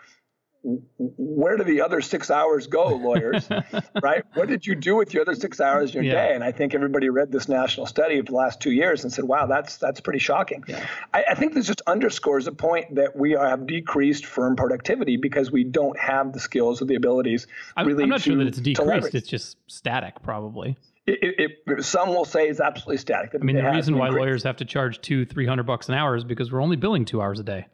where 0.62 1.57
do 1.57 1.64
the 1.64 1.81
other 1.81 2.01
six 2.01 2.31
hours 2.31 2.66
go, 2.68 2.88
lawyers? 2.88 3.48
right? 4.03 4.25
What 4.35 4.48
did 4.48 4.66
you 4.66 4.75
do 4.75 4.96
with 4.96 5.12
your 5.12 5.22
other 5.22 5.35
six 5.35 5.61
hours 5.61 5.94
in 5.94 6.05
your 6.05 6.14
yeah. 6.14 6.29
day? 6.29 6.35
And 6.35 6.44
I 6.44 6.53
think 6.53 6.75
everybody 6.75 7.09
read 7.09 7.33
this 7.33 7.48
national 7.48 7.87
study 7.87 8.18
of 8.18 8.27
the 8.27 8.35
last 8.35 8.61
two 8.61 8.70
years 8.70 9.03
and 9.03 9.12
said, 9.12 9.25
"Wow, 9.25 9.46
that's 9.46 9.77
that's 9.79 10.01
pretty 10.01 10.20
shocking." 10.20 10.64
Yeah. 10.68 10.87
I, 11.12 11.25
I, 11.31 11.35
think 11.35 11.55
this 11.55 11.66
just 11.66 11.83
underscores 11.87 12.46
a 12.46 12.53
point 12.53 12.94
that 12.94 13.16
we 13.16 13.33
have 13.33 13.66
decreased 13.66 14.25
firm 14.25 14.55
productivity 14.55 15.16
because 15.16 15.51
we 15.51 15.64
don't 15.64 15.98
have 15.98 16.33
the 16.33 16.40
skills 16.40 16.81
or 16.81 16.85
the 16.85 16.94
abilities. 16.94 17.46
Really, 17.77 18.05
I'm 18.05 18.11
not 18.11 18.20
to, 18.20 18.31
sure 18.31 18.37
that 18.37 18.46
it's 18.46 18.61
decreased. 18.61 19.14
It's 19.14 19.29
just 19.29 19.57
static, 19.66 20.22
probably. 20.22 20.77
It, 21.05 21.18
it, 21.20 21.62
it, 21.66 21.85
some 21.85 22.11
will 22.11 22.25
say 22.25 22.46
it's 22.46 22.61
absolutely 22.61 22.98
static. 22.98 23.33
I 23.35 23.38
mean, 23.38 23.57
the 23.57 23.68
reason 23.68 23.98
why 23.98 24.11
lawyers 24.11 24.44
have 24.44 24.59
to 24.59 24.64
charge 24.64 25.01
two, 25.01 25.25
three 25.25 25.46
hundred 25.46 25.64
bucks 25.64 25.88
an 25.88 25.96
hour 25.96 26.14
is 26.14 26.22
because 26.22 26.53
we're 26.53 26.62
only 26.62 26.77
billing 26.77 27.05
two 27.05 27.20
hours 27.20 27.40
a 27.40 27.44
day. 27.44 27.66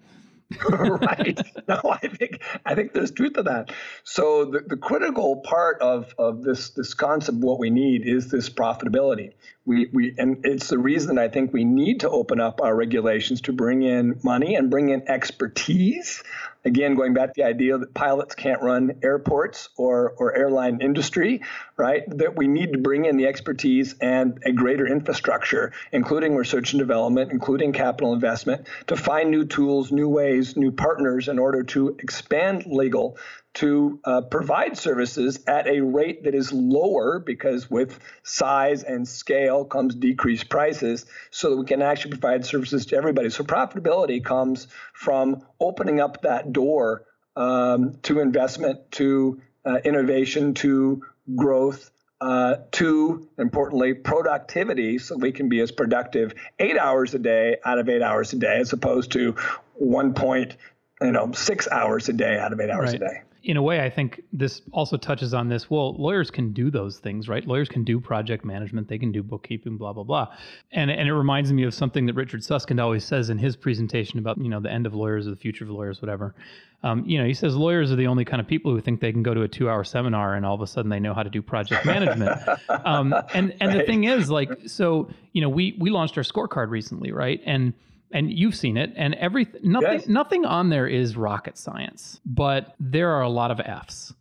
right. 0.70 1.38
No, 1.68 1.80
I 1.84 2.08
think 2.08 2.42
I 2.64 2.74
think 2.74 2.94
there's 2.94 3.10
truth 3.10 3.34
to 3.34 3.42
that. 3.42 3.70
So 4.02 4.46
the, 4.46 4.60
the 4.66 4.76
critical 4.78 5.36
part 5.36 5.80
of, 5.82 6.14
of 6.18 6.42
this 6.42 6.70
this 6.70 6.94
concept, 6.94 7.38
what 7.38 7.58
we 7.58 7.68
need 7.68 8.06
is 8.06 8.30
this 8.30 8.48
profitability. 8.48 9.32
We 9.68 9.86
we 9.92 10.14
and 10.16 10.46
it's 10.46 10.68
the 10.68 10.78
reason 10.78 11.18
I 11.18 11.28
think 11.28 11.52
we 11.52 11.62
need 11.62 12.00
to 12.00 12.08
open 12.08 12.40
up 12.40 12.62
our 12.62 12.74
regulations 12.74 13.42
to 13.42 13.52
bring 13.52 13.82
in 13.82 14.18
money 14.24 14.54
and 14.54 14.70
bring 14.70 14.88
in 14.88 15.06
expertise 15.06 16.22
Again, 16.64 16.96
going 16.96 17.14
back 17.14 17.34
to 17.34 17.40
the 17.40 17.46
idea 17.46 17.78
that 17.78 17.94
pilots 17.94 18.34
can't 18.34 18.60
run 18.60 18.98
airports 19.02 19.68
or, 19.76 20.10
or 20.18 20.36
airline 20.36 20.80
industry, 20.80 21.42
right? 21.76 22.02
That 22.08 22.36
we 22.36 22.48
need 22.48 22.72
to 22.72 22.78
bring 22.78 23.04
in 23.04 23.16
the 23.16 23.26
expertise 23.26 23.94
and 24.00 24.38
a 24.44 24.52
greater 24.52 24.86
infrastructure, 24.86 25.72
including 25.92 26.34
research 26.34 26.72
and 26.72 26.80
development, 26.80 27.30
including 27.30 27.72
capital 27.72 28.12
investment, 28.12 28.66
to 28.88 28.96
find 28.96 29.30
new 29.30 29.46
tools, 29.46 29.92
new 29.92 30.08
ways, 30.08 30.56
new 30.56 30.72
partners 30.72 31.28
in 31.28 31.38
order 31.38 31.62
to 31.62 31.96
expand 32.00 32.66
legal 32.66 33.16
to 33.58 33.98
uh, 34.04 34.20
provide 34.20 34.78
services 34.78 35.40
at 35.48 35.66
a 35.66 35.80
rate 35.80 36.22
that 36.22 36.34
is 36.34 36.52
lower 36.52 37.18
because 37.18 37.68
with 37.68 37.98
size 38.22 38.84
and 38.84 39.06
scale 39.06 39.64
comes 39.64 39.96
decreased 39.96 40.48
prices 40.48 41.06
so 41.32 41.50
that 41.50 41.56
we 41.56 41.66
can 41.66 41.82
actually 41.82 42.12
provide 42.12 42.46
services 42.46 42.86
to 42.86 42.96
everybody. 42.96 43.30
So 43.30 43.42
profitability 43.42 44.24
comes 44.24 44.68
from 44.94 45.42
opening 45.58 45.98
up 46.00 46.22
that 46.22 46.52
door 46.52 47.04
um, 47.34 47.94
to 48.02 48.20
investment, 48.20 48.92
to 48.92 49.42
uh, 49.64 49.78
innovation, 49.84 50.54
to 50.54 51.02
growth. 51.34 51.90
Uh, 52.20 52.56
to 52.72 53.28
importantly 53.38 53.94
productivity 53.94 54.98
so 54.98 55.16
we 55.16 55.30
can 55.30 55.48
be 55.48 55.60
as 55.60 55.70
productive 55.70 56.34
eight 56.58 56.76
hours 56.76 57.14
a 57.14 57.18
day 57.20 57.54
out 57.64 57.78
of 57.78 57.88
eight 57.88 58.02
hours 58.02 58.32
a 58.32 58.36
day 58.36 58.58
as 58.58 58.72
opposed 58.72 59.12
to 59.12 59.36
one 59.74 60.14
point 60.14 60.56
you 61.00 61.12
know 61.12 61.30
six 61.30 61.68
hours 61.70 62.08
a 62.08 62.12
day 62.12 62.36
out 62.36 62.52
of 62.52 62.58
eight 62.58 62.70
hours 62.70 62.90
right. 62.90 62.96
a 62.96 62.98
day 62.98 63.22
in 63.48 63.56
a 63.56 63.62
way, 63.62 63.80
I 63.80 63.88
think 63.88 64.22
this 64.30 64.60
also 64.72 64.98
touches 64.98 65.32
on 65.32 65.48
this. 65.48 65.70
Well, 65.70 65.94
lawyers 65.94 66.30
can 66.30 66.52
do 66.52 66.70
those 66.70 66.98
things, 66.98 67.30
right? 67.30 67.46
Lawyers 67.46 67.70
can 67.70 67.82
do 67.82 67.98
project 67.98 68.44
management, 68.44 68.88
they 68.88 68.98
can 68.98 69.10
do 69.10 69.22
bookkeeping, 69.22 69.78
blah 69.78 69.94
blah 69.94 70.04
blah. 70.04 70.28
And 70.70 70.90
and 70.90 71.08
it 71.08 71.14
reminds 71.14 71.50
me 71.50 71.62
of 71.62 71.72
something 71.72 72.04
that 72.06 72.14
Richard 72.14 72.44
Susskind 72.44 72.78
always 72.78 73.06
says 73.06 73.30
in 73.30 73.38
his 73.38 73.56
presentation 73.56 74.18
about 74.18 74.36
you 74.36 74.50
know 74.50 74.60
the 74.60 74.70
end 74.70 74.84
of 74.84 74.94
lawyers 74.94 75.26
or 75.26 75.30
the 75.30 75.36
future 75.36 75.64
of 75.64 75.70
lawyers, 75.70 76.02
whatever. 76.02 76.34
Um, 76.82 77.06
you 77.06 77.18
know, 77.18 77.24
he 77.24 77.32
says 77.32 77.56
lawyers 77.56 77.90
are 77.90 77.96
the 77.96 78.06
only 78.06 78.26
kind 78.26 78.38
of 78.38 78.46
people 78.46 78.70
who 78.70 78.82
think 78.82 79.00
they 79.00 79.12
can 79.12 79.22
go 79.22 79.32
to 79.32 79.42
a 79.42 79.48
two-hour 79.48 79.82
seminar 79.82 80.34
and 80.34 80.44
all 80.44 80.54
of 80.54 80.60
a 80.60 80.66
sudden 80.66 80.90
they 80.90 81.00
know 81.00 81.14
how 81.14 81.22
to 81.22 81.30
do 81.30 81.40
project 81.40 81.86
management. 81.86 82.38
um, 82.84 83.14
and 83.32 83.56
and 83.60 83.70
right. 83.70 83.78
the 83.78 83.84
thing 83.84 84.04
is, 84.04 84.30
like, 84.30 84.50
so 84.66 85.08
you 85.32 85.40
know, 85.40 85.48
we 85.48 85.74
we 85.78 85.88
launched 85.88 86.18
our 86.18 86.22
scorecard 86.22 86.68
recently, 86.68 87.12
right? 87.12 87.40
And 87.46 87.72
and 88.12 88.32
you've 88.32 88.54
seen 88.54 88.76
it 88.76 88.92
and 88.96 89.14
everything 89.14 89.60
nothing 89.62 89.92
yes. 89.92 90.08
nothing 90.08 90.44
on 90.44 90.70
there 90.70 90.86
is 90.86 91.16
rocket 91.16 91.58
science 91.58 92.20
but 92.24 92.74
there 92.80 93.10
are 93.10 93.22
a 93.22 93.28
lot 93.28 93.50
of 93.50 93.60
f's 93.60 94.14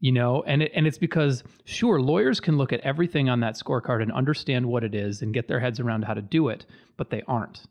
you 0.00 0.12
know 0.12 0.42
and 0.46 0.62
it, 0.62 0.72
and 0.74 0.86
it's 0.86 0.98
because 0.98 1.42
sure 1.64 2.00
lawyers 2.00 2.40
can 2.40 2.58
look 2.58 2.72
at 2.72 2.80
everything 2.80 3.30
on 3.30 3.40
that 3.40 3.54
scorecard 3.54 4.02
and 4.02 4.12
understand 4.12 4.66
what 4.66 4.84
it 4.84 4.94
is 4.94 5.22
and 5.22 5.32
get 5.32 5.48
their 5.48 5.60
heads 5.60 5.80
around 5.80 6.04
how 6.04 6.12
to 6.12 6.20
do 6.20 6.48
it 6.48 6.66
but 6.98 7.08
they 7.08 7.22
aren't. 7.26 7.62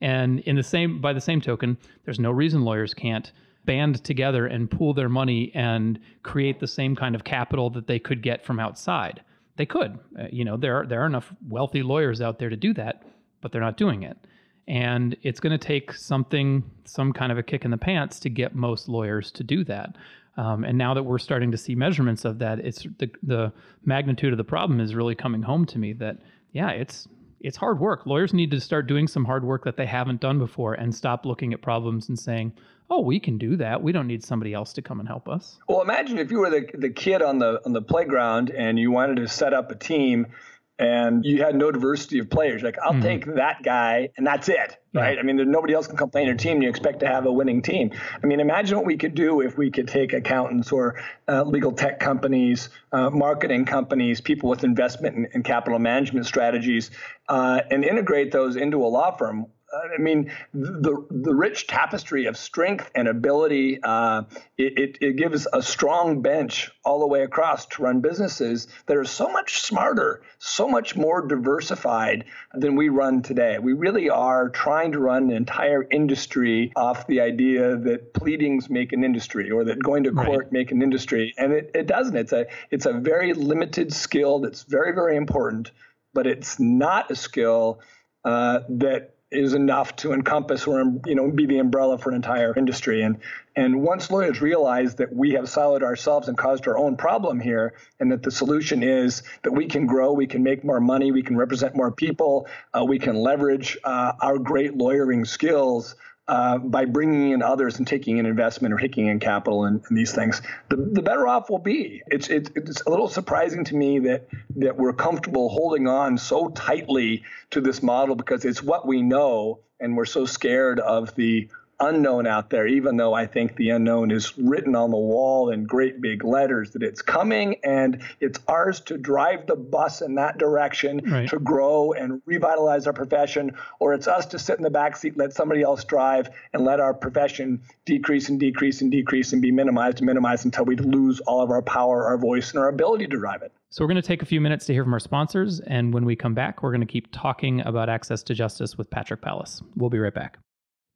And 0.00 0.40
in 0.40 0.56
the 0.56 0.62
same 0.62 1.00
by 1.00 1.12
the 1.12 1.20
same 1.20 1.40
token 1.40 1.76
there's 2.04 2.18
no 2.18 2.30
reason 2.30 2.62
lawyers 2.62 2.94
can't 2.94 3.30
band 3.64 4.02
together 4.04 4.46
and 4.46 4.70
pool 4.70 4.94
their 4.94 5.08
money 5.08 5.50
and 5.54 5.98
create 6.22 6.60
the 6.60 6.66
same 6.66 6.94
kind 6.94 7.14
of 7.14 7.24
capital 7.24 7.70
that 7.70 7.86
they 7.86 7.98
could 7.98 8.22
get 8.22 8.44
from 8.44 8.60
outside. 8.60 9.22
They 9.56 9.66
could 9.66 9.98
uh, 10.18 10.26
you 10.30 10.44
know 10.44 10.56
there 10.56 10.80
are 10.80 10.86
there 10.86 11.02
are 11.02 11.06
enough 11.06 11.32
wealthy 11.48 11.82
lawyers 11.82 12.20
out 12.20 12.38
there 12.38 12.50
to 12.50 12.56
do 12.56 12.72
that 12.74 13.02
but 13.40 13.52
they're 13.52 13.60
not 13.60 13.76
doing 13.76 14.02
it 14.02 14.16
and 14.66 15.16
it's 15.22 15.40
going 15.40 15.58
to 15.58 15.66
take 15.66 15.92
something, 15.92 16.62
some 16.84 17.12
kind 17.12 17.30
of 17.30 17.38
a 17.38 17.42
kick 17.42 17.64
in 17.64 17.70
the 17.70 17.78
pants 17.78 18.20
to 18.20 18.30
get 18.30 18.54
most 18.54 18.88
lawyers 18.88 19.30
to 19.32 19.44
do 19.44 19.64
that. 19.64 19.96
Um, 20.36 20.64
and 20.64 20.76
now 20.76 20.94
that 20.94 21.02
we're 21.02 21.18
starting 21.18 21.52
to 21.52 21.58
see 21.58 21.74
measurements 21.74 22.24
of 22.24 22.38
that, 22.40 22.58
it's 22.58 22.86
the, 22.98 23.10
the 23.22 23.52
magnitude 23.84 24.32
of 24.32 24.36
the 24.36 24.44
problem 24.44 24.80
is 24.80 24.94
really 24.94 25.14
coming 25.14 25.42
home 25.42 25.64
to 25.66 25.78
me 25.78 25.92
that, 25.94 26.18
yeah, 26.52 26.70
it's 26.70 27.08
it's 27.44 27.58
hard 27.58 27.78
work. 27.78 28.06
Lawyers 28.06 28.32
need 28.32 28.50
to 28.52 28.60
start 28.60 28.86
doing 28.86 29.06
some 29.06 29.26
hard 29.26 29.44
work 29.44 29.64
that 29.64 29.76
they 29.76 29.84
haven't 29.84 30.22
done 30.22 30.38
before 30.38 30.72
and 30.72 30.94
stop 30.94 31.26
looking 31.26 31.52
at 31.52 31.60
problems 31.60 32.08
and 32.08 32.18
saying, 32.18 32.54
"Oh, 32.88 33.00
we 33.00 33.20
can 33.20 33.36
do 33.36 33.56
that. 33.56 33.82
We 33.82 33.92
don't 33.92 34.06
need 34.06 34.24
somebody 34.24 34.54
else 34.54 34.72
to 34.72 34.82
come 34.82 34.98
and 34.98 35.06
help 35.06 35.28
us." 35.28 35.58
Well, 35.68 35.82
imagine 35.82 36.16
if 36.16 36.30
you 36.30 36.38
were 36.38 36.48
the 36.48 36.66
the 36.72 36.88
kid 36.88 37.20
on 37.20 37.38
the 37.38 37.60
on 37.66 37.74
the 37.74 37.82
playground 37.82 38.50
and 38.50 38.78
you 38.78 38.90
wanted 38.90 39.16
to 39.16 39.28
set 39.28 39.52
up 39.52 39.70
a 39.70 39.74
team 39.74 40.28
and 40.78 41.24
you 41.24 41.42
had 41.42 41.54
no 41.54 41.70
diversity 41.70 42.18
of 42.18 42.28
players. 42.28 42.62
Like, 42.62 42.78
I'll 42.78 42.92
mm-hmm. 42.92 43.02
take 43.02 43.34
that 43.36 43.62
guy, 43.62 44.10
and 44.16 44.26
that's 44.26 44.48
it, 44.48 44.76
yeah. 44.92 45.00
right? 45.00 45.18
I 45.18 45.22
mean, 45.22 45.36
there, 45.36 45.46
nobody 45.46 45.72
else 45.72 45.86
can 45.86 45.96
come 45.96 46.10
play 46.10 46.22
in 46.22 46.26
your 46.26 46.36
team, 46.36 46.62
you 46.62 46.68
expect 46.68 47.00
to 47.00 47.06
have 47.06 47.26
a 47.26 47.32
winning 47.32 47.62
team. 47.62 47.92
I 48.22 48.26
mean, 48.26 48.40
imagine 48.40 48.76
what 48.76 48.86
we 48.86 48.96
could 48.96 49.14
do 49.14 49.40
if 49.40 49.56
we 49.56 49.70
could 49.70 49.86
take 49.86 50.12
accountants 50.12 50.72
or 50.72 51.00
uh, 51.28 51.44
legal 51.44 51.72
tech 51.72 52.00
companies, 52.00 52.70
uh, 52.92 53.10
marketing 53.10 53.66
companies, 53.66 54.20
people 54.20 54.48
with 54.48 54.64
investment 54.64 55.16
and, 55.16 55.28
and 55.32 55.44
capital 55.44 55.78
management 55.78 56.26
strategies, 56.26 56.90
uh, 57.28 57.60
and 57.70 57.84
integrate 57.84 58.32
those 58.32 58.56
into 58.56 58.84
a 58.84 58.88
law 58.88 59.16
firm 59.16 59.46
I 59.72 60.00
mean, 60.00 60.30
the 60.52 61.06
the 61.10 61.34
rich 61.34 61.66
tapestry 61.66 62.26
of 62.26 62.36
strength 62.36 62.90
and 62.94 63.08
ability 63.08 63.80
uh, 63.82 64.22
it, 64.56 64.78
it, 64.78 64.98
it, 65.00 65.16
gives 65.16 65.46
a 65.52 65.62
strong 65.62 66.22
bench 66.22 66.70
all 66.84 67.00
the 67.00 67.06
way 67.06 67.22
across 67.22 67.66
to 67.66 67.82
run 67.82 68.00
businesses 68.00 68.68
that 68.86 68.96
are 68.96 69.04
so 69.04 69.28
much 69.28 69.60
smarter, 69.60 70.22
so 70.38 70.68
much 70.68 70.96
more 70.96 71.26
diversified 71.26 72.24
than 72.54 72.76
we 72.76 72.88
run 72.88 73.22
today. 73.22 73.58
We 73.58 73.72
really 73.72 74.10
are 74.10 74.48
trying 74.48 74.92
to 74.92 75.00
run 75.00 75.24
an 75.24 75.32
entire 75.32 75.86
industry 75.90 76.72
off 76.76 77.06
the 77.06 77.20
idea 77.20 77.76
that 77.76 78.14
pleadings 78.14 78.70
make 78.70 78.92
an 78.92 79.02
industry 79.02 79.50
or 79.50 79.64
that 79.64 79.82
going 79.82 80.04
to 80.04 80.12
court 80.12 80.44
right. 80.44 80.52
make 80.52 80.70
an 80.72 80.82
industry, 80.82 81.34
and 81.36 81.52
it, 81.52 81.70
it 81.74 81.86
doesn't. 81.86 82.16
It's 82.16 82.32
a 82.32 82.46
it's 82.70 82.86
a 82.86 82.92
very 82.92 83.32
limited 83.32 83.92
skill 83.92 84.40
that's 84.40 84.62
very 84.64 84.92
very 84.92 85.16
important, 85.16 85.70
but 86.12 86.26
it's 86.26 86.60
not 86.60 87.10
a 87.10 87.16
skill 87.16 87.80
uh, 88.24 88.60
that 88.68 89.13
is 89.34 89.54
enough 89.54 89.96
to 89.96 90.12
encompass 90.12 90.66
or 90.66 90.80
you 91.06 91.14
know 91.14 91.30
be 91.30 91.46
the 91.46 91.58
umbrella 91.58 91.98
for 91.98 92.10
an 92.10 92.16
entire 92.16 92.56
industry. 92.56 93.02
And 93.02 93.18
and 93.56 93.82
once 93.82 94.10
lawyers 94.10 94.40
realize 94.40 94.96
that 94.96 95.14
we 95.14 95.32
have 95.32 95.44
siloed 95.44 95.82
ourselves 95.82 96.28
and 96.28 96.36
caused 96.36 96.66
our 96.66 96.76
own 96.76 96.96
problem 96.96 97.40
here, 97.40 97.74
and 98.00 98.10
that 98.12 98.22
the 98.22 98.30
solution 98.30 98.82
is 98.82 99.22
that 99.42 99.52
we 99.52 99.66
can 99.66 99.86
grow, 99.86 100.12
we 100.12 100.26
can 100.26 100.42
make 100.42 100.64
more 100.64 100.80
money, 100.80 101.12
we 101.12 101.22
can 101.22 101.36
represent 101.36 101.76
more 101.76 101.92
people, 101.92 102.48
uh, 102.72 102.84
we 102.84 102.98
can 102.98 103.16
leverage 103.16 103.76
uh, 103.84 104.12
our 104.20 104.38
great 104.38 104.76
lawyering 104.76 105.24
skills 105.24 105.94
uh, 106.26 106.58
by 106.58 106.86
bringing 106.86 107.32
in 107.32 107.42
others 107.42 107.78
and 107.78 107.86
taking 107.86 108.18
an 108.18 108.26
investment 108.26 108.72
or 108.72 108.78
taking 108.78 109.08
in 109.08 109.20
capital 109.20 109.64
and, 109.64 109.82
and, 109.88 109.98
these 109.98 110.12
things, 110.12 110.40
the, 110.70 110.76
the 110.76 111.02
better 111.02 111.28
off 111.28 111.50
we'll 111.50 111.58
be. 111.58 112.02
It's, 112.06 112.28
it's, 112.28 112.50
it's 112.54 112.80
a 112.82 112.90
little 112.90 113.08
surprising 113.08 113.64
to 113.64 113.76
me 113.76 113.98
that 114.00 114.26
that 114.56 114.76
we're 114.76 114.94
comfortable 114.94 115.48
holding 115.50 115.86
on 115.86 116.16
so 116.16 116.48
tightly 116.48 117.24
to 117.50 117.60
this 117.60 117.82
model 117.82 118.14
because 118.14 118.44
it's 118.44 118.62
what 118.62 118.86
we 118.86 119.02
know, 119.02 119.60
and 119.80 119.96
we're 119.96 120.06
so 120.06 120.24
scared 120.24 120.80
of 120.80 121.14
the 121.14 121.48
unknown 121.80 122.26
out 122.26 122.50
there, 122.50 122.66
even 122.66 122.96
though 122.96 123.14
I 123.14 123.26
think 123.26 123.56
the 123.56 123.70
unknown 123.70 124.10
is 124.10 124.36
written 124.38 124.74
on 124.74 124.90
the 124.90 124.96
wall 124.96 125.50
in 125.50 125.64
great 125.64 126.00
big 126.00 126.24
letters 126.24 126.70
that 126.72 126.82
it's 126.82 127.02
coming 127.02 127.56
and 127.64 128.02
it's 128.20 128.38
ours 128.48 128.80
to 128.80 128.98
drive 128.98 129.46
the 129.46 129.56
bus 129.56 130.02
in 130.02 130.14
that 130.16 130.38
direction 130.38 131.00
right. 131.10 131.28
to 131.28 131.38
grow 131.38 131.92
and 131.92 132.22
revitalize 132.26 132.86
our 132.86 132.92
profession, 132.92 133.56
or 133.78 133.94
it's 133.94 134.08
us 134.08 134.26
to 134.26 134.38
sit 134.38 134.56
in 134.56 134.62
the 134.62 134.70
back 134.70 134.96
seat, 134.96 135.16
let 135.16 135.32
somebody 135.32 135.62
else 135.62 135.84
drive, 135.84 136.28
and 136.52 136.64
let 136.64 136.80
our 136.80 136.94
profession 136.94 137.60
decrease 137.84 138.28
and 138.28 138.40
decrease 138.40 138.80
and 138.80 138.90
decrease 138.90 139.32
and 139.32 139.42
be 139.42 139.50
minimized 139.50 139.98
and 139.98 140.06
minimized 140.06 140.44
until 140.44 140.64
we 140.64 140.76
lose 140.76 141.20
all 141.20 141.42
of 141.42 141.50
our 141.50 141.62
power, 141.62 142.06
our 142.06 142.18
voice, 142.18 142.50
and 142.50 142.58
our 142.58 142.68
ability 142.68 143.06
to 143.06 143.18
drive 143.18 143.42
it. 143.42 143.52
So, 143.70 143.82
we're 143.82 143.88
going 143.88 143.96
to 143.96 144.02
take 144.02 144.22
a 144.22 144.26
few 144.26 144.40
minutes 144.40 144.66
to 144.66 144.72
hear 144.72 144.84
from 144.84 144.92
our 144.92 145.00
sponsors. 145.00 145.58
And 145.60 145.92
when 145.92 146.04
we 146.04 146.14
come 146.14 146.34
back, 146.34 146.62
we're 146.62 146.70
going 146.70 146.80
to 146.80 146.86
keep 146.86 147.08
talking 147.10 147.60
about 147.62 147.88
access 147.88 148.22
to 148.24 148.34
justice 148.34 148.78
with 148.78 148.88
Patrick 148.88 149.20
Palace. 149.20 149.62
We'll 149.76 149.90
be 149.90 149.98
right 149.98 150.14
back. 150.14 150.38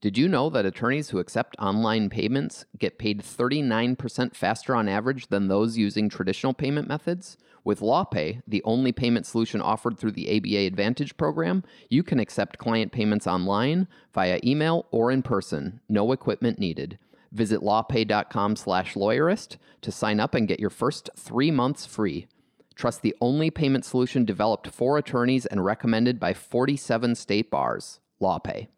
Did 0.01 0.17
you 0.17 0.29
know 0.29 0.49
that 0.51 0.65
attorneys 0.65 1.11
who 1.11 1.19
accept 1.19 1.57
online 1.59 2.09
payments 2.09 2.65
get 2.79 3.01
paid 3.01 3.21
39% 3.21 4.37
faster 4.37 4.77
on 4.77 4.89
average 4.89 5.27
than 5.27 5.49
those 5.49 5.77
using 5.77 6.09
traditional 6.09 6.55
payment 6.55 6.87
methods? 6.87 7.37
With 7.65 7.81
LawPay, 7.81 8.43
the 8.47 8.63
only 8.65 8.93
payment 8.93 9.27
solution 9.27 9.61
offered 9.61 9.99
through 9.99 10.13
the 10.13 10.37
ABA 10.37 10.67
Advantage 10.69 11.17
program, 11.17 11.65
you 11.91 12.05
can 12.05 12.21
accept 12.21 12.59
client 12.59 12.93
payments 12.93 13.27
online, 13.27 13.89
via 14.15 14.39
email, 14.45 14.87
or 14.93 15.11
in 15.11 15.21
person. 15.21 15.81
No 15.89 16.13
equipment 16.13 16.61
needed. 16.61 17.01
Visit 17.33 17.61
lawpay.com 17.61 18.55
slash 18.55 18.95
lawyerist 18.95 19.57
to 19.83 19.91
sign 19.91 20.21
up 20.21 20.33
and 20.33 20.47
get 20.47 20.61
your 20.61 20.71
first 20.71 21.11
3 21.17 21.51
months 21.51 21.87
free. 21.87 22.29
Trust 22.77 23.03
the 23.03 23.17
only 23.21 23.51
payment 23.51 23.85
solution 23.85 24.25
developed 24.25 24.69
for 24.69 24.97
attorneys 24.97 25.45
and 25.45 25.65
recommended 25.65 26.21
by 26.21 26.35
47 26.35 27.17
state 27.17 27.51
bars. 27.51 27.99
LawPay. 28.23 28.69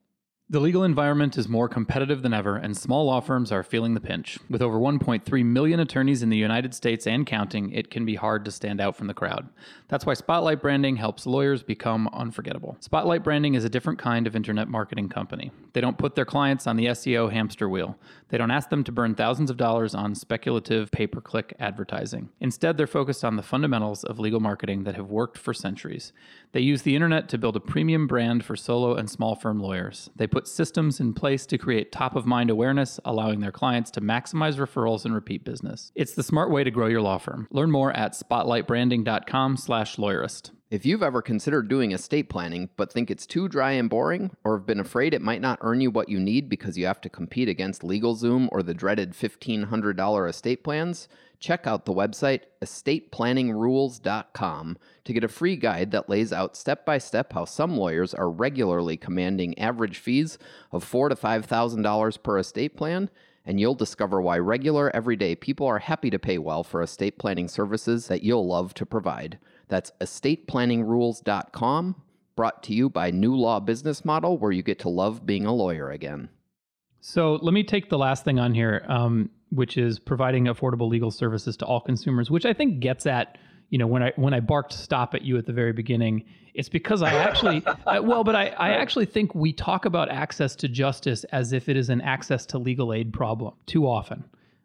The 0.52 0.58
legal 0.58 0.82
environment 0.82 1.38
is 1.38 1.48
more 1.48 1.68
competitive 1.68 2.22
than 2.22 2.34
ever, 2.34 2.56
and 2.56 2.76
small 2.76 3.04
law 3.04 3.20
firms 3.20 3.52
are 3.52 3.62
feeling 3.62 3.94
the 3.94 4.00
pinch. 4.00 4.36
With 4.48 4.62
over 4.62 4.80
1.3 4.80 5.44
million 5.44 5.78
attorneys 5.78 6.24
in 6.24 6.28
the 6.28 6.36
United 6.36 6.74
States 6.74 7.06
and 7.06 7.24
counting, 7.24 7.70
it 7.70 7.88
can 7.88 8.04
be 8.04 8.16
hard 8.16 8.44
to 8.44 8.50
stand 8.50 8.80
out 8.80 8.96
from 8.96 9.06
the 9.06 9.14
crowd. 9.14 9.48
That's 9.86 10.04
why 10.04 10.14
Spotlight 10.14 10.60
Branding 10.60 10.96
helps 10.96 11.24
lawyers 11.24 11.62
become 11.62 12.08
unforgettable. 12.12 12.76
Spotlight 12.80 13.22
Branding 13.22 13.54
is 13.54 13.64
a 13.64 13.68
different 13.68 14.00
kind 14.00 14.26
of 14.26 14.34
internet 14.34 14.66
marketing 14.66 15.08
company. 15.08 15.52
They 15.72 15.80
don't 15.80 15.98
put 15.98 16.16
their 16.16 16.24
clients 16.24 16.66
on 16.66 16.76
the 16.76 16.86
SEO 16.86 17.30
hamster 17.30 17.68
wheel. 17.68 17.96
They 18.30 18.38
don't 18.38 18.50
ask 18.50 18.70
them 18.70 18.82
to 18.84 18.92
burn 18.92 19.14
thousands 19.14 19.50
of 19.50 19.56
dollars 19.56 19.94
on 19.94 20.16
speculative 20.16 20.90
pay 20.90 21.06
per 21.06 21.20
click 21.20 21.54
advertising. 21.60 22.28
Instead, 22.40 22.76
they're 22.76 22.88
focused 22.88 23.24
on 23.24 23.36
the 23.36 23.42
fundamentals 23.44 24.02
of 24.02 24.18
legal 24.18 24.40
marketing 24.40 24.82
that 24.82 24.96
have 24.96 25.10
worked 25.10 25.38
for 25.38 25.54
centuries. 25.54 26.12
They 26.50 26.60
use 26.60 26.82
the 26.82 26.96
internet 26.96 27.28
to 27.28 27.38
build 27.38 27.54
a 27.54 27.60
premium 27.60 28.08
brand 28.08 28.44
for 28.44 28.56
solo 28.56 28.96
and 28.96 29.08
small 29.08 29.36
firm 29.36 29.60
lawyers. 29.60 30.10
They 30.16 30.26
put 30.26 30.39
systems 30.48 31.00
in 31.00 31.14
place 31.14 31.46
to 31.46 31.56
create 31.58 31.92
top 31.92 32.16
of 32.16 32.26
mind 32.26 32.50
awareness, 32.50 32.98
allowing 33.04 33.40
their 33.40 33.52
clients 33.52 33.90
to 33.92 34.00
maximize 34.00 34.56
referrals 34.56 35.04
and 35.04 35.14
repeat 35.14 35.44
business. 35.44 35.92
It's 35.94 36.14
the 36.14 36.22
smart 36.22 36.50
way 36.50 36.64
to 36.64 36.70
grow 36.70 36.86
your 36.86 37.02
law 37.02 37.18
firm. 37.18 37.46
Learn 37.50 37.70
more 37.70 37.92
at 37.92 38.12
spotlightbranding.com/lawyerist. 38.12 40.50
If 40.70 40.86
you've 40.86 41.02
ever 41.02 41.20
considered 41.20 41.68
doing 41.68 41.90
estate 41.90 42.28
planning 42.28 42.68
but 42.76 42.92
think 42.92 43.10
it's 43.10 43.26
too 43.26 43.48
dry 43.48 43.72
and 43.72 43.90
boring, 43.90 44.36
or 44.44 44.56
have 44.56 44.66
been 44.66 44.78
afraid 44.78 45.14
it 45.14 45.20
might 45.20 45.40
not 45.40 45.58
earn 45.62 45.80
you 45.80 45.90
what 45.90 46.08
you 46.08 46.20
need 46.20 46.48
because 46.48 46.78
you 46.78 46.86
have 46.86 47.00
to 47.00 47.08
compete 47.08 47.48
against 47.48 47.82
LegalZoom 47.82 48.48
or 48.52 48.62
the 48.62 48.72
dreaded 48.72 49.12
$1,500 49.12 50.28
estate 50.28 50.62
plans, 50.62 51.08
check 51.40 51.66
out 51.66 51.86
the 51.86 51.92
website 51.92 52.42
estateplanningsrules.com 52.62 54.78
to 55.04 55.12
get 55.12 55.24
a 55.24 55.28
free 55.28 55.56
guide 55.56 55.90
that 55.90 56.08
lays 56.08 56.32
out 56.32 56.56
step 56.56 56.86
by 56.86 56.98
step 56.98 57.32
how 57.32 57.44
some 57.44 57.76
lawyers 57.76 58.14
are 58.14 58.30
regularly 58.30 58.96
commanding 58.96 59.58
average 59.58 59.98
fees 59.98 60.38
of 60.70 60.84
four 60.84 61.08
to 61.08 61.16
five 61.16 61.46
thousand 61.46 61.82
dollars 61.82 62.16
per 62.16 62.38
estate 62.38 62.76
plan, 62.76 63.10
and 63.44 63.58
you'll 63.58 63.74
discover 63.74 64.20
why 64.20 64.38
regular, 64.38 64.94
everyday 64.94 65.34
people 65.34 65.66
are 65.66 65.78
happy 65.78 66.10
to 66.10 66.18
pay 66.18 66.36
well 66.38 66.62
for 66.62 66.82
estate 66.82 67.18
planning 67.18 67.48
services 67.48 68.06
that 68.08 68.22
you'll 68.22 68.46
love 68.46 68.74
to 68.74 68.84
provide. 68.86 69.38
That's 69.68 69.92
estateplanningsrules.com, 70.00 72.02
brought 72.36 72.62
to 72.64 72.74
you 72.74 72.90
by 72.90 73.10
New 73.10 73.34
Law 73.34 73.60
Business 73.60 74.04
Model, 74.04 74.36
where 74.36 74.52
you 74.52 74.62
get 74.62 74.78
to 74.80 74.90
love 74.90 75.24
being 75.24 75.46
a 75.46 75.54
lawyer 75.54 75.88
again. 75.90 76.28
So 77.00 77.36
let 77.36 77.54
me 77.54 77.64
take 77.64 77.88
the 77.88 77.96
last 77.96 78.24
thing 78.24 78.38
on 78.38 78.52
here, 78.52 78.84
um, 78.86 79.30
which 79.50 79.76
is 79.76 79.98
providing 79.98 80.44
affordable 80.46 80.88
legal 80.88 81.10
services 81.10 81.56
to 81.58 81.66
all 81.66 81.80
consumers, 81.80 82.30
which 82.30 82.46
I 82.46 82.52
think 82.52 82.80
gets 82.80 83.06
at 83.06 83.38
you 83.68 83.78
know 83.78 83.86
when 83.86 84.02
I 84.02 84.12
when 84.16 84.34
I 84.34 84.40
barked 84.40 84.72
stop 84.72 85.14
at 85.14 85.22
you 85.22 85.38
at 85.38 85.46
the 85.46 85.52
very 85.52 85.72
beginning, 85.72 86.24
it's 86.54 86.68
because 86.68 87.02
I 87.02 87.14
actually 87.14 87.62
I, 87.86 88.00
well, 88.00 88.24
but 88.24 88.34
I, 88.34 88.48
I 88.48 88.70
actually 88.70 89.06
think 89.06 89.34
we 89.34 89.52
talk 89.52 89.84
about 89.84 90.10
access 90.10 90.56
to 90.56 90.68
justice 90.68 91.24
as 91.24 91.52
if 91.52 91.68
it 91.68 91.76
is 91.76 91.88
an 91.88 92.00
access 92.00 92.46
to 92.46 92.58
legal 92.58 92.92
aid 92.92 93.12
problem 93.12 93.54
too 93.66 93.86
often. 93.86 94.24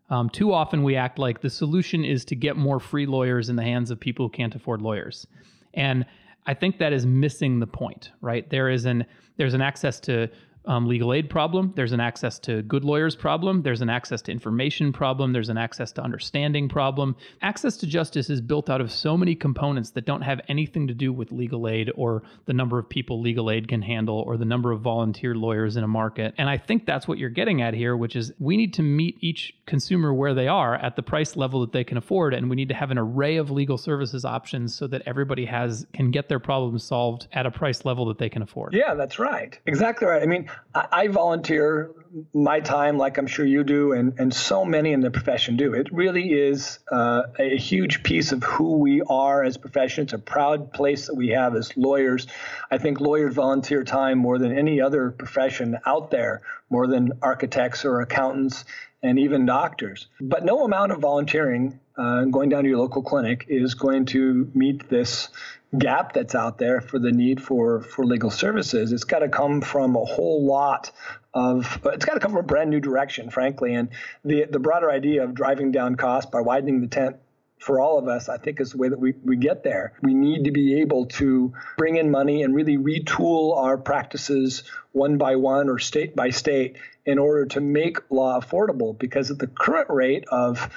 Um, 0.10 0.30
too 0.30 0.54
often 0.54 0.84
we 0.84 0.96
act 0.96 1.18
like 1.18 1.42
the 1.42 1.50
solution 1.50 2.06
is 2.06 2.26
to 2.26 2.36
get 2.36 2.58
more 2.58 2.80
free 2.80 3.08
lawyers 3.08 3.50
in 3.50 3.56
the 3.56 3.64
hands 3.64 3.90
of 3.90 4.00
people 4.00 4.28
who 4.28 4.32
can't 4.32 4.54
afford 4.54 4.82
lawyers, 4.82 5.28
and 5.74 6.06
I 6.48 6.54
think 6.54 6.78
that 6.78 6.94
is 6.94 7.06
missing 7.06 7.60
the 7.60 7.68
point. 7.68 8.12
Right 8.22 8.50
there 8.50 8.70
is 8.70 8.86
an 8.86 9.06
there's 9.38 9.54
an 9.54 9.62
access 9.62 10.00
to 10.02 10.30
um, 10.68 10.88
legal 10.88 11.14
aid 11.14 11.30
problem. 11.30 11.74
There's 11.76 11.92
an 11.92 12.00
access 12.00 12.40
to 12.40 12.62
good 12.64 12.84
lawyers 12.84 13.16
problem. 13.16 13.62
There's 13.62 13.82
an 13.82 13.90
access 13.90 14.22
to 14.24 14.32
information 14.32 14.94
problem. 14.94 15.34
There's 15.34 15.50
an 15.50 15.58
access 15.58 15.92
to 15.94 16.02
understanding 16.02 16.70
problem. 16.70 17.16
Access 17.42 17.78
to 17.78 17.88
justice 17.88 18.30
is 18.30 18.42
built 18.42 18.70
out 18.70 18.82
of 18.82 18.92
so 18.92 19.18
many 19.18 19.36
components 19.36 19.92
that 19.92 20.06
don't 20.06 20.22
have 20.22 20.42
anything 20.48 20.88
to 20.88 20.94
do 20.94 21.12
with 21.14 21.32
legal 21.32 21.68
aid 21.68 21.92
or 21.96 22.24
the 22.46 22.54
number 22.54 22.80
of 22.80 22.90
people 22.90 23.22
legal 23.22 23.52
aid 23.52 23.68
can 23.68 23.82
handle 23.82 24.24
or 24.26 24.38
the 24.38 24.46
number 24.46 24.72
of 24.72 24.82
volunteer 24.82 25.36
lawyers 25.36 25.78
in 25.78 25.84
a 25.84 25.88
market. 25.88 26.34
And 26.38 26.50
I 26.50 26.58
think 26.58 26.86
that's 26.86 27.08
what 27.08 27.18
you're 27.18 27.30
getting 27.30 27.62
at 27.62 27.74
here, 27.74 27.96
which 27.96 28.16
is 28.16 28.32
we 28.40 28.58
need 28.58 28.74
to 28.76 28.82
meet 28.82 29.18
each 29.22 29.54
consumer 29.66 30.14
where 30.14 30.34
they 30.34 30.48
are 30.48 30.76
at 30.76 30.96
the 30.96 31.04
price 31.04 31.36
level 31.36 31.62
that 31.62 31.72
they 31.72 31.84
can 31.84 31.98
afford. 31.98 32.34
And 32.34 32.50
we 32.50 32.56
need 32.56 32.70
to 32.70 32.76
have 32.76 32.92
an 32.92 32.98
array 32.98 33.38
of 33.38 33.52
legal 33.52 33.78
services 33.78 34.26
options 34.26 34.76
so 34.76 34.88
that 34.88 35.04
everybody 35.06 35.46
has 35.46 35.86
can 35.94 36.12
get 36.12 36.30
their 36.30 36.40
problems 36.40 36.84
solved 36.84 37.28
at 37.34 37.46
a 37.46 37.52
price 37.52 37.86
level 37.86 38.06
that 38.06 38.18
they 38.18 38.30
can 38.30 38.42
afford. 38.42 38.74
Yeah, 38.74 38.94
that's 38.94 39.20
right. 39.20 39.58
Exactly 39.66 40.08
right. 40.08 40.22
I 40.22 40.26
mean, 40.26 40.50
I, 40.74 41.08
volunteer 41.08 41.92
my 42.34 42.60
time 42.60 42.98
like 42.98 43.18
I'm 43.18 43.28
sure 43.28 43.46
you 43.46 43.64
do, 43.64 43.94
and, 43.94 44.20
and 44.20 44.34
so 44.34 44.66
many 44.66 44.92
in 44.92 45.00
the 45.00 45.12
profession 45.12 45.56
do. 45.56 45.74
It 45.74 45.92
really 45.92 46.34
is 46.34 46.80
uh, 46.92 47.24
a 47.40 47.58
huge 47.58 48.04
piece 48.04 48.32
of 48.32 48.44
who 48.44 48.78
we 48.78 49.02
are 49.02 49.44
as 49.44 49.56
a 49.56 49.60
profession. 49.60 50.04
It's 50.04 50.14
a 50.14 50.20
proud 50.20 50.74
place 50.74 51.08
that 51.08 51.16
we 51.16 51.30
have 51.30 51.56
as 51.56 51.76
lawyers. 51.78 52.28
I 52.70 52.78
think 52.78 53.00
lawyers 53.00 53.34
volunteer 53.34 53.84
time 53.84 54.18
more 54.18 54.38
than 54.38 54.58
any 54.58 54.82
other 54.82 55.12
profession 55.12 55.78
out 55.86 56.12
there, 56.12 56.42
more 56.70 56.88
than 56.88 57.14
architects 57.22 57.86
or 57.86 58.02
accountants 58.02 58.66
and 59.06 59.20
even 59.20 59.46
doctors. 59.46 60.08
But 60.20 60.44
no 60.44 60.66
amount 60.66 60.92
of 60.92 61.00
volunteering, 61.00 61.80
uh, 61.98 62.26
going 62.26 62.50
down 62.50 62.64
to 62.64 62.70
your 62.70 62.80
local 62.80 63.04
clinic, 63.04 63.46
is 63.48 63.76
going 63.76 64.06
to 64.08 64.50
meet 64.54 64.90
this 64.90 65.30
gap 65.78 66.14
that's 66.14 66.36
out 66.36 66.58
there 66.58 66.82
for 66.82 67.00
the 67.00 67.12
need 67.12 67.42
for 67.42 67.82
for 67.82 68.06
legal 68.06 68.30
services. 68.30 68.92
It's 68.92 69.04
got 69.04 69.20
to 69.20 69.30
come 69.30 69.62
from 69.62 69.96
a 69.96 70.06
whole 70.06 70.46
lot 70.46 70.92
of 71.34 71.80
it's 71.86 72.06
got 72.06 72.14
to 72.14 72.20
come 72.20 72.32
from 72.32 72.40
a 72.40 72.48
brand 72.48 72.70
new 72.70 72.80
direction, 72.80 73.30
frankly. 73.30 73.74
And 73.74 73.90
the 74.24 74.46
the 74.50 74.60
broader 74.60 74.90
idea 74.90 75.24
of 75.24 75.34
driving 75.34 75.72
down 75.72 75.96
costs 75.96 76.30
by 76.30 76.42
widening 76.42 76.82
the 76.82 76.88
tent 76.88 77.18
for 77.60 77.80
all 77.80 77.98
of 77.98 78.08
us, 78.08 78.30
I 78.30 78.38
think 78.38 78.60
is 78.60 78.72
the 78.72 78.78
way 78.78 78.90
that 78.90 79.00
we, 79.00 79.14
we 79.24 79.38
get 79.38 79.64
there. 79.64 79.94
We 80.02 80.14
need 80.14 80.44
to 80.44 80.52
be 80.52 80.82
able 80.82 81.08
to 81.08 81.54
bring 81.78 81.96
in 81.96 82.12
money 82.12 82.44
and 82.44 82.54
really 82.54 82.78
retool 82.78 83.58
our 83.58 83.78
practices 83.78 84.64
one 84.92 85.18
by 85.18 85.38
one 85.38 85.70
or 85.70 85.80
state 85.80 86.16
by 86.16 86.30
state 86.30 86.78
in 87.06 87.18
order 87.18 87.46
to 87.48 87.62
make 87.62 88.12
law 88.12 88.40
affordable 88.40 88.98
because 88.98 89.32
at 89.32 89.40
the 89.40 89.48
current 89.48 89.90
rate 89.90 90.26
of 90.28 90.70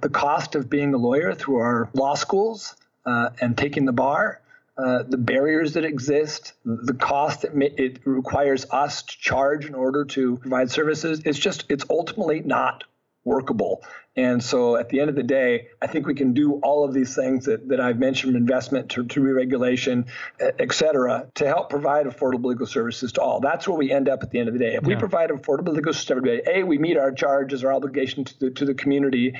the 0.00 0.08
cost 0.08 0.54
of 0.54 0.68
being 0.68 0.92
a 0.92 0.98
lawyer 0.98 1.34
through 1.34 1.56
our 1.56 1.88
law 1.94 2.14
schools 2.14 2.76
uh, 3.06 3.30
and 3.40 3.56
taking 3.56 3.84
the 3.84 3.92
bar, 3.92 4.40
uh, 4.76 5.04
the 5.08 5.18
barriers 5.18 5.74
that 5.74 5.84
exist, 5.84 6.52
the 6.64 6.94
cost 6.94 7.42
that 7.42 7.52
it 7.54 8.00
requires 8.04 8.66
us 8.70 9.02
to 9.02 9.18
charge 9.18 9.66
in 9.66 9.74
order 9.74 10.04
to 10.04 10.36
provide 10.38 10.70
services, 10.70 11.22
it's 11.24 11.38
just, 11.38 11.64
it's 11.68 11.84
ultimately 11.90 12.40
not 12.40 12.84
workable. 13.24 13.82
And 14.16 14.42
so 14.42 14.76
at 14.76 14.90
the 14.90 15.00
end 15.00 15.10
of 15.10 15.16
the 15.16 15.22
day, 15.22 15.68
I 15.82 15.86
think 15.88 16.06
we 16.06 16.14
can 16.14 16.34
do 16.34 16.60
all 16.62 16.84
of 16.84 16.92
these 16.92 17.16
things 17.16 17.46
that, 17.46 17.68
that 17.68 17.80
I've 17.80 17.98
mentioned 17.98 18.36
investment 18.36 18.90
to, 18.90 19.04
to 19.04 19.20
re-regulation, 19.20 20.06
et 20.38 20.72
cetera, 20.72 21.26
to 21.36 21.46
help 21.46 21.70
provide 21.70 22.06
affordable 22.06 22.44
legal 22.44 22.66
services 22.66 23.12
to 23.12 23.22
all. 23.22 23.40
That's 23.40 23.66
where 23.66 23.76
we 23.76 23.90
end 23.90 24.08
up 24.08 24.22
at 24.22 24.30
the 24.30 24.38
end 24.38 24.48
of 24.48 24.54
the 24.54 24.60
day. 24.60 24.74
If 24.74 24.82
yeah. 24.82 24.88
we 24.88 24.96
provide 24.96 25.30
affordable 25.30 25.74
legal 25.74 25.92
services 25.92 26.04
to 26.06 26.12
everybody, 26.16 26.42
A, 26.46 26.62
we 26.64 26.78
meet 26.78 26.96
our 26.96 27.10
charges, 27.10 27.64
our 27.64 27.72
obligation 27.72 28.24
to 28.24 28.40
the, 28.40 28.50
to 28.50 28.64
the 28.64 28.74
community, 28.74 29.34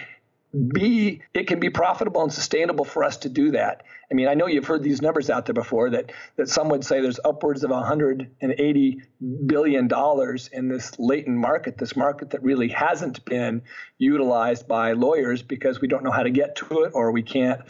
B, 0.54 1.20
it 1.32 1.48
can 1.48 1.58
be 1.58 1.68
profitable 1.70 2.22
and 2.22 2.32
sustainable 2.32 2.84
for 2.84 3.02
us 3.02 3.16
to 3.18 3.28
do 3.28 3.50
that. 3.52 3.82
I 4.10 4.14
mean, 4.14 4.28
I 4.28 4.34
know 4.34 4.46
you've 4.46 4.66
heard 4.66 4.82
these 4.84 5.02
numbers 5.02 5.28
out 5.28 5.46
there 5.46 5.54
before 5.54 5.90
that 5.90 6.12
that 6.36 6.48
some 6.48 6.68
would 6.68 6.84
say 6.84 7.00
there's 7.00 7.18
upwards 7.24 7.64
of 7.64 7.70
180 7.70 9.02
billion 9.46 9.88
dollars 9.88 10.48
in 10.52 10.68
this 10.68 10.96
latent 10.98 11.36
market, 11.36 11.76
this 11.78 11.96
market 11.96 12.30
that 12.30 12.42
really 12.42 12.68
hasn't 12.68 13.24
been 13.24 13.62
utilized 13.98 14.68
by 14.68 14.92
lawyers 14.92 15.42
because 15.42 15.80
we 15.80 15.88
don't 15.88 16.04
know 16.04 16.12
how 16.12 16.22
to 16.22 16.30
get 16.30 16.56
to 16.56 16.84
it 16.84 16.92
or 16.94 17.10
we 17.10 17.22
can't 17.22 17.60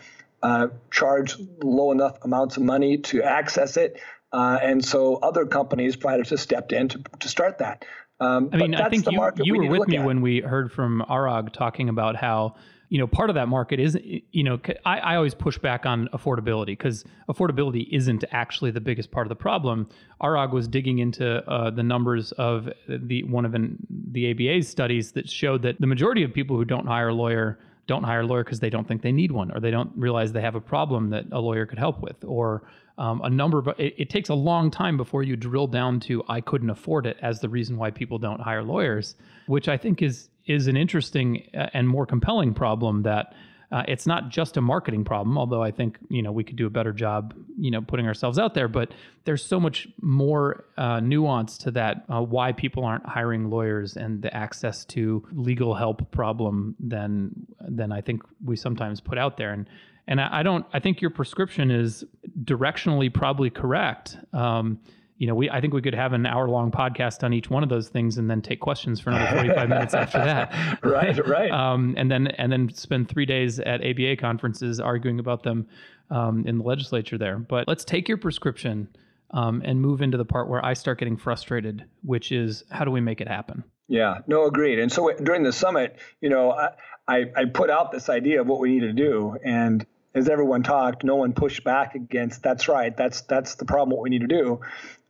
uh, 0.42 0.68
charge 0.90 1.36
low 1.62 1.90
enough 1.90 2.18
amounts 2.22 2.58
of 2.58 2.64
money 2.64 2.98
to 2.98 3.22
access 3.22 3.78
it. 3.78 3.98
Uh, 4.30 4.58
and 4.60 4.84
so 4.84 5.16
other 5.16 5.46
companies, 5.46 5.96
providers, 5.96 6.30
have 6.30 6.40
stepped 6.40 6.72
in 6.72 6.88
to, 6.88 7.02
to 7.20 7.28
start 7.28 7.58
that. 7.58 7.84
Um, 8.20 8.50
I 8.52 8.56
mean, 8.58 8.74
I 8.74 8.88
think 8.88 9.10
you, 9.10 9.32
you 9.38 9.56
were 9.56 9.78
with 9.78 9.88
me 9.88 9.96
at. 9.96 10.04
when 10.04 10.20
we 10.20 10.40
heard 10.40 10.72
from 10.72 11.04
Arag 11.08 11.52
talking 11.52 11.88
about 11.88 12.16
how 12.16 12.56
you 12.88 12.98
know 12.98 13.06
part 13.06 13.30
of 13.30 13.34
that 13.34 13.48
market 13.48 13.80
is 13.80 13.98
you 14.02 14.44
know 14.44 14.58
I, 14.84 14.98
I 14.98 15.16
always 15.16 15.34
push 15.34 15.58
back 15.58 15.86
on 15.86 16.08
affordability 16.12 16.66
because 16.66 17.04
affordability 17.28 17.88
isn't 17.90 18.24
actually 18.30 18.70
the 18.70 18.80
biggest 18.80 19.10
part 19.10 19.26
of 19.26 19.28
the 19.28 19.36
problem. 19.36 19.88
Arag 20.22 20.52
was 20.52 20.68
digging 20.68 20.98
into 20.98 21.48
uh, 21.48 21.70
the 21.70 21.82
numbers 21.82 22.32
of 22.32 22.68
the 22.88 23.22
one 23.24 23.44
of 23.44 23.54
an, 23.54 23.78
the 24.12 24.30
ABA's 24.30 24.68
studies 24.68 25.12
that 25.12 25.28
showed 25.28 25.62
that 25.62 25.80
the 25.80 25.86
majority 25.86 26.22
of 26.22 26.32
people 26.32 26.56
who 26.56 26.64
don't 26.64 26.86
hire 26.86 27.08
a 27.08 27.14
lawyer 27.14 27.58
don't 27.86 28.04
hire 28.04 28.20
a 28.20 28.26
lawyer 28.26 28.44
because 28.44 28.60
they 28.60 28.70
don't 28.70 28.88
think 28.88 29.02
they 29.02 29.12
need 29.12 29.30
one 29.30 29.50
or 29.50 29.60
they 29.60 29.70
don't 29.70 29.90
realize 29.96 30.32
they 30.32 30.40
have 30.40 30.54
a 30.54 30.60
problem 30.60 31.10
that 31.10 31.24
a 31.32 31.40
lawyer 31.40 31.66
could 31.66 31.78
help 31.78 32.00
with 32.00 32.24
or 32.24 32.62
um, 32.96 33.20
a 33.22 33.30
number 33.30 33.58
of 33.58 33.68
it, 33.78 33.94
it, 33.98 34.10
takes 34.10 34.28
a 34.28 34.34
long 34.34 34.70
time 34.70 34.96
before 34.96 35.22
you 35.22 35.36
drill 35.36 35.66
down 35.66 36.00
to 36.00 36.22
i 36.28 36.40
couldn't 36.40 36.70
afford 36.70 37.06
it 37.06 37.16
as 37.20 37.40
the 37.40 37.48
reason 37.48 37.76
why 37.76 37.90
people 37.90 38.18
don't 38.18 38.40
hire 38.40 38.62
lawyers 38.62 39.16
which 39.46 39.68
i 39.68 39.76
think 39.76 40.00
is 40.00 40.28
is 40.46 40.66
an 40.66 40.76
interesting 40.76 41.48
uh, 41.54 41.66
and 41.72 41.88
more 41.88 42.06
compelling 42.06 42.54
problem 42.54 43.02
that 43.02 43.34
uh, 43.72 43.82
it's 43.88 44.06
not 44.06 44.28
just 44.28 44.56
a 44.56 44.60
marketing 44.60 45.04
problem 45.04 45.36
although 45.38 45.62
i 45.62 45.70
think 45.70 45.98
you 46.08 46.22
know 46.22 46.30
we 46.30 46.44
could 46.44 46.56
do 46.56 46.66
a 46.66 46.70
better 46.70 46.92
job 46.92 47.34
you 47.58 47.70
know 47.70 47.80
putting 47.80 48.06
ourselves 48.06 48.38
out 48.38 48.54
there 48.54 48.68
but 48.68 48.92
there's 49.24 49.44
so 49.44 49.58
much 49.58 49.88
more 50.00 50.64
uh, 50.76 51.00
nuance 51.00 51.58
to 51.58 51.70
that 51.70 52.04
uh, 52.08 52.20
why 52.20 52.52
people 52.52 52.84
aren't 52.84 53.06
hiring 53.06 53.50
lawyers 53.50 53.96
and 53.96 54.22
the 54.22 54.34
access 54.36 54.84
to 54.84 55.26
legal 55.32 55.74
help 55.74 56.10
problem 56.10 56.76
than 56.78 57.30
than 57.60 57.90
i 57.90 58.00
think 58.00 58.22
we 58.44 58.56
sometimes 58.56 59.00
put 59.00 59.18
out 59.18 59.36
there 59.36 59.52
and 59.52 59.68
and 60.06 60.20
I, 60.20 60.40
I 60.40 60.42
don't. 60.42 60.66
I 60.72 60.80
think 60.80 61.00
your 61.00 61.10
prescription 61.10 61.70
is 61.70 62.04
directionally 62.42 63.12
probably 63.12 63.50
correct. 63.50 64.16
Um, 64.32 64.80
you 65.16 65.26
know, 65.26 65.34
we 65.34 65.48
I 65.48 65.60
think 65.60 65.72
we 65.72 65.82
could 65.82 65.94
have 65.94 66.12
an 66.12 66.26
hour 66.26 66.48
long 66.48 66.70
podcast 66.70 67.22
on 67.22 67.32
each 67.32 67.48
one 67.48 67.62
of 67.62 67.68
those 67.68 67.88
things 67.88 68.18
and 68.18 68.28
then 68.28 68.42
take 68.42 68.60
questions 68.60 69.00
for 69.00 69.10
another 69.10 69.36
45 69.36 69.68
minutes 69.68 69.94
after 69.94 70.18
that. 70.18 70.52
right, 70.82 71.26
right. 71.26 71.50
Um, 71.50 71.94
and 71.96 72.10
then 72.10 72.28
and 72.28 72.50
then 72.50 72.72
spend 72.74 73.08
three 73.08 73.26
days 73.26 73.60
at 73.60 73.84
ABA 73.84 74.16
conferences 74.16 74.80
arguing 74.80 75.20
about 75.20 75.42
them 75.42 75.68
um, 76.10 76.44
in 76.46 76.58
the 76.58 76.64
legislature 76.64 77.16
there. 77.16 77.38
But 77.38 77.68
let's 77.68 77.84
take 77.84 78.08
your 78.08 78.18
prescription 78.18 78.88
um, 79.30 79.62
and 79.64 79.80
move 79.80 80.02
into 80.02 80.18
the 80.18 80.24
part 80.24 80.48
where 80.48 80.64
I 80.64 80.74
start 80.74 80.98
getting 80.98 81.16
frustrated, 81.16 81.84
which 82.02 82.32
is 82.32 82.64
how 82.70 82.84
do 82.84 82.90
we 82.90 83.00
make 83.00 83.20
it 83.20 83.28
happen? 83.28 83.64
Yeah, 83.88 84.18
no, 84.26 84.46
agreed. 84.46 84.78
And 84.78 84.90
so 84.90 85.12
during 85.12 85.42
the 85.42 85.52
summit, 85.52 85.98
you 86.20 86.30
know, 86.30 86.52
I, 86.52 86.70
I, 87.06 87.24
I 87.36 87.44
put 87.52 87.70
out 87.70 87.92
this 87.92 88.08
idea 88.08 88.40
of 88.40 88.46
what 88.46 88.60
we 88.60 88.70
need 88.70 88.80
to 88.80 88.92
do, 88.92 89.36
and 89.44 89.84
as 90.14 90.28
everyone 90.28 90.62
talked, 90.62 91.04
no 91.04 91.16
one 91.16 91.32
pushed 91.32 91.64
back 91.64 91.94
against. 91.94 92.42
That's 92.42 92.68
right. 92.68 92.96
That's 92.96 93.22
that's 93.22 93.56
the 93.56 93.64
problem. 93.64 93.90
What 93.90 94.02
we 94.02 94.10
need 94.10 94.22
to 94.22 94.26
do. 94.28 94.60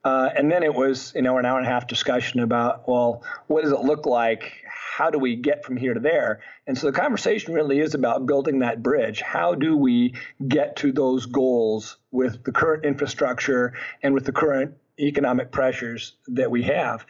Uh, 0.04 0.28
and 0.36 0.50
then 0.50 0.62
it 0.62 0.74
was, 0.74 1.12
you 1.14 1.22
know, 1.22 1.38
an 1.38 1.46
hour 1.46 1.58
and 1.58 1.66
a 1.66 1.70
half 1.70 1.86
discussion 1.86 2.40
about, 2.40 2.86
well, 2.86 3.22
what 3.46 3.62
does 3.62 3.72
it 3.72 3.80
look 3.80 4.04
like? 4.04 4.62
How 4.68 5.10
do 5.10 5.18
we 5.18 5.34
get 5.34 5.64
from 5.64 5.76
here 5.76 5.94
to 5.94 6.00
there? 6.00 6.40
And 6.66 6.76
so 6.76 6.86
the 6.86 6.92
conversation 6.92 7.54
really 7.54 7.80
is 7.80 7.94
about 7.94 8.26
building 8.26 8.58
that 8.58 8.82
bridge. 8.82 9.22
How 9.22 9.54
do 9.54 9.76
we 9.76 10.14
get 10.46 10.76
to 10.76 10.92
those 10.92 11.26
goals 11.26 11.96
with 12.10 12.44
the 12.44 12.52
current 12.52 12.84
infrastructure 12.84 13.72
and 14.02 14.12
with 14.14 14.24
the 14.24 14.32
current 14.32 14.74
economic 15.00 15.50
pressures 15.50 16.12
that 16.28 16.50
we 16.50 16.62
have? 16.64 17.06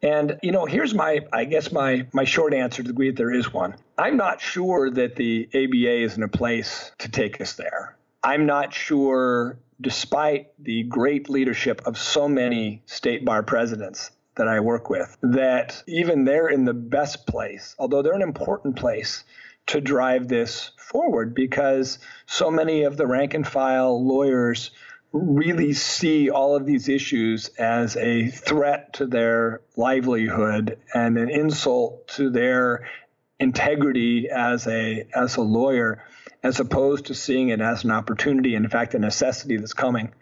And 0.00 0.38
you 0.42 0.52
know, 0.52 0.64
here's 0.64 0.94
my 0.94 1.20
I 1.32 1.44
guess 1.44 1.72
my 1.72 2.06
my 2.12 2.24
short 2.24 2.54
answer 2.54 2.78
to 2.78 2.82
the 2.82 2.88
degree 2.88 3.10
that 3.10 3.16
there 3.16 3.32
is 3.32 3.52
one. 3.52 3.74
I'm 3.96 4.16
not 4.16 4.40
sure 4.40 4.90
that 4.90 5.16
the 5.16 5.48
ABA 5.52 6.02
is 6.02 6.16
in 6.16 6.22
a 6.22 6.28
place 6.28 6.92
to 6.98 7.10
take 7.10 7.40
us 7.40 7.54
there. 7.54 7.96
I'm 8.22 8.46
not 8.46 8.72
sure 8.72 9.58
despite 9.80 10.48
the 10.58 10.82
great 10.84 11.28
leadership 11.28 11.82
of 11.86 11.98
so 11.98 12.28
many 12.28 12.82
state 12.86 13.24
bar 13.24 13.42
presidents 13.42 14.10
that 14.36 14.48
I 14.48 14.60
work 14.60 14.88
with, 14.90 15.16
that 15.22 15.82
even 15.86 16.24
they're 16.24 16.48
in 16.48 16.64
the 16.64 16.74
best 16.74 17.26
place, 17.26 17.74
although 17.78 18.02
they're 18.02 18.12
an 18.12 18.22
important 18.22 18.76
place 18.76 19.24
to 19.66 19.80
drive 19.80 20.28
this 20.28 20.70
forward 20.78 21.34
because 21.34 21.98
so 22.26 22.50
many 22.50 22.84
of 22.84 22.96
the 22.96 23.06
rank 23.06 23.34
and 23.34 23.46
file 23.46 24.04
lawyers 24.04 24.70
really 25.12 25.72
see 25.72 26.30
all 26.30 26.56
of 26.56 26.66
these 26.66 26.88
issues 26.88 27.48
as 27.58 27.96
a 27.96 28.28
threat 28.28 28.94
to 28.94 29.06
their 29.06 29.62
livelihood 29.76 30.78
and 30.94 31.16
an 31.16 31.30
insult 31.30 32.08
to 32.08 32.30
their 32.30 32.88
integrity 33.40 34.28
as 34.28 34.66
a 34.66 35.06
as 35.14 35.36
a 35.36 35.40
lawyer 35.40 36.02
as 36.42 36.60
opposed 36.60 37.06
to 37.06 37.14
seeing 37.14 37.48
it 37.48 37.60
as 37.60 37.84
an 37.84 37.90
opportunity 37.90 38.54
and 38.54 38.64
in 38.64 38.70
fact 38.70 38.94
a 38.94 38.98
necessity 38.98 39.56
that's 39.56 39.72
coming 39.72 40.12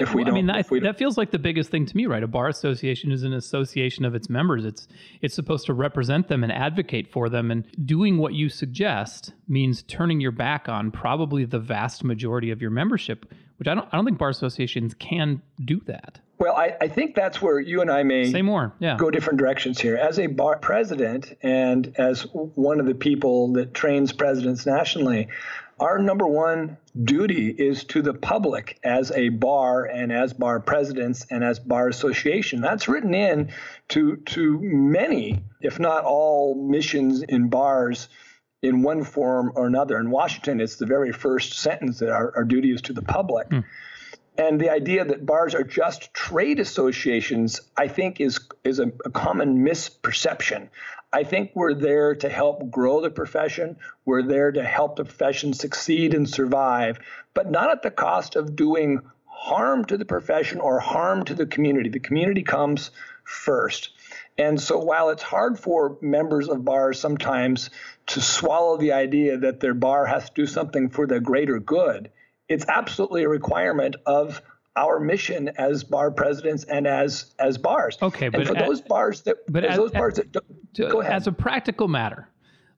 if 0.00 0.14
we 0.14 0.24
don't 0.24 0.34
I 0.34 0.36
mean 0.36 0.46
that, 0.46 0.68
that 0.82 0.98
feels 0.98 1.16
like 1.16 1.30
the 1.30 1.38
biggest 1.38 1.70
thing 1.70 1.86
to 1.86 1.96
me 1.96 2.06
right 2.06 2.22
a 2.22 2.28
bar 2.28 2.48
association 2.48 3.12
is 3.12 3.22
an 3.22 3.32
association 3.32 4.04
of 4.04 4.14
its 4.14 4.28
members 4.28 4.64
it's 4.64 4.88
it's 5.20 5.34
supposed 5.34 5.66
to 5.66 5.74
represent 5.74 6.28
them 6.28 6.42
and 6.42 6.52
advocate 6.52 7.12
for 7.12 7.28
them 7.28 7.50
and 7.50 7.64
doing 7.86 8.18
what 8.18 8.34
you 8.34 8.48
suggest 8.48 9.32
means 9.48 9.82
turning 9.82 10.20
your 10.20 10.32
back 10.32 10.68
on 10.68 10.90
probably 10.90 11.44
the 11.44 11.60
vast 11.60 12.02
majority 12.04 12.50
of 12.50 12.60
your 12.60 12.70
membership 12.70 13.32
which 13.60 13.68
I 13.68 13.74
don't 13.74 13.86
I 13.92 13.96
don't 13.96 14.06
think 14.06 14.18
bar 14.18 14.30
associations 14.30 14.94
can 14.94 15.42
do 15.62 15.80
that. 15.86 16.18
Well, 16.40 16.56
I, 16.56 16.74
I 16.80 16.88
think 16.88 17.14
that's 17.14 17.42
where 17.42 17.60
you 17.60 17.82
and 17.82 17.90
I 17.90 18.02
may 18.02 18.32
say 18.32 18.40
more. 18.40 18.72
Yeah. 18.78 18.96
go 18.96 19.10
different 19.10 19.38
directions 19.38 19.78
here. 19.78 19.96
As 19.96 20.18
a 20.18 20.26
bar 20.26 20.56
president 20.58 21.36
and 21.42 21.94
as 21.98 22.22
one 22.32 22.80
of 22.80 22.86
the 22.86 22.94
people 22.94 23.52
that 23.52 23.74
trains 23.74 24.12
presidents 24.12 24.64
nationally, 24.64 25.28
our 25.78 25.98
number 25.98 26.26
one 26.26 26.78
duty 27.04 27.50
is 27.50 27.84
to 27.84 28.00
the 28.00 28.14
public 28.14 28.78
as 28.82 29.12
a 29.12 29.28
bar 29.28 29.84
and 29.84 30.10
as 30.10 30.32
bar 30.32 30.60
presidents 30.60 31.26
and 31.30 31.44
as 31.44 31.58
bar 31.58 31.88
association. 31.88 32.62
That's 32.62 32.88
written 32.88 33.12
in 33.12 33.52
to 33.90 34.16
to 34.16 34.58
many, 34.62 35.44
if 35.60 35.78
not 35.78 36.04
all, 36.04 36.54
missions 36.54 37.22
in 37.22 37.50
bars 37.50 38.08
in 38.62 38.82
one 38.82 39.04
form 39.04 39.52
or 39.54 39.66
another. 39.66 39.98
In 39.98 40.10
Washington, 40.10 40.62
it's 40.62 40.76
the 40.76 40.86
very 40.86 41.12
first 41.12 41.52
sentence 41.52 41.98
that 41.98 42.10
our, 42.10 42.32
our 42.34 42.44
duty 42.44 42.72
is 42.72 42.80
to 42.82 42.94
the 42.94 43.02
public. 43.02 43.50
Mm. 43.50 43.64
And 44.38 44.60
the 44.60 44.70
idea 44.70 45.04
that 45.04 45.26
bars 45.26 45.54
are 45.54 45.64
just 45.64 46.14
trade 46.14 46.60
associations, 46.60 47.60
I 47.76 47.88
think, 47.88 48.20
is 48.20 48.40
is 48.64 48.78
a, 48.78 48.92
a, 49.04 49.10
common 49.10 49.64
misperception. 49.64 50.68
I 51.12 51.24
think 51.24 51.50
we're 51.54 51.74
there 51.74 52.14
to 52.14 52.28
help 52.28 52.70
grow 52.70 53.00
the 53.00 53.10
profession. 53.10 53.76
We're 54.04 54.22
there 54.22 54.52
to 54.52 54.62
help 54.62 54.96
the 54.96 55.04
profession 55.04 55.52
succeed 55.52 56.14
and 56.14 56.28
survive, 56.28 57.00
but 57.34 57.50
not 57.50 57.70
at 57.70 57.82
the 57.82 57.90
cost 57.90 58.36
of 58.36 58.54
doing 58.54 59.00
harm 59.26 59.84
to 59.86 59.96
the 59.96 60.04
profession 60.04 60.60
or 60.60 60.78
harm 60.78 61.24
to 61.24 61.34
the 61.34 61.46
community. 61.46 61.88
The 61.88 61.98
community 61.98 62.42
comes 62.42 62.90
first. 63.24 63.90
And 64.38 64.60
so 64.60 64.78
while 64.78 65.10
it's 65.10 65.22
hard 65.22 65.58
for 65.58 65.98
members 66.00 66.48
of 66.48 66.64
bars 66.64 66.98
sometimes 66.98 67.70
to 68.08 68.20
swallow 68.20 68.76
the 68.76 68.92
idea 68.92 69.38
that 69.38 69.60
their 69.60 69.74
bar 69.74 70.06
has 70.06 70.26
to 70.26 70.34
do 70.34 70.46
something 70.46 70.88
for 70.90 71.06
the 71.06 71.20
greater 71.20 71.58
good, 71.58 72.10
it's 72.50 72.66
absolutely 72.68 73.22
a 73.22 73.28
requirement 73.28 73.96
of 74.04 74.42
our 74.76 75.00
mission 75.00 75.50
as 75.56 75.84
bar 75.84 76.10
presidents 76.10 76.64
and 76.64 76.86
as 76.86 77.32
as 77.38 77.56
bars. 77.56 77.96
Okay, 78.02 78.26
and 78.26 78.32
but 78.32 78.46
for 78.46 78.56
at, 78.56 78.66
those 78.66 78.80
bars 78.82 79.22
that 79.22 79.38
but 79.48 79.64
as, 79.64 79.76
those 79.76 79.92
bars 79.92 80.14
that 80.14 80.32
to, 80.32 80.88
go 80.88 81.00
ahead. 81.00 81.12
As 81.12 81.26
a 81.26 81.32
practical 81.32 81.88
matter, 81.88 82.28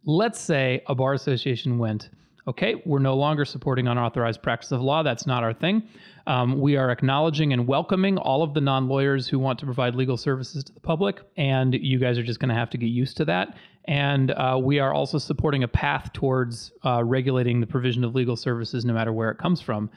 let's 0.04 0.40
say 0.40 0.82
a 0.86 0.94
bar 0.94 1.14
association 1.14 1.78
went, 1.78 2.10
okay, 2.46 2.82
we're 2.84 2.98
no 2.98 3.14
longer 3.16 3.44
supporting 3.44 3.88
unauthorized 3.88 4.42
practice 4.42 4.72
of 4.72 4.82
law. 4.82 5.02
That's 5.02 5.26
not 5.26 5.42
our 5.42 5.54
thing. 5.54 5.82
Um, 6.26 6.60
we 6.60 6.76
are 6.76 6.90
acknowledging 6.90 7.52
and 7.52 7.66
welcoming 7.66 8.18
all 8.18 8.42
of 8.42 8.54
the 8.54 8.60
non 8.60 8.88
lawyers 8.88 9.26
who 9.26 9.38
want 9.38 9.58
to 9.60 9.64
provide 9.64 9.94
legal 9.94 10.16
services 10.16 10.62
to 10.64 10.72
the 10.72 10.80
public, 10.80 11.20
and 11.36 11.74
you 11.74 11.98
guys 11.98 12.18
are 12.18 12.22
just 12.22 12.40
going 12.40 12.50
to 12.50 12.54
have 12.54 12.70
to 12.70 12.78
get 12.78 12.86
used 12.86 13.16
to 13.16 13.24
that. 13.24 13.56
And 13.86 14.30
uh, 14.30 14.60
we 14.62 14.78
are 14.78 14.92
also 14.92 15.18
supporting 15.18 15.62
a 15.62 15.68
path 15.68 16.12
towards 16.12 16.72
uh, 16.84 17.02
regulating 17.04 17.60
the 17.60 17.66
provision 17.66 18.04
of 18.04 18.14
legal 18.14 18.36
services 18.36 18.84
no 18.84 18.94
matter 18.94 19.12
where 19.12 19.30
it 19.30 19.38
comes 19.38 19.60
from. 19.60 19.90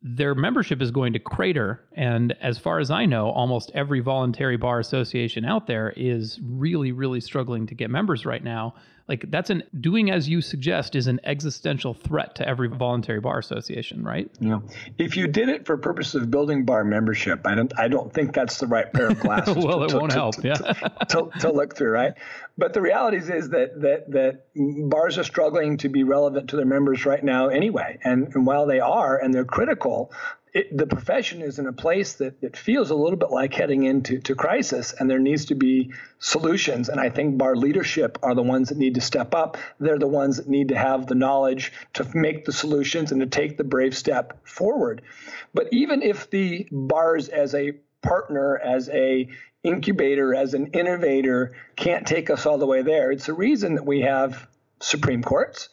Their 0.00 0.34
membership 0.34 0.80
is 0.80 0.90
going 0.90 1.12
to 1.12 1.18
crater. 1.18 1.84
And 1.92 2.34
as 2.40 2.56
far 2.56 2.78
as 2.78 2.90
I 2.90 3.04
know, 3.04 3.30
almost 3.30 3.70
every 3.74 4.00
voluntary 4.00 4.56
bar 4.56 4.78
association 4.78 5.44
out 5.44 5.66
there 5.66 5.92
is 5.96 6.40
really, 6.42 6.92
really 6.92 7.20
struggling 7.20 7.66
to 7.66 7.74
get 7.74 7.90
members 7.90 8.24
right 8.24 8.42
now 8.42 8.74
like 9.08 9.30
that's 9.30 9.48
an 9.48 9.62
doing 9.80 10.10
as 10.10 10.28
you 10.28 10.42
suggest 10.42 10.94
is 10.94 11.06
an 11.06 11.18
existential 11.24 11.94
threat 11.94 12.34
to 12.36 12.46
every 12.46 12.68
voluntary 12.68 13.20
bar 13.20 13.38
association, 13.38 14.04
right? 14.04 14.30
Yeah. 14.38 14.60
If 14.98 15.16
you 15.16 15.26
did 15.26 15.48
it 15.48 15.64
for 15.64 15.78
purposes 15.78 16.22
of 16.22 16.30
building 16.30 16.64
bar 16.64 16.84
membership, 16.84 17.46
I 17.46 17.54
don't 17.54 17.72
I 17.78 17.88
don't 17.88 18.12
think 18.12 18.34
that's 18.34 18.58
the 18.58 18.66
right 18.66 18.92
pair 18.92 19.08
of 19.08 19.18
glasses. 19.20 19.56
well, 19.56 19.78
to, 19.78 19.84
it 19.84 19.88
to, 19.88 19.98
won't 19.98 20.10
to, 20.12 20.16
help. 20.16 20.44
yeah. 20.44 20.54
to, 21.08 21.30
to 21.40 21.50
look 21.50 21.74
through, 21.74 21.90
right? 21.90 22.14
But 22.58 22.74
the 22.74 22.82
reality 22.82 23.16
is, 23.16 23.30
is 23.30 23.48
that 23.50 23.80
that 23.80 24.10
that 24.10 24.44
bars 24.54 25.16
are 25.16 25.24
struggling 25.24 25.78
to 25.78 25.88
be 25.88 26.04
relevant 26.04 26.50
to 26.50 26.56
their 26.56 26.66
members 26.66 27.06
right 27.06 27.22
now 27.22 27.48
anyway. 27.48 27.98
And, 28.04 28.34
and 28.34 28.46
while 28.46 28.66
they 28.66 28.80
are 28.80 29.16
and 29.16 29.32
they're 29.32 29.44
critical, 29.44 30.12
it, 30.52 30.76
the 30.76 30.86
profession 30.86 31.42
is 31.42 31.58
in 31.58 31.66
a 31.66 31.72
place 31.72 32.14
that, 32.14 32.40
that 32.40 32.56
feels 32.56 32.90
a 32.90 32.94
little 32.94 33.18
bit 33.18 33.30
like 33.30 33.54
heading 33.54 33.84
into 33.84 34.20
to 34.20 34.34
crisis, 34.34 34.92
and 34.92 35.08
there 35.08 35.18
needs 35.18 35.46
to 35.46 35.54
be 35.54 35.92
solutions. 36.18 36.88
And 36.88 37.00
I 37.00 37.10
think 37.10 37.38
bar 37.38 37.56
leadership 37.56 38.18
are 38.22 38.34
the 38.34 38.42
ones 38.42 38.68
that 38.68 38.78
need 38.78 38.94
to 38.94 39.00
step 39.00 39.34
up. 39.34 39.56
They're 39.78 39.98
the 39.98 40.06
ones 40.06 40.36
that 40.36 40.48
need 40.48 40.68
to 40.68 40.76
have 40.76 41.06
the 41.06 41.14
knowledge 41.14 41.72
to 41.94 42.06
make 42.16 42.44
the 42.44 42.52
solutions 42.52 43.12
and 43.12 43.20
to 43.20 43.26
take 43.26 43.56
the 43.56 43.64
brave 43.64 43.96
step 43.96 44.46
forward. 44.46 45.02
But 45.54 45.68
even 45.72 46.02
if 46.02 46.30
the 46.30 46.66
bars 46.70 47.28
as 47.28 47.54
a 47.54 47.72
partner, 48.02 48.58
as 48.58 48.88
a 48.90 49.28
incubator, 49.62 50.34
as 50.34 50.54
an 50.54 50.68
innovator 50.68 51.54
can't 51.76 52.06
take 52.06 52.30
us 52.30 52.46
all 52.46 52.58
the 52.58 52.66
way 52.66 52.82
there, 52.82 53.10
it's 53.10 53.28
a 53.28 53.34
reason 53.34 53.74
that 53.74 53.86
we 53.86 54.02
have 54.02 54.48
Supreme 54.80 55.22
Courts 55.22 55.68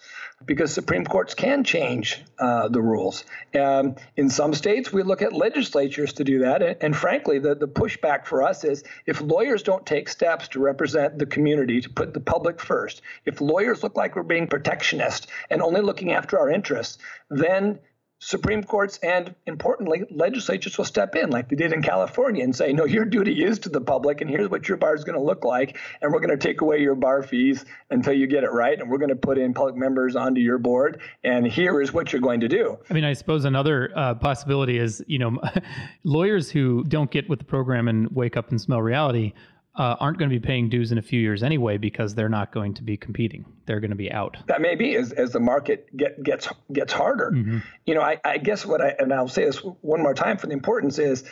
because 0.46 0.74
Supreme 0.74 1.06
Courts 1.06 1.34
can 1.34 1.64
change 1.64 2.22
uh, 2.40 2.68
the 2.68 2.82
rules. 2.82 3.24
Um, 3.60 3.96
in 4.18 4.30
some 4.30 4.54
states, 4.54 4.92
we 4.92 5.04
look 5.04 5.22
at 5.22 5.34
legislatures 5.34 6.14
to 6.14 6.24
do 6.24 6.40
that. 6.40 6.62
And, 6.62 6.78
and, 6.82 6.96
frankly, 6.96 7.40
the, 7.40 7.56
the 7.56 7.68
pushback 7.68 8.26
for 8.26 8.44
us 8.44 8.64
is 8.64 8.84
if 9.06 9.22
lawyers 9.22 9.64
don't 9.64 9.86
take 9.86 10.10
steps 10.10 10.50
to 10.50 10.60
represent 10.60 11.18
the 11.18 11.26
community, 11.26 11.82
to 11.82 11.90
put 11.90 12.14
the 12.14 12.20
public 12.20 12.60
first, 12.60 13.02
if 13.26 13.40
lawyers 13.40 13.82
look 13.82 13.96
like 13.96 14.16
we're 14.16 14.24
being 14.24 14.48
protectionist 14.48 15.28
and 15.50 15.62
only 15.62 15.82
looking 15.82 16.12
after 16.12 16.38
our 16.38 16.50
interests, 16.50 16.98
then 17.30 17.80
Supreme 18.20 18.64
Courts 18.64 18.98
and 19.04 19.36
importantly, 19.46 20.04
legislatures 20.10 20.78
will 20.78 20.86
step 20.86 21.16
in 21.16 21.30
like 21.30 21.50
they 21.50 21.56
did 21.56 21.74
in 21.74 21.82
California 21.82 22.44
and 22.44 22.56
say, 22.56 22.72
no, 22.72 22.86
your 22.86 23.06
duty 23.06 23.44
is 23.44 23.60
to 23.60 23.70
the 23.70 23.82
public, 23.82 24.22
and 24.22 24.30
here's 24.30 24.50
what 24.50 24.68
your 24.68 24.78
bar 24.78 24.96
is 24.96 25.04
going 25.04 25.18
to 25.18 25.24
look 25.24 25.44
like, 25.44 25.78
and 26.02 26.14
we're 26.14 26.20
going 26.20 26.38
to 26.38 26.38
take 26.38 26.62
away 26.62 26.82
your 26.82 26.96
bar 26.96 27.24
fees 27.24 27.66
until 27.90 28.14
you 28.14 28.26
get 28.28 28.44
it 28.44 28.52
right, 28.52 28.80
and 28.80 28.90
we're 28.90 28.98
going 28.98 29.10
to 29.10 29.16
put 29.16 29.38
in 29.38 29.54
public 29.54 29.76
members 29.76 30.16
onto 30.16 30.40
your 30.40 30.58
board, 30.58 31.02
and 31.24 31.46
here 31.46 31.82
is 31.82 31.92
what 31.92 32.14
you're 32.14 32.22
going 32.22 32.40
to 32.40 32.48
do. 32.48 32.78
I 32.90 32.94
mean, 32.94 33.04
I 33.04 33.14
suppose 33.14 33.46
another 33.46 33.92
uh, 33.96 34.16
possibility 34.16 34.78
is, 34.78 35.04
you 35.08 35.20
know, 35.20 35.40
lawyers 36.04 36.50
who 36.50 36.84
don't 36.86 37.12
get 37.12 37.30
with 37.30 37.40
the 37.40 37.46
program 37.46 37.88
and 37.88 38.10
wake 38.12 38.38
up 38.38 38.50
and 38.50 38.60
smell 38.60 38.82
reality 38.82 39.34
uh, 39.78 39.96
aren't 40.00 40.18
going 40.18 40.30
to 40.30 40.36
be 40.36 40.46
paying 40.46 40.70
dues 40.70 40.92
in 40.92 40.98
a 40.98 41.02
few 41.02 41.20
years 41.20 41.44
anyway 41.44 41.78
because 41.78 42.16
they're 42.16 42.30
not 42.30 42.52
going 42.52 42.74
to 42.76 42.84
be 42.84 42.96
competing. 42.96 43.46
They're 43.66 43.80
going 43.80 43.92
to 43.92 43.98
be 43.98 44.12
out. 44.12 44.38
That 44.48 44.62
may 44.62 44.76
be 44.76 44.96
as, 44.96 45.12
as 45.12 45.32
the 45.32 45.40
market 45.40 45.96
get, 45.96 46.22
gets 46.24 46.48
gets 46.72 46.94
harder. 46.94 47.32
Mm-hmm. 47.34 47.60
You 47.86 47.96
know, 47.96 48.02
I, 48.02 48.20
I 48.24 48.38
guess 48.38 48.66
what 48.66 48.82
I 48.82 48.96
and 49.00 49.14
I'll 49.14 49.28
say 49.28 49.46
this 49.46 49.58
one 49.82 50.02
more 50.02 50.14
time 50.14 50.38
for 50.38 50.48
the 50.48 50.54
importance 50.54 50.98
is 50.98 51.24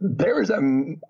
there 0.00 0.42
is 0.42 0.50
a, 0.50 0.60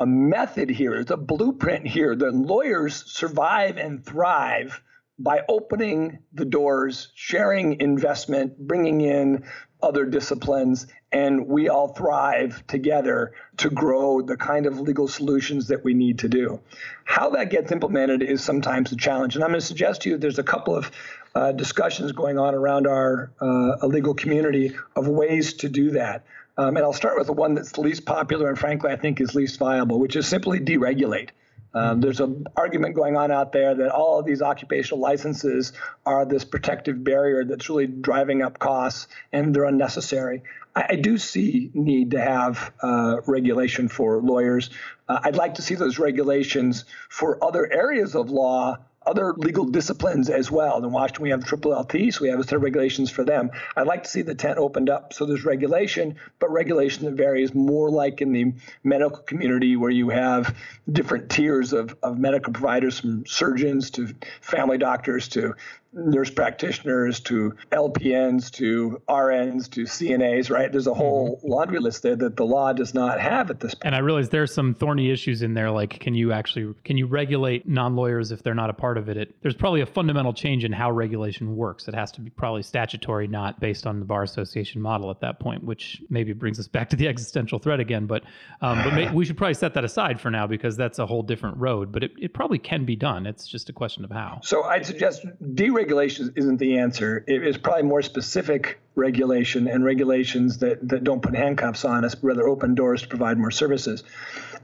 a 0.00 0.06
method 0.06 0.68
here, 0.68 0.90
there's 0.90 1.10
a 1.10 1.16
blueprint 1.16 1.86
here. 1.86 2.14
The 2.14 2.30
lawyers 2.30 3.10
survive 3.10 3.78
and 3.78 4.04
thrive 4.04 4.82
by 5.18 5.42
opening 5.48 6.18
the 6.34 6.44
doors, 6.44 7.10
sharing 7.14 7.80
investment, 7.80 8.58
bringing 8.58 9.00
in 9.00 9.44
other 9.82 10.04
disciplines, 10.04 10.86
and 11.16 11.46
we 11.46 11.70
all 11.70 11.88
thrive 11.88 12.62
together 12.66 13.32
to 13.56 13.70
grow 13.70 14.20
the 14.20 14.36
kind 14.36 14.66
of 14.66 14.80
legal 14.80 15.08
solutions 15.08 15.68
that 15.68 15.82
we 15.82 15.94
need 15.94 16.18
to 16.18 16.28
do. 16.28 16.60
How 17.04 17.30
that 17.30 17.48
gets 17.48 17.72
implemented 17.72 18.22
is 18.22 18.44
sometimes 18.44 18.92
a 18.92 18.96
challenge. 18.96 19.34
And 19.34 19.42
I'm 19.42 19.48
going 19.48 19.60
to 19.60 19.66
suggest 19.66 20.02
to 20.02 20.10
you 20.10 20.18
there's 20.18 20.38
a 20.38 20.42
couple 20.42 20.76
of 20.76 20.90
uh, 21.34 21.52
discussions 21.52 22.12
going 22.12 22.38
on 22.38 22.54
around 22.54 22.86
our 22.86 23.30
uh, 23.40 23.86
legal 23.86 24.12
community 24.12 24.76
of 24.94 25.08
ways 25.08 25.54
to 25.54 25.70
do 25.70 25.92
that. 25.92 26.26
Um, 26.58 26.76
and 26.76 26.84
I'll 26.84 26.92
start 26.92 27.16
with 27.16 27.28
the 27.28 27.32
one 27.32 27.54
that's 27.54 27.78
least 27.78 28.04
popular 28.04 28.50
and 28.50 28.58
frankly 28.58 28.92
I 28.92 28.96
think 28.96 29.18
is 29.18 29.34
least 29.34 29.58
viable, 29.58 29.98
which 29.98 30.16
is 30.16 30.28
simply 30.28 30.60
deregulate. 30.60 31.30
Um, 31.76 32.00
there's 32.00 32.20
an 32.20 32.46
argument 32.56 32.94
going 32.94 33.16
on 33.16 33.30
out 33.30 33.52
there 33.52 33.74
that 33.74 33.90
all 33.90 34.18
of 34.18 34.24
these 34.24 34.40
occupational 34.40 34.98
licenses 34.98 35.74
are 36.06 36.24
this 36.24 36.42
protective 36.42 37.04
barrier 37.04 37.44
that's 37.44 37.68
really 37.68 37.86
driving 37.86 38.40
up 38.40 38.58
costs 38.58 39.08
and 39.30 39.54
they're 39.54 39.64
unnecessary. 39.64 40.42
I, 40.76 40.96
do 40.96 41.16
see 41.16 41.70
need 41.72 42.10
to 42.10 42.20
have 42.20 42.72
uh, 42.82 43.22
regulation 43.26 43.88
for 43.88 44.20
lawyers. 44.20 44.68
Uh, 45.08 45.20
I'd 45.24 45.36
like 45.36 45.54
to 45.54 45.62
see 45.62 45.74
those 45.74 45.98
regulations 45.98 46.84
for 47.08 47.42
other 47.42 47.70
areas 47.72 48.14
of 48.14 48.30
law 48.30 48.76
other 49.06 49.32
legal 49.36 49.64
disciplines 49.64 50.28
as 50.28 50.50
well. 50.50 50.82
In 50.82 50.90
Washington, 50.90 51.22
we 51.22 51.30
have 51.30 51.44
triple 51.44 51.70
LT, 51.70 52.12
so 52.12 52.22
we 52.22 52.28
have 52.28 52.40
a 52.40 52.44
set 52.44 52.54
of 52.54 52.62
regulations 52.62 53.10
for 53.10 53.24
them. 53.24 53.50
I'd 53.76 53.86
like 53.86 54.02
to 54.02 54.10
see 54.10 54.22
the 54.22 54.34
tent 54.34 54.58
opened 54.58 54.90
up 54.90 55.12
so 55.12 55.24
there's 55.24 55.44
regulation, 55.44 56.16
but 56.38 56.50
regulation 56.50 57.04
that 57.04 57.14
varies 57.14 57.54
more 57.54 57.88
like 57.88 58.20
in 58.20 58.32
the 58.32 58.52
medical 58.82 59.18
community 59.18 59.76
where 59.76 59.90
you 59.90 60.10
have 60.10 60.56
different 60.90 61.30
tiers 61.30 61.72
of, 61.72 61.96
of 62.02 62.18
medical 62.18 62.52
providers 62.52 62.98
from 62.98 63.24
surgeons 63.26 63.90
to 63.92 64.14
family 64.40 64.78
doctors 64.78 65.28
to 65.28 65.54
nurse 65.96 66.30
practitioners 66.30 67.20
to 67.20 67.54
LPNs 67.72 68.50
to 68.52 69.00
RNs 69.08 69.70
to 69.70 69.84
CNAs, 69.84 70.50
right? 70.50 70.70
There's 70.70 70.86
a 70.86 70.94
whole 70.94 71.36
mm-hmm. 71.36 71.48
laundry 71.48 71.78
list 71.80 72.02
there 72.02 72.16
that 72.16 72.36
the 72.36 72.44
law 72.44 72.72
does 72.72 72.92
not 72.92 73.20
have 73.20 73.50
at 73.50 73.60
this 73.60 73.74
point. 73.74 73.86
And 73.86 73.94
I 73.94 74.00
realize 74.00 74.28
there's 74.28 74.52
some 74.52 74.74
thorny 74.74 75.10
issues 75.10 75.42
in 75.42 75.54
there 75.54 75.70
like 75.70 75.98
can 75.98 76.14
you 76.14 76.32
actually 76.32 76.74
can 76.84 76.98
you 76.98 77.06
regulate 77.06 77.66
non-lawyers 77.66 78.30
if 78.30 78.42
they're 78.42 78.54
not 78.54 78.70
a 78.70 78.74
part 78.74 78.98
of 78.98 79.08
it? 79.08 79.16
it? 79.16 79.34
There's 79.40 79.54
probably 79.54 79.80
a 79.80 79.86
fundamental 79.86 80.34
change 80.34 80.64
in 80.64 80.72
how 80.72 80.90
regulation 80.90 81.56
works. 81.56 81.88
It 81.88 81.94
has 81.94 82.12
to 82.12 82.20
be 82.20 82.30
probably 82.30 82.62
statutory, 82.62 83.26
not 83.26 83.58
based 83.58 83.86
on 83.86 83.98
the 83.98 84.04
bar 84.04 84.22
association 84.22 84.82
model 84.82 85.10
at 85.10 85.20
that 85.20 85.40
point, 85.40 85.64
which 85.64 86.02
maybe 86.10 86.34
brings 86.34 86.60
us 86.60 86.68
back 86.68 86.90
to 86.90 86.96
the 86.96 87.08
existential 87.16 87.58
threat 87.58 87.80
again, 87.80 88.06
but 88.06 88.22
um, 88.60 88.82
but 88.84 88.92
may, 88.92 89.10
we 89.14 89.24
should 89.24 89.38
probably 89.38 89.54
set 89.54 89.74
that 89.74 89.84
aside 89.84 90.20
for 90.20 90.30
now 90.30 90.46
because 90.46 90.76
that's 90.76 90.98
a 90.98 91.06
whole 91.06 91.22
different 91.22 91.56
road, 91.56 91.90
but 91.90 92.04
it, 92.04 92.12
it 92.20 92.34
probably 92.34 92.58
can 92.58 92.84
be 92.84 92.96
done. 92.96 93.26
It's 93.26 93.46
just 93.46 93.70
a 93.70 93.72
question 93.72 94.04
of 94.04 94.10
how. 94.10 94.40
So 94.42 94.64
I'd 94.64 94.84
suggest 94.84 95.24
deregulation 95.40 95.85
regulation 95.86 96.32
isn't 96.34 96.56
the 96.56 96.78
answer. 96.78 97.22
It 97.28 97.46
is 97.46 97.56
probably 97.56 97.84
more 97.84 98.02
specific 98.02 98.80
regulation 98.96 99.68
and 99.68 99.84
regulations 99.84 100.58
that, 100.58 100.88
that 100.88 101.04
don't 101.04 101.22
put 101.22 101.36
handcuffs 101.36 101.84
on 101.84 102.04
us, 102.04 102.16
but 102.16 102.24
rather 102.26 102.48
open 102.48 102.74
doors 102.74 103.02
to 103.02 103.08
provide 103.08 103.38
more 103.38 103.52
services. 103.52 104.02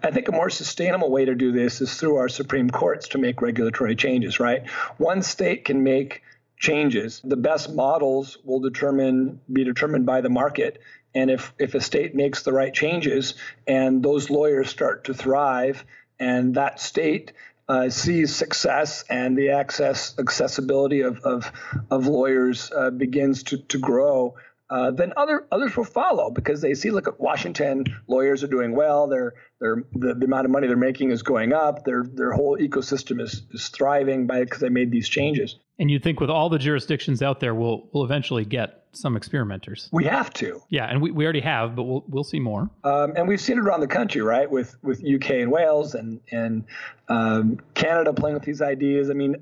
I 0.03 0.11
think 0.11 0.27
a 0.27 0.33
more 0.33 0.51
sustainable 0.51 1.13
way 1.13 1.25
to 1.25 1.37
do 1.37 1.53
this 1.53 1.81
is 1.81 1.95
through 1.95 2.17
our 2.17 2.29
Supreme 2.29 2.71
Courts 2.71 3.07
to 3.09 3.19
make 3.19 3.41
regulatory 3.41 3.95
changes, 3.95 4.41
right? 4.41 4.69
One 4.99 5.23
state 5.23 5.65
can 5.65 5.85
make 5.85 6.23
changes. 6.59 7.21
The 7.23 7.37
best 7.37 7.73
models 7.73 8.39
will 8.43 8.59
determine 8.59 9.41
be 9.53 9.63
determined 9.63 10.07
by 10.07 10.23
the 10.23 10.29
market. 10.29 10.83
And 11.15 11.31
if, 11.31 11.53
if 11.57 11.77
a 11.77 11.81
state 11.81 12.17
makes 12.17 12.43
the 12.43 12.53
right 12.53 12.75
changes 12.75 13.35
and 13.69 14.03
those 14.03 14.29
lawyers 14.29 14.71
start 14.71 15.05
to 15.05 15.15
thrive 15.15 15.85
and 16.19 16.57
that 16.57 16.81
state 16.81 17.33
uh, 17.73 17.89
sees 17.89 18.37
success 18.37 19.03
and 19.09 19.37
the 19.37 19.49
access 19.51 20.15
accessibility 20.19 21.01
of 21.01 21.21
of, 21.21 21.51
of 21.91 22.07
lawyers 22.07 22.71
uh, 22.71 22.91
begins 22.91 23.45
to 23.45 23.57
to 23.57 23.79
grow, 23.79 24.35
uh, 24.73 24.91
then 24.91 25.13
other 25.19 25.47
others 25.53 25.77
will 25.77 25.85
follow 25.85 26.31
because 26.31 26.63
they 26.63 26.73
see 26.73 26.91
look 26.91 27.07
at 27.07 27.21
Washington 27.21 27.85
lawyers 28.09 28.43
are 28.43 28.49
doing 28.49 28.75
well. 28.75 29.07
Their 29.07 29.35
their 29.61 29.85
the, 29.93 30.15
the 30.15 30.25
amount 30.25 30.47
of 30.47 30.51
money 30.51 30.67
they're 30.67 30.79
making 30.79 31.11
is 31.11 31.23
going 31.23 31.53
up. 31.53 31.85
Their 31.85 32.05
their 32.05 32.33
whole 32.33 32.57
ecosystem 32.57 33.21
is 33.21 33.43
is 33.51 33.69
thriving 33.69 34.27
by 34.27 34.41
because 34.41 34.61
they 34.61 34.71
made 34.71 34.91
these 34.91 35.11
changes. 35.11 35.57
And 35.79 35.91
you'd 35.91 36.03
think 36.03 36.21
with 36.21 36.31
all 36.31 36.49
the 36.49 36.59
jurisdictions 36.59 37.21
out 37.21 37.39
there, 37.39 37.55
we'll 37.55 37.91
we'll 37.93 38.05
eventually 38.05 38.47
get 38.47 38.85
some 38.93 39.15
experimenters. 39.15 39.91
We 39.93 40.05
have 40.05 40.33
to. 40.35 40.63
Yeah, 40.71 40.87
and 40.87 41.03
we, 41.03 41.11
we 41.11 41.25
already 41.25 41.41
have, 41.41 41.77
but 41.77 41.83
we'll 41.83 42.05
we'll 42.09 42.25
see 42.25 42.41
more. 42.41 42.71
Um, 42.83 43.13
and 43.15 43.29
we've 43.29 43.43
seen 43.43 43.59
it 43.59 43.65
around 43.65 43.81
the 43.81 43.89
country, 43.89 44.23
right? 44.23 44.51
With 44.51 44.75
with 44.83 45.05
UK 45.05 45.33
and 45.33 45.53
Wales 45.53 45.95
and 45.95 46.21
and 46.31 46.65
um, 47.09 47.59
Canada 47.75 48.15
playing 48.15 48.35
with 48.35 48.45
these 48.45 48.63
ideas. 48.63 49.11
I 49.11 49.13
mean, 49.13 49.37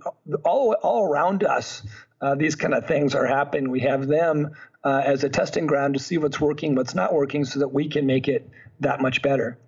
all 0.44 0.72
all 0.82 1.04
around 1.04 1.44
us, 1.44 1.86
uh, 2.20 2.34
these 2.34 2.56
kind 2.56 2.74
of 2.74 2.86
things 2.86 3.14
are 3.14 3.26
happening. 3.26 3.70
We 3.70 3.80
have 3.80 4.08
them 4.08 4.50
uh, 4.84 5.02
as 5.04 5.24
a 5.24 5.28
testing 5.28 5.66
ground 5.66 5.94
to 5.94 6.00
see 6.00 6.18
what's 6.18 6.40
working, 6.40 6.74
what's 6.74 6.94
not 6.94 7.12
working, 7.12 7.44
so 7.44 7.60
that 7.60 7.68
we 7.68 7.88
can 7.88 8.06
make 8.06 8.28
it 8.28 8.48
that 8.80 9.00
much 9.00 9.22
better. 9.22 9.58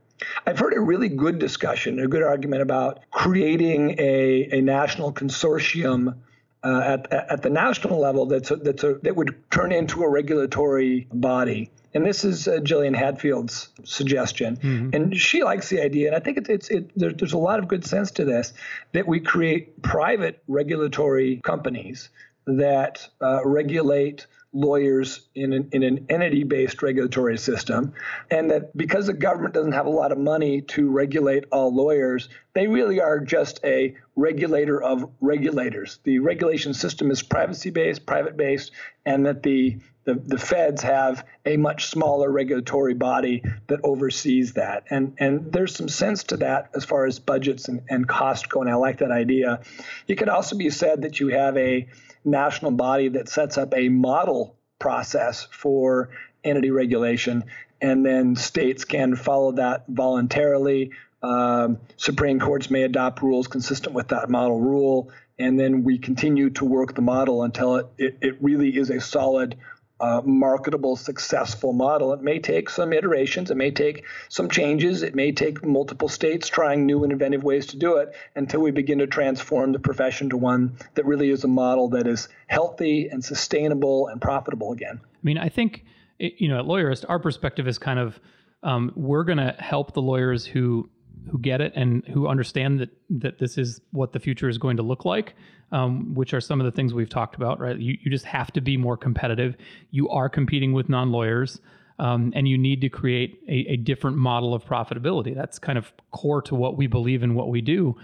I've 0.47 0.59
heard 0.59 0.75
a 0.75 0.81
really 0.81 1.09
good 1.09 1.39
discussion, 1.39 1.99
a 1.99 2.07
good 2.07 2.23
argument 2.23 2.63
about 2.63 3.01
creating 3.11 3.97
a, 3.99 4.49
a 4.53 4.61
national 4.61 5.13
consortium 5.13 6.17
uh, 6.65 6.81
at, 6.85 7.13
at 7.13 7.43
the 7.43 7.51
national 7.51 7.99
level 7.99 8.27
that's 8.27 8.51
a, 8.51 8.57
that's 8.57 8.85
a, 8.85 8.95
that 9.03 9.17
would 9.17 9.35
turn 9.51 9.73
into 9.73 10.03
a 10.03 10.09
regulatory 10.09 11.09
body. 11.13 11.71
And 11.95 12.07
this 12.07 12.25
is 12.25 12.49
uh, 12.49 12.61
Gillian 12.61 12.95
Hadfield's 12.95 13.69
suggestion, 13.85 14.57
mm-hmm. 14.57 14.91
and 14.95 15.17
she 15.17 15.43
likes 15.43 15.69
the 15.69 15.83
idea. 15.83 16.07
And 16.07 16.17
I 16.17 16.21
think 16.21 16.39
it's 16.39 16.49
it's 16.49 16.71
it, 16.71 16.91
there, 16.97 17.13
there's 17.13 17.35
a 17.35 17.39
lot 17.39 17.59
of 17.59 17.69
good 17.69 17.85
sense 17.85 18.13
to 18.13 18.25
this 18.25 18.55
that 18.93 19.07
we 19.07 19.21
create 19.21 19.83
private 19.83 20.43
regulatory 20.49 21.41
companies 21.45 22.09
that 22.47 23.09
uh, 23.21 23.41
regulate 23.45 24.27
lawyers 24.53 25.29
in 25.35 25.53
an, 25.53 25.69
in 25.73 25.83
an 25.83 26.07
entity 26.09 26.45
based 26.45 26.83
regulatory 26.83 27.39
system, 27.39 27.95
and 28.31 28.51
that 28.51 28.77
because 28.77 29.07
the 29.07 29.15
government 29.15 29.55
doesn't 29.55 29.73
have 29.73 29.87
a 29.87 29.91
lot 29.91 30.13
of 30.13 30.19
money 30.19 30.61
to 30.61 30.91
regulate 30.91 31.45
all 31.51 31.75
lawyers, 31.75 32.29
they 32.55 32.67
really 32.67 33.01
are 33.01 33.19
just 33.19 33.61
a 33.65 33.97
regulator 34.15 34.83
of 34.83 35.09
regulators. 35.21 36.01
The 36.05 36.19
regulation 36.19 36.75
system 36.75 37.11
is 37.11 37.23
privacy 37.23 37.71
based, 37.71 38.05
private 38.05 38.37
based, 38.37 38.73
and 39.07 39.27
that 39.27 39.43
the 39.43 39.79
the, 40.05 40.15
the 40.15 40.39
feds 40.39 40.83
have 40.83 41.25
a 41.47 41.57
much 41.57 41.87
smaller 41.87 42.31
regulatory 42.31 42.95
body 42.95 43.45
that 43.69 43.81
oversees 43.85 44.55
that. 44.55 44.85
And, 44.91 45.15
and 45.19 45.53
there's 45.53 45.77
some 45.77 45.89
sense 45.89 46.25
to 46.25 46.39
that 46.39 46.71
as 46.75 46.85
far 46.85 47.07
as 47.07 47.19
budgets 47.19 47.69
and, 47.69 47.83
and 47.89 48.09
cost 48.09 48.49
go. 48.49 48.61
And 48.61 48.71
I 48.71 48.75
like 48.75 48.99
that 48.99 49.13
idea. 49.13 49.61
It 50.09 50.17
could 50.17 50.29
also 50.29 50.57
be 50.57 50.71
said 50.71 51.03
that 51.03 51.21
you 51.21 51.29
have 51.29 51.57
a 51.57 51.89
national 52.25 52.73
body 52.73 53.09
that 53.09 53.29
sets 53.29 53.59
up 53.59 53.75
a 53.77 53.89
model 53.89 54.57
process 54.79 55.47
for 55.51 56.11
entity 56.45 56.71
regulation, 56.71 57.45
and 57.81 58.05
then 58.05 58.37
states 58.37 58.85
can 58.85 59.17
follow 59.17 59.53
that 59.53 59.85
voluntarily. 59.89 60.93
Um, 61.23 61.79
Supreme 61.97 62.41
Courts 62.41 62.71
may 62.71 62.83
adopt 62.83 63.23
rules 63.23 63.47
consistent 63.47 63.95
with 63.95 64.09
that 64.09 64.29
model 64.29 64.61
rule, 64.61 65.11
and 65.39 65.59
then 65.59 65.85
we 65.85 65.99
continue 65.99 66.51
to 66.51 66.65
work 66.65 66.95
the 66.95 67.03
model 67.03 67.43
until 67.43 67.77
it, 67.77 67.87
it, 67.99 68.19
it 68.21 68.43
really 68.43 68.77
is 68.77 68.91
a 68.91 69.01
solid 69.01 69.57
uh, 70.03 70.21
marketable, 70.25 70.97
successful 70.97 71.73
model. 71.73 72.13
It 72.13 72.21
may 72.23 72.41
take 72.41 72.69
some 72.69 72.93
iterations, 72.93 73.53
it 73.53 73.57
may 73.57 73.71
take 73.71 74.05
some 74.29 74.51
changes, 74.51 75.05
it 75.05 75.15
may 75.15 75.31
take 75.31 75.65
multiple 75.65 76.09
states 76.09 76.49
trying 76.49 76.85
new 76.85 77.05
and 77.05 77.13
inventive 77.13 77.45
ways 77.45 77.67
to 77.67 77.77
do 77.77 77.99
it 77.99 78.13
until 78.35 78.61
we 78.61 78.73
begin 78.73 78.99
to 78.99 79.07
transform 79.07 79.71
the 79.71 79.79
profession 79.79 80.29
to 80.31 80.37
one 80.37 80.77
that 80.95 81.07
really 81.07 81.31
is 81.31 81.45
a 81.45 81.49
model 81.49 81.89
that 81.91 82.09
is 82.09 82.29
healthy 82.49 83.07
and 83.09 83.25
sustainable 83.25 84.09
and 84.09 84.21
profitable 84.21 84.73
again. 84.73 85.01
I 85.05 85.19
mean, 85.23 85.39
I 85.39 85.49
think, 85.49 85.85
you 86.19 86.49
know, 86.49 86.59
at 86.59 86.65
Lawyerist, 86.65 87.05
our 87.09 87.21
perspective 87.21 87.69
is 87.69 87.79
kind 87.79 88.01
of 88.01 88.19
um, 88.65 88.93
we're 88.97 89.25
going 89.25 89.39
to 89.39 89.55
help 89.59 89.95
the 89.95 90.03
lawyers 90.03 90.45
who 90.45 90.89
who 91.31 91.39
get 91.39 91.61
it 91.61 91.73
and 91.77 92.05
who 92.09 92.27
understand 92.27 92.81
that 92.81 92.91
that 93.09 93.39
this 93.39 93.57
is 93.57 93.81
what 93.93 94.13
the 94.13 94.19
future 94.19 94.49
is 94.49 94.59
going 94.59 94.77
to 94.79 94.83
look 94.83 95.05
like, 95.05 95.35
um, 95.73 96.15
which 96.15 96.35
are 96.35 96.41
some 96.41 96.61
of 96.61 96.65
the 96.65 96.71
things 96.71 96.95
we've 96.95 97.11
talked 97.11 97.35
about. 97.35 97.61
Right, 97.61 97.79
you 97.79 97.99
you 98.03 98.11
just 98.11 98.27
have 98.27 98.53
to 98.53 98.61
be 98.61 98.77
more 98.77 98.97
competitive. 98.97 99.57
You 99.91 100.09
are 100.11 100.29
competing 100.29 100.73
with 100.73 100.89
non 100.89 101.11
lawyers. 101.11 101.61
Um, 101.99 102.33
and 102.35 102.49
you 102.49 102.59
need 102.59 102.81
to 102.81 102.89
create 102.89 103.39
a, 103.49 103.73
a, 103.73 103.77
different 103.77 104.17
model 104.17 104.55
of 104.55 104.65
profitability. 104.65 105.37
That's 105.37 105.59
kind 105.59 105.79
of 105.79 105.93
core 106.11 106.43
to 106.43 106.55
what 106.55 106.77
we 106.77 106.87
believe 106.87 107.23
in 107.23 107.35
what 107.35 107.49
we 107.49 107.61
do. 107.61 107.95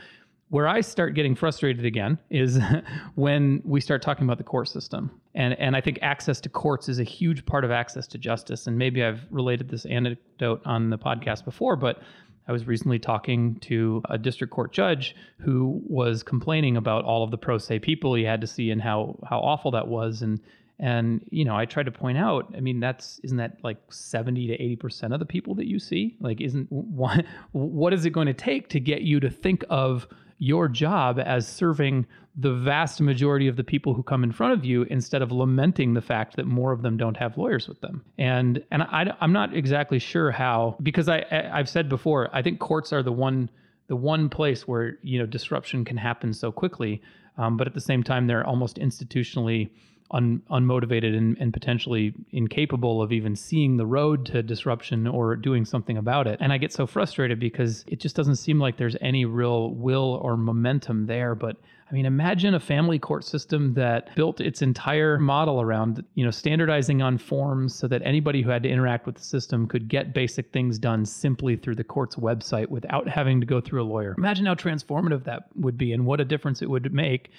Where 0.50 0.68
I 0.68 0.82
start 0.82 1.14
getting 1.14 1.34
frustrated 1.34 1.84
again 1.84 2.18
is 2.30 2.60
when 3.16 3.60
we 3.64 3.80
start 3.80 4.02
talking 4.02 4.24
about 4.24 4.38
the 4.38 4.44
court 4.44 4.68
system. 4.68 5.10
And, 5.34 5.58
and 5.58 5.74
I 5.74 5.80
think 5.80 5.98
access 6.02 6.40
to 6.42 6.48
courts 6.48 6.88
is 6.88 7.00
a 7.00 7.04
huge 7.04 7.44
part 7.44 7.64
of 7.64 7.70
access 7.70 8.06
to 8.08 8.18
justice. 8.18 8.66
And 8.66 8.78
maybe 8.78 9.02
I've 9.02 9.26
related 9.30 9.68
this 9.68 9.84
anecdote 9.86 10.60
on 10.64 10.90
the 10.90 10.98
podcast 10.98 11.44
before, 11.44 11.74
but 11.74 12.02
I 12.48 12.52
was 12.52 12.66
recently 12.66 12.98
talking 12.98 13.56
to 13.60 14.02
a 14.08 14.16
district 14.16 14.52
court 14.52 14.72
judge 14.72 15.14
who 15.38 15.82
was 15.86 16.22
complaining 16.22 16.76
about 16.76 17.04
all 17.04 17.22
of 17.22 17.30
the 17.30 17.38
pro 17.38 17.58
se 17.58 17.80
people 17.80 18.14
he 18.14 18.24
had 18.24 18.40
to 18.40 18.46
see 18.46 18.70
and 18.70 18.80
how 18.80 19.18
how 19.28 19.38
awful 19.40 19.70
that 19.72 19.86
was. 19.86 20.22
And 20.22 20.40
and 20.78 21.24
you 21.30 21.44
know 21.44 21.56
I 21.56 21.66
tried 21.66 21.84
to 21.84 21.92
point 21.92 22.16
out 22.16 22.52
I 22.56 22.60
mean 22.60 22.80
that's 22.80 23.20
isn't 23.22 23.36
that 23.36 23.58
like 23.62 23.78
70 23.90 24.46
to 24.48 24.86
80% 24.86 25.12
of 25.12 25.20
the 25.20 25.26
people 25.26 25.54
that 25.56 25.66
you 25.66 25.78
see? 25.78 26.16
Like 26.20 26.40
isn't 26.40 26.66
what 27.52 27.92
is 27.92 28.06
it 28.06 28.10
going 28.10 28.28
to 28.28 28.34
take 28.34 28.68
to 28.70 28.80
get 28.80 29.02
you 29.02 29.20
to 29.20 29.30
think 29.30 29.64
of 29.68 30.08
your 30.38 30.68
job 30.68 31.18
as 31.18 31.46
serving 31.46 32.06
the 32.36 32.54
vast 32.54 33.00
majority 33.00 33.48
of 33.48 33.56
the 33.56 33.64
people 33.64 33.94
who 33.94 34.02
come 34.02 34.22
in 34.22 34.30
front 34.30 34.52
of 34.52 34.64
you 34.64 34.82
instead 34.84 35.22
of 35.22 35.32
lamenting 35.32 35.94
the 35.94 36.00
fact 36.00 36.36
that 36.36 36.46
more 36.46 36.70
of 36.70 36.82
them 36.82 36.96
don't 36.96 37.16
have 37.16 37.36
lawyers 37.36 37.66
with 37.68 37.80
them. 37.80 38.04
And 38.16 38.62
and 38.70 38.82
I, 38.84 39.12
I'm 39.20 39.32
not 39.32 39.54
exactly 39.54 39.98
sure 39.98 40.30
how 40.30 40.76
because 40.82 41.08
I, 41.08 41.24
I 41.30 41.58
I've 41.58 41.68
said 41.68 41.88
before 41.88 42.30
I 42.32 42.42
think 42.42 42.60
courts 42.60 42.92
are 42.92 43.02
the 43.02 43.12
one 43.12 43.50
the 43.88 43.96
one 43.96 44.28
place 44.28 44.68
where 44.68 44.98
you 45.02 45.18
know 45.18 45.26
disruption 45.26 45.84
can 45.84 45.96
happen 45.96 46.32
so 46.32 46.52
quickly, 46.52 47.02
um, 47.36 47.56
but 47.56 47.66
at 47.66 47.74
the 47.74 47.80
same 47.80 48.04
time 48.04 48.28
they're 48.28 48.46
almost 48.46 48.76
institutionally 48.76 49.70
un, 50.10 50.42
unmotivated 50.50 51.16
and, 51.16 51.36
and 51.38 51.52
potentially 51.52 52.14
incapable 52.30 53.02
of 53.02 53.12
even 53.12 53.36
seeing 53.36 53.76
the 53.76 53.86
road 53.86 54.26
to 54.26 54.42
disruption 54.42 55.06
or 55.06 55.36
doing 55.36 55.64
something 55.64 55.96
about 55.96 56.26
it. 56.26 56.38
And 56.40 56.52
I 56.52 56.58
get 56.58 56.72
so 56.72 56.86
frustrated 56.86 57.38
because 57.38 57.84
it 57.86 58.00
just 58.00 58.16
doesn't 58.16 58.36
seem 58.36 58.58
like 58.58 58.76
there's 58.76 58.96
any 59.00 59.24
real 59.24 59.70
will 59.70 60.20
or 60.22 60.36
momentum 60.36 61.06
there. 61.06 61.34
But 61.34 61.56
I 61.90 61.94
mean, 61.94 62.04
imagine 62.04 62.54
a 62.54 62.60
family 62.60 62.98
court 62.98 63.24
system 63.24 63.72
that 63.74 64.14
built 64.14 64.40
its 64.40 64.60
entire 64.60 65.18
model 65.18 65.60
around, 65.60 66.04
you 66.14 66.24
know, 66.24 66.30
standardizing 66.30 67.00
on 67.00 67.16
forms 67.16 67.74
so 67.74 67.88
that 67.88 68.02
anybody 68.04 68.42
who 68.42 68.50
had 68.50 68.62
to 68.64 68.68
interact 68.68 69.06
with 69.06 69.14
the 69.14 69.22
system 69.22 69.66
could 69.66 69.88
get 69.88 70.12
basic 70.12 70.52
things 70.52 70.78
done 70.78 71.06
simply 71.06 71.56
through 71.56 71.76
the 71.76 71.84
court's 71.84 72.16
website 72.16 72.68
without 72.68 73.08
having 73.08 73.40
to 73.40 73.46
go 73.46 73.60
through 73.60 73.82
a 73.82 73.84
lawyer. 73.84 74.14
Imagine 74.18 74.44
how 74.44 74.54
transformative 74.54 75.24
that 75.24 75.44
would 75.54 75.78
be 75.78 75.92
and 75.92 76.04
what 76.04 76.20
a 76.20 76.26
difference 76.26 76.60
it 76.60 76.68
would 76.68 76.92
make 76.92 77.30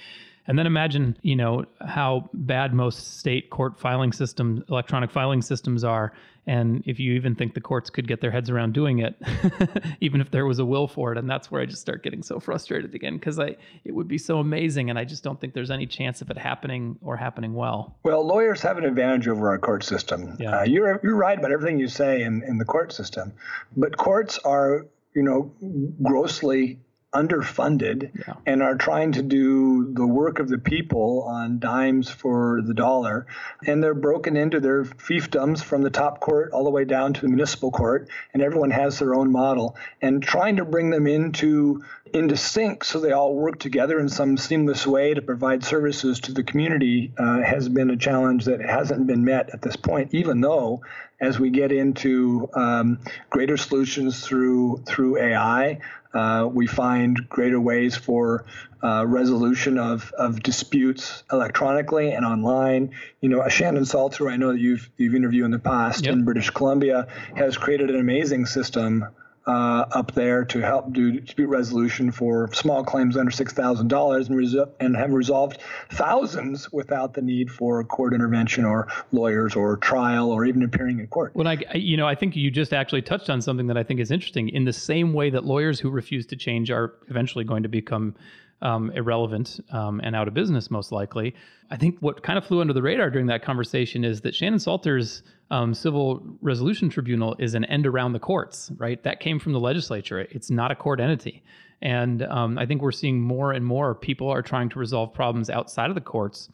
and 0.50 0.58
then 0.58 0.66
imagine, 0.66 1.16
you 1.22 1.36
know, 1.36 1.64
how 1.88 2.28
bad 2.34 2.74
most 2.74 3.20
state 3.20 3.52
court 3.52 3.80
filing 3.80 4.12
systems, 4.12 4.64
electronic 4.68 5.12
filing 5.12 5.44
systems 5.44 5.84
are. 5.84 6.12
And 6.48 6.82
if 6.88 7.00
you 7.00 7.14
even 7.14 7.36
think 7.36 7.54
the 7.54 7.62
courts 7.62 7.92
could 7.92 8.08
get 8.08 8.20
their 8.20 8.32
heads 8.32 8.50
around 8.50 8.74
doing 8.74 8.98
it, 8.98 9.16
even 10.02 10.22
if 10.22 10.32
there 10.32 10.48
was 10.48 10.58
a 10.58 10.66
will 10.66 10.88
for 10.88 11.12
it. 11.12 11.20
And 11.20 11.30
that's 11.30 11.52
where 11.52 11.62
I 11.62 11.68
just 11.68 11.82
start 11.82 12.02
getting 12.02 12.24
so 12.24 12.40
frustrated 12.40 12.96
again 12.96 13.18
because 13.18 13.38
I 13.38 13.58
it 13.86 13.94
would 13.94 14.08
be 14.08 14.18
so 14.18 14.40
amazing, 14.40 14.90
and 14.90 14.98
I 14.98 15.04
just 15.04 15.24
don't 15.24 15.40
think 15.40 15.54
there's 15.54 15.70
any 15.70 15.86
chance 15.86 16.20
of 16.24 16.32
it 16.32 16.38
happening 16.40 16.98
or 17.04 17.16
happening 17.16 17.54
well. 17.54 17.96
Well, 18.02 18.26
lawyers 18.26 18.60
have 18.64 18.80
an 18.80 18.86
advantage 18.86 19.28
over 19.28 19.50
our 19.50 19.60
court 19.60 19.84
system. 19.84 20.36
Yeah. 20.40 20.62
Uh, 20.62 20.64
you're 20.64 21.00
you're 21.04 21.16
right 21.16 21.38
about 21.38 21.52
everything 21.52 21.78
you 21.78 21.88
say 21.88 22.24
in, 22.24 22.42
in 22.42 22.58
the 22.58 22.66
court 22.66 22.92
system, 22.92 23.34
but 23.78 23.98
courts 23.98 24.40
are 24.40 24.88
you 25.14 25.22
know 25.22 25.54
grossly 26.02 26.80
underfunded 27.14 28.12
yeah. 28.28 28.36
and 28.46 28.62
are 28.62 28.76
trying 28.76 29.14
to 29.14 29.24
do 29.24 29.92
the 29.94 30.06
work 30.06 30.40
of 30.40 30.48
the 30.48 30.60
people 30.60 31.24
on 31.24 31.60
dimes 31.60 32.10
for 32.10 32.62
the 32.62 32.74
dollar. 32.74 33.26
And 33.66 33.84
they're 33.84 33.96
broken 33.96 34.38
into 34.38 34.60
their 34.60 34.84
fiefdoms 34.84 35.64
from 35.64 35.82
the 35.82 35.90
top 35.90 36.20
court 36.20 36.52
all 36.52 36.64
the 36.64 36.70
way 36.70 36.86
down 36.86 37.14
to 37.14 37.22
the 37.22 37.28
municipal 37.28 37.72
court, 37.72 38.10
and 38.34 38.44
everyone 38.44 38.72
has 38.72 39.00
their 39.00 39.16
own 39.16 39.32
model. 39.32 39.76
And 40.02 40.22
trying 40.22 40.58
to 40.58 40.66
bring 40.66 40.90
them 40.90 41.08
into 41.08 41.84
into 42.14 42.36
sync 42.36 42.84
so 42.84 43.00
they 43.00 43.12
all 43.12 43.36
work 43.36 43.60
together 43.60 44.00
in 44.00 44.10
some 44.10 44.36
seamless 44.36 44.88
way 44.88 45.14
to 45.14 45.22
provide 45.22 45.64
services 45.64 46.20
to 46.20 46.34
the 46.34 46.44
community 46.44 47.12
uh, 47.20 47.42
has 47.42 47.70
been 47.70 47.92
a 47.92 47.98
challenge 47.98 48.46
that 48.46 48.62
hasn't 48.62 49.06
been 49.06 49.24
met 49.24 49.52
at 49.54 49.62
this 49.62 49.76
point, 49.76 50.14
even 50.14 50.42
though 50.42 50.82
as 51.22 51.40
we 51.40 51.50
get 51.50 51.72
into 51.72 52.50
um, 52.54 53.00
greater 53.30 53.58
solutions 53.58 54.26
through 54.26 54.84
through 54.86 55.18
AI, 55.18 55.80
uh, 56.14 56.50
we 56.52 56.66
find 56.66 57.28
greater 57.30 57.60
ways 57.60 57.96
for 57.96 58.46
uh, 58.82 59.06
resolution 59.06 59.78
of, 59.78 60.12
of 60.18 60.42
disputes 60.42 61.24
electronically 61.32 62.12
and 62.12 62.26
online. 62.26 62.92
You 63.22 63.30
know, 63.30 63.48
Shannon 63.50 63.86
Salter, 63.86 64.30
I 64.30 64.38
know 64.38 64.54
that 64.54 64.60
you've 64.60 64.90
you've 64.98 65.16
interviewed 65.16 65.46
in 65.46 65.52
the 65.52 65.60
past 65.60 66.06
yep. 66.06 66.14
in 66.14 66.24
British 66.24 66.50
Columbia, 66.50 67.08
has 67.36 67.58
created 67.58 67.90
an 67.90 68.00
amazing 68.00 68.46
system 68.46 69.06
uh, 69.48 69.86
up 69.92 70.14
there 70.14 70.46
to 70.46 70.60
help 70.60 70.92
do 70.94 71.20
dispute 71.20 71.48
resolution 71.48 72.12
for 72.12 72.54
small 72.54 72.84
claims 72.84 73.18
under 73.18 73.32
six 73.32 73.54
thousand 73.54 73.88
dollars 73.88 74.30
and 74.30 74.38
resu- 74.38 74.70
and 74.80 74.96
have 74.96 75.12
resolved 75.12 75.60
thousands 75.92 76.72
without 76.72 77.14
the 77.14 77.22
need 77.22 77.50
for 77.52 77.84
court 77.84 78.14
intervention 78.14 78.66
or 78.66 78.88
lawyers 79.12 79.56
or 79.56 79.78
trial 79.78 80.32
or 80.32 80.46
even 80.46 80.64
appearing 80.64 81.00
in 81.00 81.08
court. 81.08 81.32
When 81.34 81.48
I, 81.48 81.58
you 81.74 81.98
know, 81.98 82.08
I 82.08 82.16
think 82.16 82.36
you 82.36 82.52
just 82.52 82.74
actually 82.74 83.02
touched 83.02 83.30
on 83.30 83.42
something 83.42 83.68
that 83.68 83.78
I 83.78 83.84
think 83.84 84.00
is 84.00 84.12
interesting. 84.12 84.50
In 84.50 84.66
the 84.66 84.74
same 84.74 85.14
way 85.14 85.30
that 85.30 85.46
lawyers 85.46 85.80
who 85.80 85.90
refuse 85.90 86.26
to 86.28 86.36
change 86.36 86.70
are 86.70 86.94
eventually 87.08 87.44
going 87.44 87.64
to 87.64 87.70
become 87.70 88.16
um, 88.62 88.92
irrelevant 88.92 89.60
um, 89.72 90.02
and 90.04 90.16
out 90.16 90.28
of 90.28 90.34
business, 90.34 90.70
most 90.70 90.92
likely. 90.92 91.36
I 91.72 91.78
think 91.78 91.98
what 92.00 92.24
kind 92.24 92.38
of 92.38 92.46
flew 92.46 92.62
under 92.62 92.74
the 92.74 92.82
radar 92.82 93.10
during 93.10 93.28
that 93.28 93.44
conversation 93.44 94.04
is 94.04 94.22
that 94.22 94.36
Shannon 94.36 94.60
Salter's 94.60 95.24
um, 95.52 95.74
Civil 95.74 96.24
Resolution 96.42 96.90
Tribunal 96.90 97.36
is 97.40 97.54
an 97.54 97.66
end 97.66 97.88
around 97.88 98.14
the 98.14 98.20
courts, 98.20 98.72
right? 98.78 99.02
That 99.04 99.20
came 99.20 99.40
from 99.40 99.54
the 99.54 99.60
legislature. 99.60 100.20
It's 100.20 100.50
not 100.50 100.72
a 100.72 100.76
court 100.76 101.00
entity. 101.00 101.44
And 101.82 102.24
um, 102.24 102.58
I 102.58 102.66
think 102.66 102.82
we're 102.82 102.92
seeing 102.92 103.22
more 103.22 103.54
and 103.54 103.66
more 103.66 103.96
people 103.96 104.30
are 104.30 104.42
trying 104.42 104.70
to 104.70 104.80
resolve 104.80 105.14
problems 105.14 105.50
outside 105.50 105.90
of 105.90 105.96
the 105.96 106.02
courts 106.02 106.50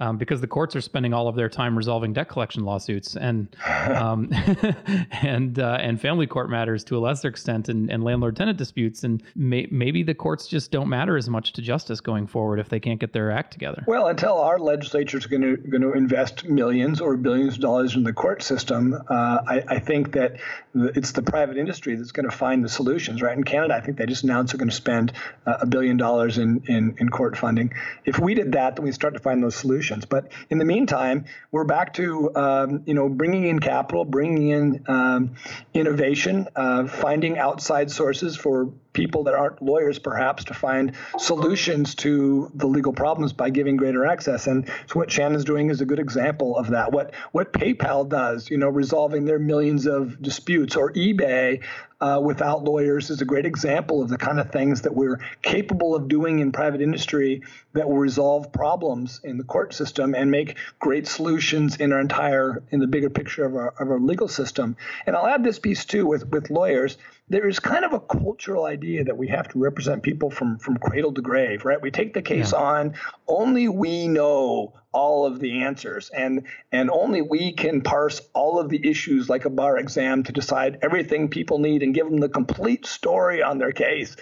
um, 0.00 0.16
because 0.16 0.40
the 0.40 0.46
courts 0.46 0.76
are 0.76 0.80
spending 0.80 1.12
all 1.12 1.28
of 1.28 1.36
their 1.36 1.48
time 1.48 1.76
resolving 1.76 2.12
debt 2.12 2.28
collection 2.28 2.64
lawsuits 2.64 3.16
and 3.16 3.54
um, 3.66 4.30
and 5.22 5.58
uh, 5.58 5.78
and 5.80 6.00
family 6.00 6.26
court 6.26 6.50
matters 6.50 6.84
to 6.84 6.96
a 6.96 7.00
lesser 7.00 7.28
extent 7.28 7.68
and, 7.68 7.90
and 7.90 8.04
landlord 8.04 8.36
tenant 8.36 8.58
disputes 8.58 9.04
and 9.04 9.22
may, 9.34 9.66
maybe 9.70 10.02
the 10.02 10.14
courts 10.14 10.46
just 10.46 10.70
don't 10.70 10.88
matter 10.88 11.16
as 11.16 11.28
much 11.28 11.52
to 11.52 11.62
justice 11.62 12.00
going 12.00 12.26
forward 12.26 12.58
if 12.58 12.68
they 12.68 12.80
can't 12.80 13.00
get 13.00 13.12
their 13.12 13.30
act 13.30 13.52
together. 13.52 13.84
Well, 13.86 14.06
until 14.06 14.38
our 14.38 14.58
legislature 14.58 15.18
is 15.18 15.26
going 15.26 15.42
to 15.42 15.56
going 15.56 15.82
to 15.82 15.92
invest 15.92 16.44
millions 16.44 17.00
or 17.00 17.16
billions 17.16 17.54
of 17.54 17.60
dollars 17.60 17.96
in 17.96 18.04
the 18.04 18.12
court 18.12 18.42
system, 18.42 18.94
uh, 18.94 19.14
I, 19.14 19.64
I, 19.68 19.78
think 19.78 20.12
that 20.12 20.36
it's 20.74 21.12
the 21.12 21.22
private 21.22 21.56
industry 21.56 21.96
that's 21.96 22.12
going 22.12 22.28
to 22.28 22.36
find 22.36 22.64
the 22.64 22.68
solutions. 22.68 23.22
Right 23.22 23.36
in 23.36 23.44
Canada, 23.44 23.74
I 23.74 23.80
think 23.80 23.96
they 23.96 24.06
just 24.06 24.24
announced 24.24 24.52
they're 24.52 24.58
going 24.58 24.70
to 24.70 24.74
spend 24.74 25.12
uh, 25.46 25.58
a 25.60 25.66
billion 25.66 25.96
dollars 25.96 26.38
in, 26.38 26.62
in 26.66 26.96
in 26.98 27.08
court 27.08 27.36
funding. 27.36 27.72
If 28.04 28.18
we 28.18 28.34
did 28.34 28.52
that, 28.52 28.76
then 28.76 28.84
we 28.84 28.92
start 28.92 29.14
to 29.14 29.20
find 29.20 29.42
those 29.42 29.56
solutions 29.56 29.87
solutions. 29.88 30.04
But 30.04 30.30
in 30.50 30.58
the 30.58 30.64
meantime, 30.64 31.24
we're 31.50 31.64
back 31.64 31.94
to 31.94 32.34
um, 32.34 32.82
you 32.86 32.94
know 32.94 33.08
bringing 33.08 33.44
in 33.44 33.58
capital, 33.58 34.04
bringing 34.04 34.48
in 34.48 34.84
um, 34.88 35.34
innovation, 35.74 36.48
uh, 36.54 36.86
finding 36.86 37.38
outside 37.38 37.90
sources 37.90 38.36
for 38.36 38.72
people 38.98 39.22
that 39.22 39.34
aren't 39.34 39.62
lawyers 39.62 39.96
perhaps 39.96 40.42
to 40.42 40.52
find 40.52 40.92
solutions 41.18 41.94
to 41.94 42.50
the 42.56 42.66
legal 42.66 42.92
problems 42.92 43.32
by 43.32 43.48
giving 43.48 43.76
greater 43.76 44.04
access. 44.04 44.48
And 44.48 44.68
so 44.88 44.98
what 44.98 45.08
shannon's 45.08 45.44
doing 45.44 45.70
is 45.70 45.80
a 45.80 45.86
good 45.86 46.00
example 46.00 46.56
of 46.56 46.70
that. 46.70 46.90
What 46.90 47.14
what 47.30 47.52
paypal 47.52 48.08
does 48.08 48.50
you 48.50 48.58
know 48.58 48.68
resolving 48.68 49.24
their 49.24 49.38
millions 49.38 49.86
of 49.86 50.20
disputes 50.20 50.74
or 50.74 50.92
ebay 50.94 51.62
uh, 52.00 52.20
without 52.22 52.64
lawyers 52.64 53.10
is 53.10 53.20
a 53.20 53.24
great 53.24 53.46
example 53.46 54.02
of 54.02 54.08
the 54.08 54.18
kind 54.18 54.38
of 54.38 54.50
things 54.50 54.82
that 54.82 54.94
we're 54.94 55.20
capable 55.42 55.94
of 55.94 56.08
doing 56.08 56.38
in 56.38 56.52
private 56.52 56.80
industry 56.80 57.42
that 57.72 57.88
will 57.88 57.98
resolve 57.98 58.52
problems 58.52 59.20
in 59.24 59.36
the 59.36 59.44
court 59.44 59.74
system 59.74 60.14
and 60.14 60.30
make 60.30 60.56
great 60.78 61.08
solutions 61.08 61.76
in 61.76 61.92
our 61.92 62.00
entire 62.00 62.62
in 62.70 62.78
the 62.80 62.86
bigger 62.86 63.10
picture 63.10 63.44
of 63.44 63.54
our, 63.56 63.74
of 63.80 63.90
our 63.90 64.00
legal 64.00 64.28
system. 64.28 64.76
And 65.06 65.14
i'll 65.14 65.26
add 65.26 65.44
this 65.44 65.58
piece 65.58 65.84
too 65.84 66.06
with 66.06 66.28
with 66.28 66.50
lawyers 66.50 66.98
there 67.30 67.48
is 67.48 67.58
kind 67.58 67.84
of 67.84 67.92
a 67.92 68.00
cultural 68.00 68.64
idea 68.64 69.04
that 69.04 69.16
we 69.16 69.28
have 69.28 69.48
to 69.48 69.58
represent 69.58 70.02
people 70.02 70.30
from 70.30 70.58
from 70.58 70.76
cradle 70.78 71.12
to 71.12 71.22
grave, 71.22 71.64
right? 71.64 71.80
We 71.80 71.90
take 71.90 72.14
the 72.14 72.22
case 72.22 72.52
yeah. 72.52 72.58
on, 72.58 72.94
only 73.26 73.68
we 73.68 74.08
know 74.08 74.74
all 74.92 75.26
of 75.26 75.38
the 75.38 75.62
answers 75.62 76.10
and 76.10 76.46
and 76.72 76.90
only 76.90 77.20
we 77.20 77.52
can 77.52 77.82
parse 77.82 78.20
all 78.34 78.58
of 78.58 78.68
the 78.68 78.88
issues 78.88 79.28
like 79.28 79.44
a 79.44 79.50
bar 79.50 79.78
exam 79.78 80.22
to 80.24 80.32
decide 80.32 80.78
everything 80.82 81.28
people 81.28 81.58
need 81.58 81.82
and 81.82 81.94
give 81.94 82.08
them 82.08 82.18
the 82.18 82.28
complete 82.28 82.86
story 82.86 83.42
on 83.42 83.58
their 83.58 83.72
case. 83.72 84.16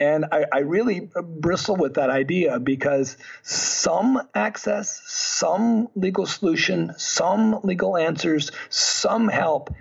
And 0.00 0.26
I, 0.30 0.44
I, 0.52 0.58
really 0.60 1.10
bristle 1.24 1.74
with 1.74 1.94
that 1.94 2.08
idea 2.08 2.60
because 2.60 3.16
some 3.42 4.22
access, 4.32 5.02
some 5.06 5.88
legal 5.96 6.24
solution, 6.24 6.94
some 6.98 7.58
legal 7.64 7.96
answers, 7.96 8.52
some 8.70 9.26
help 9.26 9.74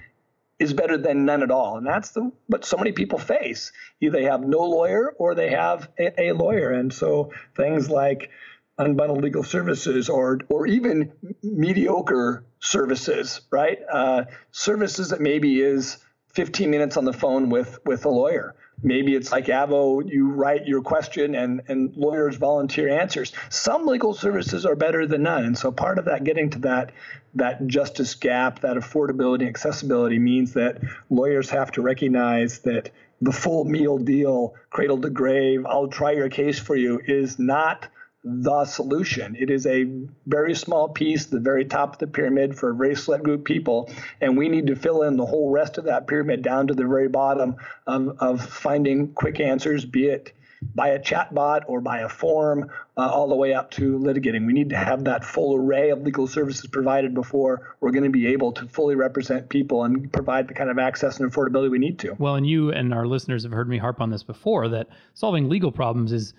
is 0.60 0.74
better 0.74 0.98
than 0.98 1.26
none 1.26 1.44
at 1.44 1.52
all. 1.52 1.78
And 1.78 1.86
that's 1.86 2.12
the 2.12 2.32
what 2.48 2.66
so 2.66 2.78
many 2.78 2.92
people 2.92 3.20
face. 3.20 3.72
Either 4.02 4.18
they 4.18 4.24
have 4.26 4.42
no 4.42 4.60
lawyer 4.60 5.14
or 5.18 5.36
they 5.36 5.50
have 5.50 5.90
a, 6.00 6.30
a 6.30 6.32
lawyer. 6.34 6.72
And 6.72 6.92
so 6.94 7.32
things 7.56 7.90
like 7.90 8.32
unbundled 8.80 9.22
legal 9.22 9.44
services 9.44 10.10
or 10.10 10.40
or 10.50 10.68
even 10.68 11.12
mediocre 11.44 12.44
services, 12.60 13.42
right? 13.52 13.80
Uh, 13.92 14.26
services 14.52 15.10
that 15.10 15.22
maybe 15.22 15.62
is 15.62 15.98
15 16.34 16.70
minutes 16.70 16.98
on 16.98 17.06
the 17.06 17.14
phone 17.14 17.50
with 17.50 17.80
with 17.86 18.06
a 18.06 18.10
lawyer. 18.10 18.56
Maybe 18.84 19.16
it's 19.16 19.32
like 19.32 19.46
Avvo, 19.46 20.08
you 20.08 20.30
write 20.30 20.68
your 20.68 20.82
question 20.82 21.34
and, 21.34 21.62
and 21.68 21.96
lawyers 21.96 22.36
volunteer 22.36 22.90
answers. 22.90 23.34
Some 23.50 23.88
legal 23.88 24.14
services 24.14 24.68
are 24.68 24.76
better 24.76 25.08
than 25.08 25.24
none. 25.24 25.46
And 25.46 25.58
so 25.58 25.72
part 25.72 25.98
of 25.98 26.06
that 26.06 26.24
getting 26.24 26.52
to 26.52 26.60
that 26.60 26.92
that 27.36 27.66
justice 27.68 28.16
gap, 28.16 28.62
that 28.62 28.78
affordability, 28.78 29.42
and 29.42 29.50
accessibility 29.50 30.18
means 30.20 30.54
that 30.54 30.82
lawyers 31.10 31.50
have 31.50 31.72
to 31.72 31.82
recognize 31.82 32.60
that 32.60 32.92
the 33.22 33.32
full 33.32 33.64
meal 33.64 33.98
deal, 33.98 34.56
cradle 34.70 35.02
to 35.02 35.10
grave, 35.10 35.66
I'll 35.66 35.88
try 35.88 36.12
your 36.12 36.30
case 36.30 36.60
for 36.60 36.76
you, 36.76 37.02
is 37.06 37.40
not 37.40 37.88
the 38.28 38.66
solution. 38.66 39.36
It 39.40 39.50
is 39.50 39.66
a 39.66 39.86
very 40.26 40.54
small 40.54 40.90
piece, 40.90 41.26
the 41.26 41.40
very 41.40 41.66
top 41.66 41.94
of 41.94 42.00
the 42.00 42.08
pyramid 42.08 42.58
for 42.58 42.72
a 42.72 42.76
very 42.76 42.96
select 42.96 43.24
group 43.24 43.42
of 43.42 43.46
people, 43.46 43.90
and 44.22 44.38
we 44.38 44.50
need 44.50 44.68
to 44.68 44.76
fill 44.76 45.04
in 45.04 45.18
the 45.18 45.26
whole 45.26 45.50
rest 45.50 45.78
of 45.78 45.86
that 45.86 46.08
pyramid 46.08 46.42
down 46.42 46.68
to 46.68 46.74
the 46.74 46.86
very 46.86 47.08
bottom 47.08 47.56
of, 47.86 48.18
of 48.20 48.46
finding 48.46 49.14
quick 49.14 49.40
answers, 49.40 49.86
be 49.86 50.08
it 50.08 50.34
by 50.74 50.90
a 50.90 51.00
chatbot 51.00 51.62
or 51.68 51.82
by 51.82 52.00
a 52.00 52.10
form, 52.10 52.70
uh, 52.98 53.08
all 53.08 53.28
the 53.28 53.36
way 53.36 53.54
up 53.54 53.70
to 53.72 53.98
litigating. 54.00 54.48
We 54.48 54.54
need 54.54 54.72
to 54.72 54.78
have 54.78 55.04
that 55.04 55.24
full 55.24 55.56
array 55.56 55.92
of 55.92 56.02
legal 56.02 56.28
services 56.28 56.68
provided 56.68 57.14
before 57.14 57.76
we're 57.80 57.92
going 57.92 58.06
to 58.06 58.10
be 58.10 58.28
able 58.28 58.52
to 58.54 58.68
fully 58.68 58.96
represent 58.96 59.50
people 59.50 59.84
and 59.84 60.12
provide 60.12 60.48
the 60.48 60.54
kind 60.54 60.70
of 60.70 60.80
access 60.80 61.20
and 61.20 61.32
affordability 61.32 61.70
we 61.70 61.78
need 61.78 62.00
to. 62.00 62.16
Well, 62.18 62.36
and 62.36 62.48
you 62.48 62.72
and 62.72 62.94
our 62.94 63.06
listeners 63.06 63.44
have 63.44 63.52
heard 63.52 63.70
me 63.70 63.78
harp 63.78 64.02
on 64.02 64.10
this 64.10 64.24
before 64.24 64.68
that 64.70 64.88
solving 65.14 65.48
legal 65.48 65.72
problems 65.72 66.12
is 66.12 66.34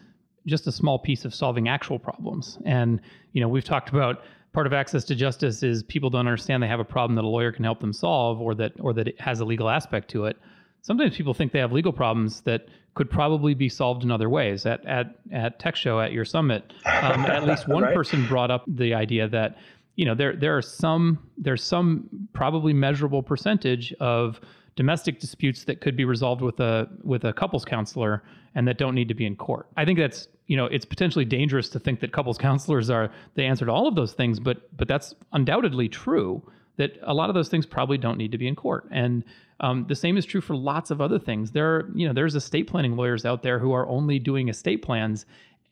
just 0.49 0.67
a 0.67 0.73
small 0.73 0.99
piece 0.99 1.25
of 1.25 1.35
solving 1.35 1.69
actual 1.69 1.99
problems. 1.99 2.59
And, 2.65 3.01
you 3.33 3.41
know, 3.41 3.49
we've 3.49 3.65
talked 3.65 3.91
about 3.91 4.23
part 4.53 4.67
of 4.67 4.73
access 4.73 5.05
to 5.05 5.15
justice 5.15 5.63
is 5.63 5.83
people 5.83 6.11
don't 6.11 6.27
understand 6.27 6.63
they 6.63 6.69
have 6.69 6.81
a 6.81 6.85
problem 6.85 7.15
that 7.17 7.25
a 7.25 7.29
lawyer 7.29 7.53
can 7.53 7.65
help 7.65 7.81
them 7.81 7.93
solve 7.93 8.41
or 8.41 8.55
that 8.55 8.73
or 8.81 8.93
that 8.93 9.09
it 9.09 9.21
has 9.21 9.41
a 9.41 9.45
legal 9.45 9.69
aspect 9.69 10.11
to 10.11 10.25
it. 10.25 10.37
Sometimes 10.83 11.17
people 11.17 11.35
think 11.35 11.53
they 11.53 11.59
have 11.59 11.73
legal 11.73 11.93
problems 11.93 12.41
that 12.43 12.67
could 12.95 13.11
probably 13.11 13.55
be 13.55 13.69
solved 13.69 14.03
in 14.03 14.11
other 14.11 14.29
ways. 14.29 14.67
At 14.67 14.85
at 14.87 15.17
at 15.33 15.59
Tech 15.59 15.77
Show 15.77 16.01
at 16.01 16.13
your 16.13 16.25
summit, 16.25 16.73
um, 16.87 17.27
at 17.27 17.45
least 17.45 17.69
one 17.69 17.83
right. 17.83 17.95
person 17.95 18.27
brought 18.27 18.51
up 18.51 18.65
the 18.67 18.95
idea 18.95 19.29
that 19.29 19.59
you 19.97 20.05
know 20.05 20.15
there 20.15 20.35
there 20.35 20.57
are 20.57 20.63
some 20.63 21.19
there's 21.37 21.63
some 21.63 22.09
probably 22.33 22.73
measurable 22.73 23.23
percentage 23.23 23.93
of 24.01 24.41
domestic 24.77 25.19
disputes 25.19 25.65
that 25.65 25.81
could 25.81 25.97
be 25.97 26.05
resolved 26.05 26.41
with 26.41 26.61
a 26.61 26.89
with 27.03 27.25
a 27.25 27.33
couples 27.33 27.65
counselor 27.65 28.23
and 28.55 28.67
that 28.67 28.79
don't 28.79 28.95
need 28.95 29.09
to 29.09 29.15
be 29.15 29.27
in 29.27 29.37
court. 29.37 29.67
I 29.77 29.85
think 29.85 29.99
that's 29.99 30.29
you 30.49 30.57
know 30.57 30.67
it's 30.67 30.85
potentially 30.85 31.25
dangerous 31.25 31.69
to 31.71 31.79
think 31.79 32.01
that 32.01 32.13
couples 32.13 32.37
counselors 32.49 32.91
are 32.91 33.11
the 33.35 33.45
answer 33.45 33.65
to 33.65 33.73
all 33.73 33.87
of 33.87 33.95
those 33.95 34.13
things, 34.13 34.41
but 34.41 34.77
but 34.77 34.89
that's 34.89 35.15
undoubtedly 35.33 35.89
true. 35.89 36.43
That 36.77 36.97
a 37.03 37.15
lot 37.15 37.29
of 37.29 37.35
those 37.35 37.49
things 37.49 37.67
probably 37.67 37.99
don't 37.99 38.19
need 38.19 38.31
to 38.33 38.39
be 38.39 38.47
in 38.47 38.55
court, 38.55 38.89
and 38.91 39.25
um, 39.61 39.87
the 39.89 39.97
same 39.97 40.17
is 40.17 40.25
true 40.25 40.41
for 40.41 40.55
lots 40.55 40.91
of 40.91 41.01
other 41.01 41.19
things. 41.19 41.51
There, 41.51 41.67
are, 41.67 41.91
you 41.95 42.07
know, 42.07 42.13
there's 42.13 42.37
estate 42.37 42.69
planning 42.69 42.97
lawyers 42.97 43.25
out 43.25 43.43
there 43.43 43.59
who 43.59 43.73
are 43.73 43.89
only 43.89 44.19
doing 44.21 44.49
estate 44.49 44.83
plans 44.83 45.27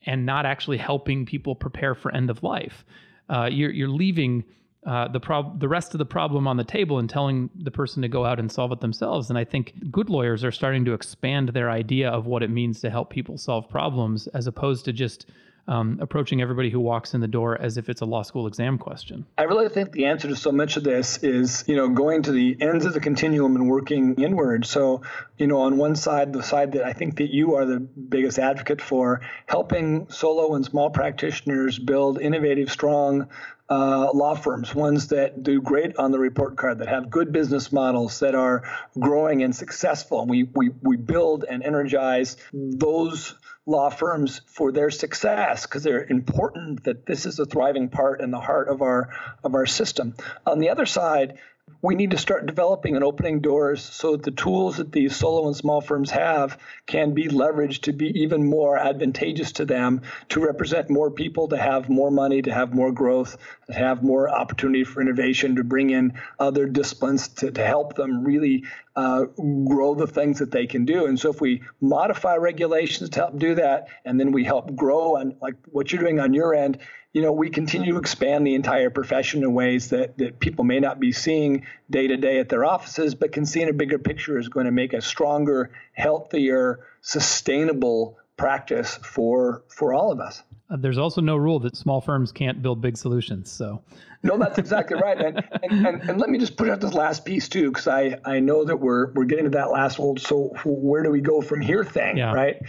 and 0.07 0.27
not 0.27 0.47
actually 0.47 0.79
helping 0.79 1.25
people 1.25 1.55
prepare 1.55 1.95
for 1.95 2.13
end 2.13 2.31
of 2.31 2.43
life. 2.43 2.85
Uh, 3.29 3.49
you're 3.51 3.71
you're 3.71 3.89
leaving 3.89 4.45
uh, 4.87 5.09
the 5.09 5.21
prob- 5.21 5.59
the 5.59 5.69
rest 5.69 5.95
of 5.95 5.99
the 5.99 6.07
problem 6.07 6.47
on 6.47 6.57
the 6.57 6.65
table 6.65 6.99
and 6.99 7.11
telling 7.11 7.51
the 7.57 7.73
person 7.73 8.03
to 8.03 8.09
go 8.09 8.25
out 8.25 8.39
and 8.39 8.51
solve 8.51 8.71
it 8.71 8.81
themselves. 8.81 9.29
And 9.31 9.39
I 9.39 9.45
think 9.45 9.75
good 9.91 10.09
lawyers 10.09 10.45
are 10.45 10.53
starting 10.53 10.85
to 10.85 10.95
expand 10.95 11.49
their 11.51 11.71
idea 11.71 12.09
of 12.09 12.27
what 12.27 12.43
it 12.43 12.51
means 12.51 12.81
to 12.83 12.91
help 12.91 13.11
people 13.11 13.37
solve 13.37 13.69
problems, 13.69 14.29
as 14.29 14.47
opposed 14.47 14.85
to 14.85 14.93
just 14.93 15.27
um, 15.69 15.99
approaching 16.01 16.41
everybody 16.41 16.71
who 16.71 16.81
walks 16.81 17.15
in 17.15 17.21
the 17.21 17.29
door 17.29 17.61
as 17.61 17.77
if 17.77 17.89
it's 17.89 18.01
a 18.01 18.05
law 18.05 18.23
school 18.23 18.47
exam 18.47 18.79
question. 18.79 19.27
I 19.37 19.45
really 19.45 19.69
think 19.69 19.93
the 19.93 20.07
answer 20.07 20.29
to 20.29 20.37
so 20.37 20.53
much 20.53 20.77
of 20.77 20.85
this 20.85 21.19
is, 21.23 21.65
you 21.67 21.77
know, 21.77 21.89
going 21.89 22.23
to 22.23 22.33
the 22.33 22.57
ends 22.61 22.85
of 22.85 22.95
the 22.95 23.01
continuum 23.01 23.57
and 23.57 23.69
working 23.69 24.15
inward. 24.23 24.65
So, 24.67 25.03
you 25.37 25.47
know, 25.47 25.63
on 25.63 25.77
one 25.77 25.97
side, 25.97 26.33
the 26.33 26.43
side 26.43 26.73
that 26.73 26.85
I 26.85 26.93
think 26.93 27.17
that 27.17 27.33
you 27.33 27.57
are 27.57 27.65
the 27.65 27.81
biggest 27.81 28.39
advocate 28.39 28.81
for, 28.81 29.23
helping 29.47 30.09
solo 30.09 30.55
and 30.55 30.65
small 30.65 30.91
practitioners 30.91 31.79
build 31.79 32.21
innovative, 32.21 32.71
strong 32.71 33.29
uh, 33.69 34.11
law 34.13 34.35
firms, 34.35 34.75
ones 34.75 35.09
that 35.09 35.43
do 35.43 35.61
great 35.61 35.97
on 35.97 36.13
the 36.13 36.19
report 36.19 36.57
card, 36.57 36.79
that 36.79 36.89
have 36.89 37.11
good 37.11 37.33
business 37.33 37.73
models, 37.73 38.21
that 38.21 38.35
are 38.35 38.63
growing 38.99 39.43
and 39.43 39.55
successful. 39.55 40.21
And 40.21 40.31
we, 40.31 40.45
we, 40.45 40.71
we 40.83 40.97
build 40.97 41.45
and 41.49 41.63
energize 41.63 42.37
those 42.53 43.35
law 43.67 43.91
firms 43.91 44.41
for 44.47 44.71
their 44.71 44.91
success 44.91 45.67
because 45.67 45.83
they're 45.83 46.05
important 46.05 46.85
that 46.85 47.05
this 47.05 47.27
is 47.27 47.39
a 47.41 47.45
thriving 47.45 47.89
part 47.89 48.21
in 48.21 48.31
the 48.31 48.41
heart 48.41 48.69
of 48.69 48.81
our 48.81 49.11
of 49.43 49.55
our 49.55 49.67
system. 49.67 50.15
On 50.47 50.61
the 50.61 50.71
other 50.71 50.87
side, 50.87 51.39
we 51.83 51.95
need 51.97 52.13
to 52.13 52.19
start 52.19 52.47
developing 52.47 52.95
and 52.95 53.05
opening 53.05 53.41
doors 53.41 53.83
so 53.83 54.13
that 54.13 54.23
the 54.23 54.31
tools 54.31 54.77
that 54.77 54.93
these 54.93 55.15
solo 55.17 55.47
and 55.47 55.57
small 55.57 55.81
firms 55.81 56.11
have 56.11 56.59
can 56.87 57.13
be 57.13 57.25
leveraged 57.29 57.83
to 57.83 57.93
be 57.93 58.07
even 58.23 58.45
more 58.49 58.79
advantageous 58.79 59.53
to 59.53 59.65
them 59.65 60.01
to 60.29 60.41
represent 60.41 60.89
more 60.91 61.11
people 61.11 61.49
to 61.49 61.57
have 61.57 61.89
more 61.89 62.11
money 62.11 62.41
to 62.43 62.53
have 62.53 62.73
more 62.73 62.93
growth 62.93 63.37
to 63.67 63.73
have 63.73 64.03
more 64.03 64.29
opportunity 64.29 64.85
for 64.85 65.01
innovation 65.01 65.57
to 65.57 65.65
bring 65.65 65.91
in 65.91 66.13
other 66.39 66.67
disciplines 66.67 67.29
to, 67.29 67.51
to 67.51 67.65
help 67.65 67.95
them 67.97 68.25
really 68.25 68.65
uh, 68.97 69.25
grow 69.69 69.95
the 69.95 70.07
things 70.07 70.39
that 70.39 70.51
they 70.51 70.67
can 70.67 70.85
do. 70.85 71.07
And 71.07 71.21
so 71.21 71.31
if 71.31 71.41
we 71.41 71.63
modify 71.81 72.37
regulations 72.37 73.11
to 73.11 73.21
help 73.21 73.39
do 73.39 73.55
that 73.57 73.89
and 74.05 74.19
then 74.19 74.33
we 74.33 74.43
help 74.43 74.75
grow 74.75 75.17
and 75.17 75.37
like 75.41 75.55
what 75.71 75.93
you're 75.93 76.03
doing 76.03 76.19
on 76.19 76.33
your 76.33 76.55
end 76.55 76.79
you 77.17 77.23
know, 77.23 77.33
we 77.33 77.49
continue 77.49 77.93
to 77.95 77.99
expand 77.99 78.47
the 78.47 78.55
entire 78.55 78.91
profession 78.91 79.43
in 79.43 79.55
ways 79.55 79.89
that, 79.89 80.19
that 80.19 80.39
people 80.39 80.67
may 80.67 80.81
not 80.81 81.01
be 81.01 81.13
seeing 81.13 81.65
day 81.89 82.07
to 82.09 82.19
day 82.19 82.41
at 82.41 82.51
their 82.51 82.63
offices, 82.63 83.15
but 83.15 83.33
can 83.33 83.47
see 83.47 83.63
in 83.63 83.71
a 83.71 83.73
bigger 83.73 83.99
picture 83.99 84.39
is 84.39 84.49
going 84.49 84.67
to 84.67 84.71
make 84.71 84.93
a 84.93 85.01
stronger, 85.01 85.71
healthier, 85.95 86.81
sustainable 87.01 88.19
practice 88.37 88.97
for 88.97 89.65
for 89.69 89.93
all 89.93 90.13
of 90.13 90.21
us. 90.21 90.43
Uh, 90.69 90.77
there's 90.77 90.99
also 90.99 91.21
no 91.21 91.37
rule 91.37 91.61
that 91.61 91.77
small 91.77 92.01
firms 92.01 92.33
can't 92.33 92.61
build 92.61 92.81
big 92.81 92.97
solutions. 92.97 93.51
So, 93.53 93.83
no, 94.25 94.37
that's 94.37 94.59
exactly 94.59 94.99
right. 95.01 95.17
And, 95.17 95.49
and, 95.63 95.87
and, 95.87 96.11
and, 96.11 96.21
let 96.21 96.29
me 96.29 96.39
just 96.39 96.57
put 96.57 96.69
out 96.69 96.81
this 96.81 96.93
last 96.93 97.25
piece 97.25 97.49
too, 97.49 97.71
because 97.71 97.87
I, 97.87 98.19
I 98.25 98.41
know 98.41 98.65
that 98.65 98.79
we're 98.79 99.13
we're 99.13 99.27
getting 99.27 99.45
to 99.45 99.51
that 99.51 99.71
last 99.71 100.01
old. 100.01 100.21
So 100.21 100.57
where 100.65 101.05
do 101.05 101.11
we 101.11 101.21
go 101.21 101.41
from 101.41 101.61
here 101.61 101.85
thing, 101.85 102.17
yeah. 102.17 102.33
right? 102.33 102.61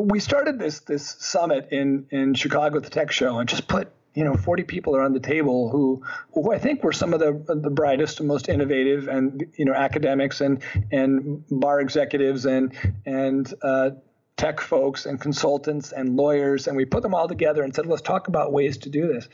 we 0.00 0.18
started 0.18 0.58
this 0.58 0.80
this 0.80 1.16
summit 1.18 1.68
in 1.70 2.06
in 2.10 2.34
Chicago 2.34 2.76
at 2.76 2.82
the 2.82 2.90
Tech 2.90 3.12
Show 3.12 3.38
and 3.38 3.48
just 3.48 3.68
put 3.68 3.92
you 4.14 4.24
know 4.24 4.34
40 4.34 4.64
people 4.64 4.96
around 4.96 5.12
the 5.12 5.20
table 5.20 5.70
who 5.70 6.02
who 6.32 6.52
I 6.52 6.58
think 6.58 6.82
were 6.82 6.92
some 6.92 7.14
of 7.14 7.20
the 7.20 7.32
the 7.54 7.70
brightest 7.70 8.18
and 8.18 8.28
most 8.28 8.48
innovative 8.48 9.08
and 9.08 9.46
you 9.56 9.64
know 9.64 9.72
academics 9.72 10.40
and 10.40 10.62
and 10.90 11.44
bar 11.48 11.80
executives 11.80 12.44
and 12.44 12.72
and 13.06 13.52
uh, 13.62 13.90
tech 14.36 14.60
folks 14.60 15.06
and 15.06 15.20
consultants 15.20 15.92
and 15.92 16.16
lawyers 16.16 16.66
and 16.66 16.76
we 16.76 16.84
put 16.84 17.02
them 17.02 17.14
all 17.14 17.28
together 17.28 17.62
and 17.62 17.74
said 17.74 17.86
let's 17.86 18.02
talk 18.02 18.26
about 18.26 18.52
ways 18.52 18.78
to 18.78 18.88
do 18.88 19.06
this. 19.06 19.28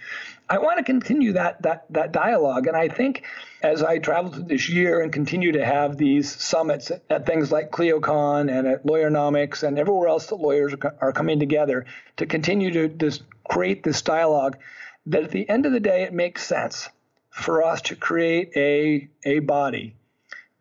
I 0.48 0.58
want 0.58 0.76
to 0.76 0.84
continue 0.84 1.32
that 1.32 1.62
that 1.62 1.86
that 1.90 2.12
dialogue 2.12 2.66
and 2.66 2.76
i 2.76 2.88
think 2.88 3.24
as 3.62 3.82
i 3.82 3.98
travel 3.98 4.30
through 4.30 4.42
this 4.44 4.68
year 4.68 5.00
and 5.00 5.12
continue 5.12 5.52
to 5.52 5.64
have 5.64 5.96
these 5.96 6.30
summits 6.30 6.92
at, 7.08 7.24
things 7.24 7.50
like 7.50 7.70
cliocon 7.70 8.52
and 8.52 8.68
at 8.68 8.84
Lawyernomics 8.84 9.62
and 9.62 9.78
everywhere 9.78 10.08
else 10.08 10.26
that 10.26 10.36
lawyers 10.36 10.74
are, 10.74 10.94
are 11.00 11.12
coming 11.12 11.38
together 11.38 11.86
to 12.16 12.26
continue 12.26 12.70
to 12.72 12.88
this, 12.88 13.20
create 13.48 13.82
this 13.82 14.02
dialogue 14.02 14.58
that 15.06 15.24
at 15.24 15.30
the 15.30 15.48
end 15.48 15.64
of 15.64 15.72
the 15.72 15.80
day 15.80 16.02
it 16.02 16.12
makes 16.12 16.46
sense 16.46 16.90
for 17.30 17.62
us 17.62 17.80
to 17.82 17.96
create 17.96 18.52
a 18.54 19.08
a 19.24 19.38
body 19.38 19.94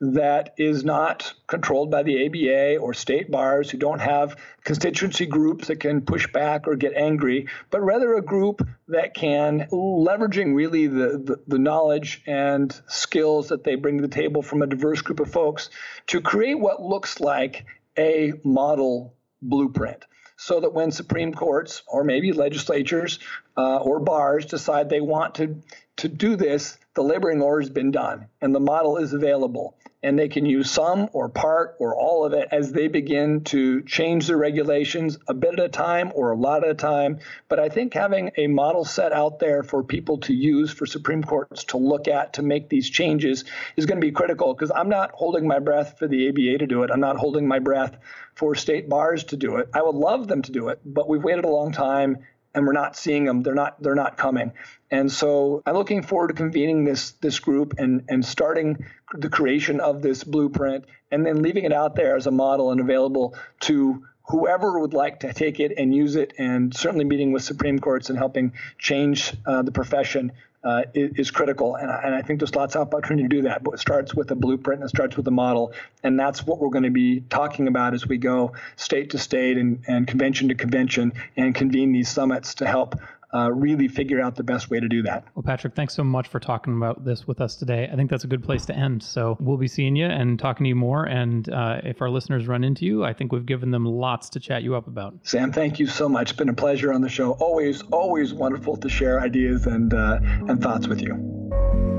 that 0.02 0.54
is 0.58 0.86
not 0.86 1.34
controlled 1.47 1.91
by 1.91 2.04
the 2.04 2.26
ABA 2.26 2.78
or 2.78 2.93
state 2.93 3.30
bars 3.30 3.70
who 3.70 3.78
don't 3.78 4.00
have 4.00 4.38
constituency 4.64 5.26
groups 5.26 5.68
that 5.68 5.80
can 5.80 6.02
push 6.02 6.32
back 6.32 6.68
or 6.68 6.76
get 6.76 6.93
angry, 6.93 7.47
but 7.70 7.82
rather 7.82 8.16
a 8.16 8.22
group 8.22 8.66
that 8.88 9.14
can, 9.14 9.68
leveraging 9.72 10.56
really 10.56 10.88
the, 10.88 11.22
the, 11.24 11.39
the, 11.47 11.60
knowledge 11.60 12.22
and 12.26 12.80
skills 12.88 13.50
that 13.50 13.64
they 13.64 13.76
bring 13.76 13.97
to 13.97 14.02
the 14.02 14.08
table 14.08 14.41
from 14.41 14.62
a 14.62 14.68
diverse 14.68 15.02
group 15.02 15.20
of 15.20 15.30
folks, 15.32 15.70
to 16.08 16.22
create 16.22 16.60
what 16.60 16.82
looks 16.82 17.20
like 17.20 17.66
a 17.97 18.34
model 18.43 19.14
blueprint. 19.41 20.06
So 20.38 20.62
that 20.62 20.74
when 20.74 20.91
Supreme 20.91 21.34
Courts 21.34 21.84
or 21.86 22.06
maybe 22.06 22.32
legislatures 22.32 23.20
uh, 23.58 23.78
or 23.78 24.00
bars 24.00 24.45
decide 24.45 24.89
they 24.89 25.02
want 25.02 25.36
to, 25.36 25.62
to 26.00 26.08
do 26.08 26.36
this, 26.36 26.78
the 26.95 27.04
laboring 27.04 27.41
order 27.41 27.62
has 27.62 27.70
been 27.70 27.91
done 27.91 28.28
and 28.41 28.54
the 28.54 28.60
model 28.60 28.97
is 28.97 29.14
available 29.14 29.78
and 30.02 30.18
they 30.18 30.30
can 30.30 30.45
use 30.45 30.72
some 30.72 31.10
or 31.12 31.28
part 31.28 31.76
or 31.80 31.93
all 31.93 32.26
of 32.26 32.32
it 32.32 32.47
as 32.52 32.72
they 32.72 32.88
begin 32.88 33.43
to 33.43 33.82
change 33.84 34.28
the 34.28 34.36
regulations 34.38 35.18
a 35.28 35.34
bit 35.34 35.54
at 35.54 35.60
a 35.60 35.68
time 35.68 36.12
or 36.16 36.32
a 36.32 36.38
lot 36.38 36.64
at 36.64 36.70
a 36.70 36.74
time. 36.74 37.20
But 37.50 37.60
I 37.60 37.68
think 37.68 37.93
having 37.93 38.32
a 38.38 38.47
model 38.47 38.86
set 38.86 39.12
out 39.12 39.39
there 39.39 39.62
for 39.62 39.84
people 39.84 40.20
to 40.20 40.34
use, 40.34 40.72
for 40.72 40.86
Supreme 40.86 41.22
Courts 41.22 41.66
to 41.66 41.78
look 41.78 42.08
at, 42.08 42.34
to 42.34 42.43
make 42.43 42.70
these 42.70 42.89
changes 42.89 43.43
is 43.76 43.86
going 43.86 44.00
to 44.00 44.06
be 44.06 44.14
critical 44.14 44.54
because 44.54 44.72
I'm 44.74 44.89
not 44.89 45.12
holding 45.12 45.45
my 45.45 45.60
breath 45.60 46.00
for 46.00 46.08
the 46.08 46.30
ABA 46.30 46.60
to 46.60 46.68
do 46.68 46.84
it. 46.84 46.91
I'm 46.91 47.02
not 47.02 47.18
holding 47.18 47.45
my 47.45 47.60
breath 47.60 47.97
for 48.36 48.56
state 48.56 48.88
bars 48.88 49.26
to 49.26 49.38
do 49.38 49.58
it. 49.58 49.70
I 49.74 49.82
would 49.82 49.95
love 49.95 50.30
them 50.30 50.41
to 50.43 50.52
do 50.54 50.70
it, 50.70 50.80
but 50.86 51.10
we've 51.10 51.24
waited 51.24 51.43
a 51.43 51.50
long 51.50 51.74
time 51.74 52.20
and 52.54 52.66
we're 52.66 52.74
not 52.74 52.95
seeing 52.95 53.26
them. 53.26 53.43
They're 53.43 53.56
not 53.56 53.82
they're 53.82 53.95
not 53.95 54.18
coming. 54.18 54.54
And 54.91 55.12
so 55.12 55.62
I'm 55.66 55.76
looking 55.76 56.02
forward 56.02 56.30
to 56.30 56.34
convening 56.34 56.84
this 56.84 57.12
this 57.22 57.39
group 57.39 57.76
and 57.78 58.06
and 58.10 58.26
starting 58.26 58.86
the 59.14 59.30
creation 59.30 59.80
of 59.80 60.02
this 60.02 60.24
blueprint 60.24 60.86
and 61.12 61.26
then 61.26 61.41
leaving 61.41 61.66
it 61.66 61.74
out 61.74 61.95
there 61.95 62.16
as 62.16 62.28
a 62.28 62.32
model 62.32 62.72
and 62.72 62.80
available 62.80 63.36
to 63.62 64.04
whoever 64.30 64.80
would 64.80 64.93
like 64.93 65.22
to 65.22 65.34
take 65.34 65.60
it 65.60 65.74
and 65.78 65.93
use 65.93 66.16
it 66.16 66.34
and 66.38 66.76
certainly 66.76 67.06
meeting 67.06 67.32
with 67.32 67.43
Supreme 67.43 67.80
Courts 67.80 68.10
and 68.10 68.18
helping 68.18 68.54
change 68.78 69.34
uh, 69.45 69.64
the 69.64 69.72
profession 69.72 70.32
uh, 70.64 70.84
is, 70.93 71.32
critical. 71.32 71.76
And 71.76 71.89
I, 71.89 72.01
and 72.03 72.16
I, 72.16 72.22
think 72.22 72.39
there's 72.39 72.55
lots 72.55 72.76
of 72.76 72.82
opportunity 72.82 73.24
to 73.24 73.30
do 73.30 73.41
that. 73.43 73.64
But 73.64 73.76
it 73.76 73.80
starts 73.80 74.14
with 74.14 74.30
a 74.32 74.36
blueprint 74.36 74.82
and 74.82 74.89
it 74.89 74.89
starts 74.89 75.16
with 75.16 75.28
a 75.28 75.32
model. 75.32 75.74
And 76.03 76.20
that's 76.20 76.45
what 76.45 76.60
we're 76.60 76.70
going 76.70 76.84
to 76.84 76.89
be 76.89 77.22
talking 77.22 77.68
about 77.68 77.93
as 77.93 78.07
we 78.07 78.18
go 78.18 78.53
state 78.76 79.12
to 79.12 79.18
state 79.18 79.57
and, 79.57 79.84
and 79.88 80.07
convention 80.07 80.49
to 80.49 80.55
convention 80.55 81.14
and 81.38 81.55
convene 81.55 81.91
these 81.93 82.10
summits 82.10 82.55
to 82.55 82.68
help 82.68 82.95
uh, 83.34 83.52
really 83.52 83.88
figure 83.88 84.22
out 84.22 84.36
the 84.36 84.44
best 84.44 84.70
way 84.70 84.80
to 84.80 84.88
do 84.88 85.04
that. 85.04 85.26
Well, 85.36 85.44
Patrick, 85.44 85.76
thanks 85.76 85.94
so 85.94 86.04
much 86.04 86.28
for 86.28 86.40
talking 86.40 86.76
about 86.76 87.06
this 87.06 87.28
with 87.28 87.42
us 87.42 87.56
today. 87.56 87.90
I 87.92 87.96
think 87.96 88.10
that's 88.10 88.24
a 88.24 88.28
good 88.28 88.44
place 88.44 88.66
to 88.68 88.76
end. 88.76 89.04
So 89.04 89.38
we'll 89.40 89.58
be 89.58 89.68
seeing 89.68 89.96
you 89.96 90.08
and 90.08 90.40
talking 90.40 90.64
to 90.66 90.70
you 90.70 90.76
more. 90.76 91.06
And 91.06 91.48
uh, 91.50 91.82
if 91.84 92.02
our 92.02 92.10
listeners 92.10 92.48
run 92.48 92.64
into 92.64 92.86
you, 92.86 93.04
I 93.04 93.14
think 93.14 93.32
we've 93.32 93.46
given 93.46 93.72
them 93.72 93.86
lots 93.86 94.30
to 94.32 94.40
chat 94.40 94.64
you 94.64 94.76
up 94.76 94.88
about. 94.88 95.16
Sam, 95.24 95.52
thank 95.52 95.80
you 95.80 95.88
so 95.88 96.10
much. 96.10 96.32
It's 96.32 96.38
been 96.38 96.50
a 96.50 96.54
pleasure 96.54 96.92
on 96.92 97.02
the 97.02 97.10
show. 97.10 97.32
Always, 97.32 97.82
always 97.92 98.34
wonderful 98.34 98.78
to 98.78 98.90
share 98.90 99.20
ideas 99.20 99.66
and 99.66 99.94
uh, 99.94 100.20
and 100.22 100.62
thoughts 100.62 100.88
with 100.88 101.02
you. 101.02 101.99